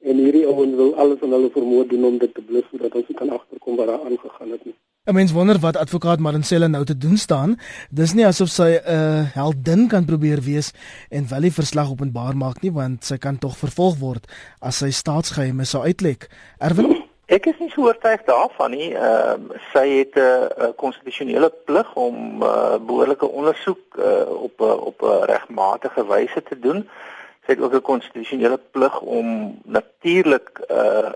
en 0.04 0.24
hierdie 0.24 0.48
ouens 0.48 0.76
wil 0.76 0.96
alles 0.96 1.22
in 1.26 1.36
hulle 1.36 1.52
vermoë 1.54 1.88
doen 1.92 2.08
om 2.12 2.18
dit 2.22 2.34
te 2.34 2.42
blus 2.42 2.66
sodat 2.72 2.96
ons 3.00 3.14
kan 3.20 3.30
agterkom 3.30 3.78
wat 3.80 3.88
daar 3.92 4.04
aangegaan 4.08 4.52
het 4.56 4.66
nie. 4.66 4.76
'n 5.06 5.14
Mens 5.14 5.32
wonder 5.32 5.60
wat 5.60 5.78
advokaat 5.78 6.20
Marincella 6.20 6.68
nou 6.68 6.86
te 6.86 6.98
doen 6.98 7.18
staan. 7.18 7.58
Dis 7.92 8.14
nie 8.14 8.26
asof 8.26 8.50
sy 8.50 8.70
'n 8.80 8.84
uh, 8.88 9.36
heldin 9.36 9.88
kan 9.88 10.06
probeer 10.06 10.42
wees 10.42 10.72
en 11.10 11.28
wel 11.30 11.42
die 11.42 11.52
verslag 11.52 11.92
openbaar 11.92 12.36
maak 12.38 12.62
nie, 12.62 12.72
want 12.72 13.04
sy 13.04 13.18
kan 13.18 13.38
tog 13.38 13.58
vervolg 13.58 13.98
word 14.00 14.24
as 14.60 14.78
sy 14.78 14.92
staatsgeheime 14.92 15.66
sou 15.66 15.84
uitlek. 15.84 16.30
Erwin 16.60 17.04
Ek 17.28 17.46
is 17.46 17.60
nie 17.60 17.70
so 17.72 17.88
oortuig 17.88 18.24
daarvan 18.28 18.72
nie. 18.72 18.92
Ehm 18.94 19.52
uh, 19.52 19.60
sy 19.74 19.88
het 19.90 20.16
'n 20.16 20.20
uh, 20.20 20.72
konstitusionele 20.76 21.50
plig 21.66 21.96
om 21.96 22.44
uh, 22.44 22.76
behoorlike 22.78 23.28
ondersoek 23.28 23.84
uh, 23.98 24.28
op 24.48 24.62
uh, 24.62 24.86
op 24.90 25.02
'n 25.02 25.06
uh, 25.06 25.24
regmatige 25.34 26.04
wyse 26.08 26.44
te 26.44 26.60
doen. 26.60 26.84
Sy 26.84 27.23
het 27.44 27.60
ook 27.60 27.74
'n 27.74 27.82
konstitusionele 27.82 28.60
plig 28.72 29.02
om 29.02 29.60
natuurlik 29.64 30.50
uh, 30.72 31.12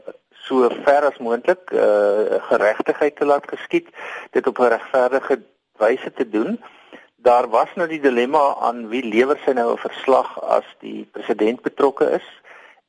so 0.47 0.69
ver 0.83 1.05
as 1.05 1.17
moontlik 1.17 1.71
uh 1.71 2.43
geregtigheid 2.49 3.15
te 3.15 3.25
laat 3.25 3.47
geskied, 3.47 3.87
dit 4.31 4.47
op 4.47 4.59
'n 4.59 4.73
regverdige 4.75 5.41
wyse 5.77 6.13
te 6.13 6.29
doen. 6.29 6.59
Daar 7.15 7.47
was 7.49 7.69
nou 7.75 7.87
die 7.87 8.01
dilemma 8.01 8.55
aan 8.59 8.87
wie 8.87 9.03
lewer 9.03 9.39
sy 9.45 9.51
nou 9.51 9.71
'n 9.73 9.77
verslag 9.77 10.41
as 10.41 10.67
die 10.79 11.07
president 11.11 11.61
betrokke 11.61 12.09
is. 12.19 12.27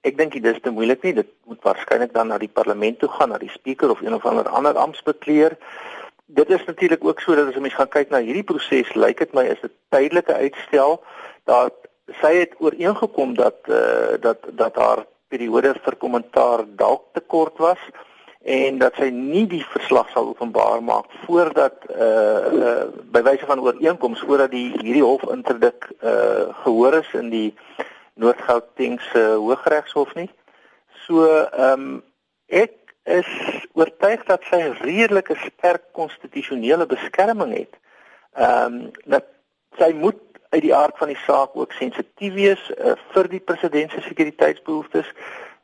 Ek 0.01 0.17
dink 0.17 0.33
dit 0.33 0.45
is 0.45 0.61
te 0.63 0.71
moeilik 0.71 1.03
nie. 1.03 1.15
Dit 1.15 1.31
moet 1.45 1.63
waarskynlik 1.63 2.13
dan 2.13 2.27
na 2.29 2.39
die 2.39 2.55
parlement 2.59 2.99
toe 2.99 3.09
gaan, 3.09 3.29
na 3.29 3.39
die 3.39 3.51
spreker 3.51 3.91
of 3.91 4.01
een 4.01 4.15
of 4.15 4.27
ander 4.27 4.49
ander 4.49 4.75
amptbekleer. 4.75 5.59
Dit 6.27 6.51
is 6.51 6.65
natuurlik 6.65 7.05
ook 7.05 7.21
so 7.21 7.35
dat 7.35 7.49
as 7.49 7.55
'n 7.55 7.61
mens 7.61 7.75
gaan 7.75 7.89
kyk 7.89 8.11
na 8.11 8.21
hierdie 8.21 8.45
proses, 8.45 8.95
lyk 8.95 9.19
dit 9.19 9.33
my 9.33 9.45
is 9.45 9.61
dit 9.61 9.73
tydelike 9.89 10.35
uitstel 10.35 11.03
dat 11.45 11.88
sy 12.21 12.35
het 12.43 12.55
ooreengekom 12.59 13.35
dat 13.35 13.69
uh 13.69 14.19
dat 14.21 14.45
dat 14.51 14.77
haar 14.77 15.05
periode 15.29 15.75
vir 15.85 15.97
kommentaar 15.97 16.65
dalk 16.77 17.05
te 17.13 17.21
kort 17.21 17.59
was 17.59 17.81
en 18.43 18.79
dat 18.79 18.95
sy 18.97 19.11
nie 19.13 19.47
die 19.47 19.65
verslag 19.75 20.09
sal 20.11 20.31
openbaar 20.33 20.83
maak 20.83 21.11
voordat 21.27 21.85
uh, 21.91 22.47
uh 22.65 22.85
by 23.13 23.23
wyse 23.23 23.47
van 23.47 23.61
ooreenkoms 23.61 24.25
voordat 24.25 24.51
die 24.51 24.71
hierdie 24.79 25.05
hof 25.05 25.23
interdik 25.33 25.91
uh 26.01 26.49
gehoor 26.65 27.01
is 27.03 27.13
in 27.13 27.31
die 27.31 27.49
Noord-Gautengse 28.19 29.23
Hooggeregshof 29.39 30.15
nie. 30.19 30.29
So 31.07 31.25
ehm 31.29 31.73
um, 31.73 31.91
ek 32.49 32.95
is 33.09 33.29
oortuig 33.79 34.25
dat 34.29 34.45
sy 34.49 34.61
redelike 34.81 35.37
sterk 35.45 35.85
konstitusionele 35.97 36.87
beskerming 36.91 37.55
het. 37.55 37.79
Ehm 38.35 38.81
um, 38.81 38.81
dat 39.05 39.29
sy 39.79 39.93
moet 39.95 40.19
uit 40.49 40.63
die 40.63 40.75
aard 40.75 40.99
van 40.99 41.11
die 41.13 41.21
saak 41.27 41.57
ook 41.57 41.73
sensitief 41.73 42.35
wees 42.35 42.71
uh, 42.71 42.93
vir 43.13 43.29
die 43.29 43.41
president 43.41 43.91
se 43.91 44.01
sekuriteitsbehoeftes. 44.01 45.13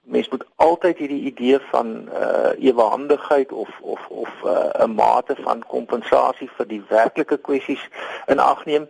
Mens 0.05 0.28
moet 0.28 0.45
altyd 0.57 0.99
hierdie 0.99 1.22
idee 1.30 1.59
van 1.70 2.09
uh 2.12 2.53
ewehandigheid 2.61 3.53
of 3.53 3.70
of 3.80 4.07
of 4.09 4.28
uh, 4.45 4.51
'n 4.51 4.91
uh, 4.91 4.97
mate 4.97 5.37
van 5.41 5.64
kompensasie 5.66 6.51
vir 6.57 6.68
die 6.68 6.82
werklike 6.89 7.39
kwessies 7.39 7.89
in 8.26 8.39
ag 8.39 8.64
neem. 8.64 8.89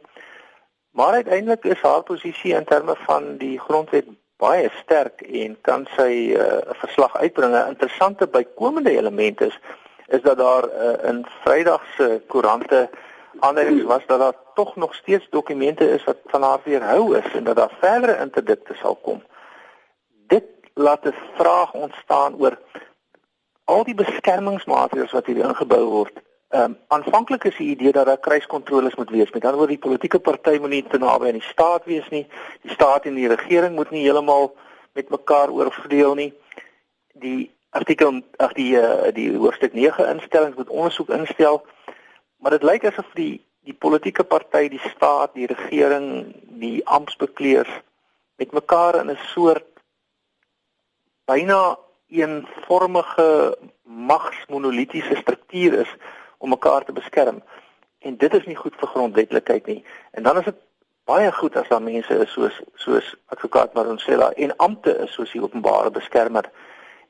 Maar 0.90 1.12
uiteindelik 1.12 1.64
is 1.64 1.80
haar 1.82 2.02
posisie 2.02 2.54
in 2.54 2.64
terme 2.64 2.94
van 3.06 3.36
die 3.36 3.58
grondwet 3.60 4.06
baie 4.36 4.70
sterk 4.82 5.20
en 5.20 5.56
kan 5.60 5.86
sy 5.96 6.34
'n 6.34 6.36
uh, 6.36 6.74
verslag 6.82 7.16
uitbring. 7.16 7.54
'n 7.54 7.68
Interessante 7.68 8.26
bykomende 8.26 8.90
element 8.90 9.40
is 9.40 9.58
is 10.06 10.22
dat 10.22 10.38
daar 10.38 10.64
uh, 10.68 11.08
in 11.10 11.26
Vrydag 11.42 11.82
se 11.96 12.22
koerante 12.26 12.90
aanduidings 13.40 13.82
was 13.82 14.06
dat 14.06 14.18
daar 14.18 14.34
tog 14.54 14.76
nog 14.76 14.94
steeds 14.94 15.26
dokumente 15.30 15.90
is 15.90 16.04
wat 16.04 16.18
van 16.26 16.42
haar 16.42 16.60
weerhou 16.64 17.16
is 17.16 17.32
en 17.32 17.44
dat 17.44 17.56
daar 17.56 17.76
verdere 17.80 18.18
interdikte 18.20 18.74
sal 18.74 18.94
kom. 18.94 19.22
Dit 20.26 20.44
laat 20.74 21.04
'n 21.04 21.14
vraag 21.34 21.72
ontstaan 21.72 22.34
oor 22.38 22.58
al 23.64 23.84
die 23.84 23.94
beskermingsmaatreëls 23.94 25.12
wat 25.12 25.26
hier 25.26 25.44
ingebou 25.44 25.84
word 25.84 26.22
Ehm 26.54 26.62
um, 26.62 26.78
aanvanklik 26.88 27.44
is 27.44 27.56
die 27.56 27.68
idee 27.68 27.92
dat 27.92 28.06
daar 28.06 28.18
kruiskontroles 28.18 28.94
moet 28.94 29.10
wees. 29.10 29.30
Met 29.30 29.42
ander 29.42 29.58
woorde, 29.58 29.72
die 29.72 29.82
politieke 29.82 30.18
party 30.18 30.58
moet 30.60 30.70
nie 30.70 30.84
te 30.86 30.98
naby 30.98 31.26
aan 31.26 31.38
die 31.40 31.48
staat 31.48 31.84
wees 31.84 32.08
nie. 32.08 32.26
Die 32.62 32.70
staat 32.70 33.04
en 33.04 33.14
die 33.14 33.28
regering 33.28 33.74
moet 33.74 33.90
nie 33.90 34.02
heeltemal 34.02 34.54
met 34.92 35.08
mekaar 35.08 35.50
oorverdeel 35.50 36.14
nie. 36.14 36.28
Die 37.12 37.50
artikel 37.70 38.20
ag 38.36 38.54
die 38.54 38.76
uh, 38.78 39.10
die 39.16 39.32
hoofstuk 39.36 39.74
9 39.74 40.06
instellings 40.12 40.56
moet 40.56 40.70
ondersoek 40.70 41.08
instel. 41.08 41.64
Maar 42.44 42.58
dit 42.58 42.62
lyk 42.68 42.82
asof 42.84 43.06
die 43.16 43.40
die 43.64 43.72
politieke 43.72 44.24
party, 44.28 44.66
die 44.68 44.80
staat, 44.92 45.30
die 45.32 45.46
regering, 45.48 46.34
die 46.60 46.82
amptbekleers 46.84 47.70
met 48.36 48.52
mekaar 48.52 48.98
in 49.00 49.10
'n 49.10 49.18
soort 49.32 49.80
byna 51.24 51.78
eenvormige 52.08 53.56
magsmonolitiese 53.82 55.16
struktuur 55.16 55.78
is 55.80 55.96
om 56.38 56.48
mekaar 56.48 56.84
te 56.84 56.92
beskerm. 56.92 57.42
En 57.98 58.16
dit 58.16 58.34
is 58.34 58.46
nie 58.46 58.56
goed 58.56 58.76
vir 58.76 58.88
grondwetlikheid 58.88 59.66
nie. 59.66 59.84
En 60.10 60.22
dan 60.22 60.38
is 60.38 60.44
dit 60.44 60.60
baie 61.04 61.32
goed 61.32 61.56
as 61.56 61.68
daar 61.68 61.82
mense 61.82 62.14
is 62.14 62.32
soos 62.32 62.60
soos 62.74 63.16
advokaat 63.26 63.74
Maronsela 63.74 64.30
en 64.30 64.56
ampte 64.56 64.98
is 64.98 65.12
soos 65.12 65.32
die 65.32 65.42
openbare 65.42 65.90
beskermer. 65.90 66.50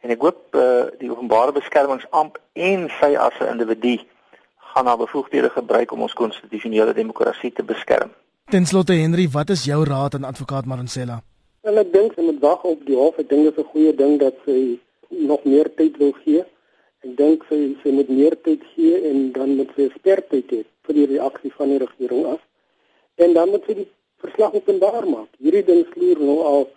En 0.01 0.11
ek 0.11 0.21
hoop 0.21 0.55
uh, 0.55 0.85
die 0.99 1.11
openbare 1.11 1.53
beskermingsamp 1.53 2.39
en 2.53 2.91
sy 3.01 3.17
as 3.17 3.35
'n 3.41 3.51
individu 3.59 3.99
gaan 4.75 4.87
haar 4.87 4.99
bevoegdhede 4.99 5.51
gebruik 5.51 5.93
om 5.93 6.03
ons 6.07 6.17
konstitusionele 6.19 6.95
demokrasie 6.95 7.53
te 7.53 7.63
beskerm. 7.63 8.11
Ten 8.51 8.67
slotte 8.67 8.93
Henry, 8.93 9.29
wat 9.31 9.51
is 9.55 9.65
jou 9.65 9.85
raad 9.87 10.15
aan 10.15 10.27
advokaat 10.31 10.67
Maronsela? 10.67 11.21
Wel 11.65 11.79
ek 11.81 11.93
dink 11.93 12.17
sy 12.17 12.25
moet 12.27 12.41
wag 12.43 12.65
op 12.69 12.81
die 12.89 12.97
hof. 12.99 13.21
Ek 13.23 13.29
dink 13.31 13.47
dit 13.47 13.55
is 13.57 13.65
'n 13.65 13.71
goeie 13.73 13.93
ding 13.97 14.19
dat 14.21 14.35
sy 14.45 14.79
nog 15.31 15.45
meer 15.45 15.71
tyd 15.79 15.97
wil 16.03 16.13
gee. 16.25 16.43
Ek 17.07 17.17
dink 17.17 17.45
sy 17.49 17.61
sy 17.83 17.91
moet 17.99 18.09
meer 18.09 18.37
tyd 18.43 18.63
gee 18.75 18.99
en 19.11 19.33
dan 19.33 19.57
moet 19.57 19.71
sy 19.77 19.89
skerpheid 19.99 20.51
hê 20.51 20.61
vir 20.87 20.95
die 20.95 21.07
reaksie 21.15 21.53
van 21.57 21.69
die 21.69 21.79
regering 21.79 22.27
af. 22.35 22.41
En 23.17 23.33
dan 23.33 23.49
moet 23.49 23.65
sy 23.67 23.75
die 23.75 23.89
verslag 24.25 24.53
openbaar 24.53 25.07
maak. 25.09 25.31
Hierdie 25.39 25.65
ding 25.65 25.87
sluier 25.93 26.21
nou 26.21 26.39
al 26.53 26.69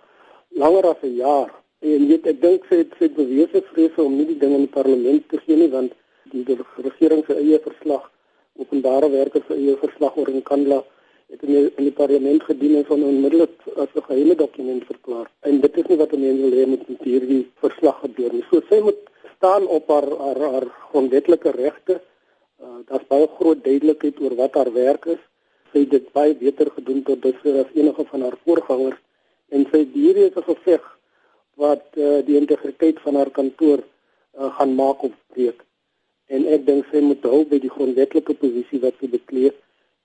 langer 0.62 0.86
as 0.94 1.02
'n 1.04 1.16
jaar. 1.16 1.52
En 1.82 2.08
weet 2.08 2.28
ek 2.28 2.42
dink 2.42 2.66
sy 2.70 2.78
het 2.84 2.94
sy 3.00 3.10
bewese 3.10 3.62
vrese 3.74 4.02
om 4.04 4.18
nie 4.18 4.26
die 4.26 4.40
ding 4.40 4.54
in 4.54 4.66
die 4.66 4.76
parlement 4.80 5.30
te 5.30 5.38
gee 5.46 5.56
nie 5.56 5.70
want 5.70 5.92
die, 6.32 6.58
regering 6.86 7.24
se 7.26 7.36
eie 7.36 7.60
verslag 7.60 8.12
openbare 8.58 9.10
werke 9.10 9.42
se 9.48 9.54
eie 9.54 9.76
verslag 9.82 10.18
oor 10.18 10.30
in 10.30 10.44
Kandla 10.44 10.84
het 11.28 11.44
in 11.44 11.52
die, 11.52 11.64
in 11.76 11.88
die 11.90 11.96
parlement 11.96 12.44
gedien 12.48 12.78
en 12.80 12.86
van 12.88 13.04
onmiddellik 13.04 13.56
as 13.76 13.92
'n 13.96 14.08
geheime 14.10 14.36
dokument 14.36 14.84
verklaar. 14.86 15.28
En 15.42 15.60
dit 15.62 15.78
is 15.78 15.88
nie 15.88 15.98
wat 15.98 16.14
'n 16.14 16.20
mens 16.20 16.40
wil 16.42 16.56
hê 16.60 16.66
met 16.68 16.84
hierdie 17.04 17.44
verslag 17.64 18.00
gebeur 18.00 18.34
nie. 18.34 18.46
So 18.50 18.62
sy 18.70 18.80
moet 18.80 19.02
staan 19.36 19.68
op 19.68 19.88
haar 19.88 20.10
haar, 20.18 20.40
haar 20.54 20.68
grondwetlike 20.90 21.52
regte. 21.52 22.02
Uh, 22.62 22.80
Daar's 22.86 23.08
baie 23.08 23.28
groot 23.40 23.64
duidelikheid 23.64 24.20
oor 24.22 24.36
wat 24.36 24.54
haar 24.54 24.74
werk 24.74 25.06
is. 25.06 25.22
Sy 25.72 25.80
het 25.80 25.90
dit 25.90 26.12
baie 26.12 26.36
beter 26.36 26.72
gedoen 26.72 27.04
tot 27.04 27.22
dusver 27.22 27.60
as 27.60 27.74
enige 27.74 28.06
van 28.06 28.22
haar 28.22 28.38
voorgangers 28.46 29.02
en 29.50 29.68
sy 29.72 29.88
hierdie 29.94 30.26
is 30.30 30.36
'n 30.36 30.44
geveg 30.44 30.84
wat 31.56 31.86
uh, 31.96 32.26
die 32.26 32.38
integriteit 32.38 33.00
van 33.00 33.16
haar 33.16 33.30
kantoor 33.30 33.80
uh, 33.80 34.58
gaan 34.58 34.76
maak 34.76 35.04
of 35.04 35.14
breek. 35.34 35.67
En 36.28 36.48
ek 36.52 36.66
dink 36.68 36.88
sy 36.92 37.00
moet 37.04 37.24
hou 37.24 37.44
by 37.48 37.60
die 37.64 37.72
grondwetlike 37.72 38.36
posisie 38.42 38.82
wat 38.84 38.96
sy 39.00 39.08
bekleed 39.12 39.56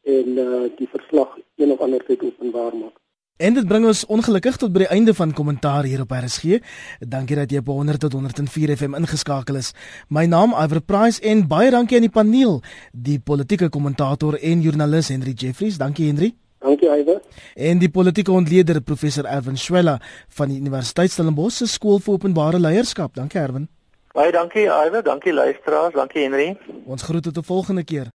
en 0.06 0.38
uh, 0.38 0.66
die 0.78 0.90
verslag 0.90 1.38
een 1.58 1.72
of 1.74 1.80
ander 1.82 2.02
tyd 2.06 2.22
openbaar 2.26 2.74
maak. 2.78 2.98
En 3.42 3.54
dit 3.54 3.66
bring 3.66 3.86
ons 3.88 4.04
ongelukkig 4.06 4.58
tot 4.60 4.70
by 4.70 4.84
die 4.84 4.90
einde 4.94 5.14
van 5.18 5.32
kommentaar 5.34 5.86
hier 5.88 6.04
op 6.04 6.12
RSG. 6.14 6.60
Dankie 7.00 7.38
dat 7.40 7.50
jy 7.50 7.58
op 7.58 7.72
100 7.72 8.04
tot 8.04 8.14
104 8.14 8.74
FM 8.76 8.94
ingeskakel 9.00 9.58
is. 9.58 9.72
My 10.08 10.28
naam 10.30 10.54
Iver 10.54 10.82
Price 10.86 11.18
en 11.26 11.46
baie 11.50 11.72
dankie 11.74 11.98
aan 11.98 12.06
die 12.06 12.12
paneel, 12.12 12.60
die 12.92 13.18
politieke 13.18 13.68
kommentator 13.68 14.38
en 14.38 14.62
joernalis 14.62 15.10
Henry 15.10 15.34
Jeffries. 15.34 15.80
Dankie 15.82 16.06
Henry. 16.06 16.34
Dankie 16.62 16.90
Iver. 17.00 17.18
En 17.56 17.82
die 17.82 17.90
politieke 17.90 18.32
ontleder 18.32 18.80
professor 18.80 19.26
Erwin 19.26 19.58
Swela 19.58 19.98
van 20.28 20.52
die 20.52 20.60
Universiteit 20.62 21.10
Stellenbosch 21.10 21.64
se 21.64 21.66
skool 21.66 21.98
vir 21.98 22.20
openbare 22.20 22.62
leierskap. 22.62 23.16
Dankie 23.18 23.42
Erwin. 23.42 23.66
Baie 24.12 24.32
dankie 24.32 24.66
Iver, 24.68 25.02
dankie 25.02 25.32
luisteraars, 25.32 25.94
dankie 25.96 26.22
Henry. 26.22 26.58
Ons 26.84 27.02
groet 27.02 27.22
tot 27.22 27.36
'n 27.38 27.44
volgende 27.44 27.84
keer. 27.84 28.10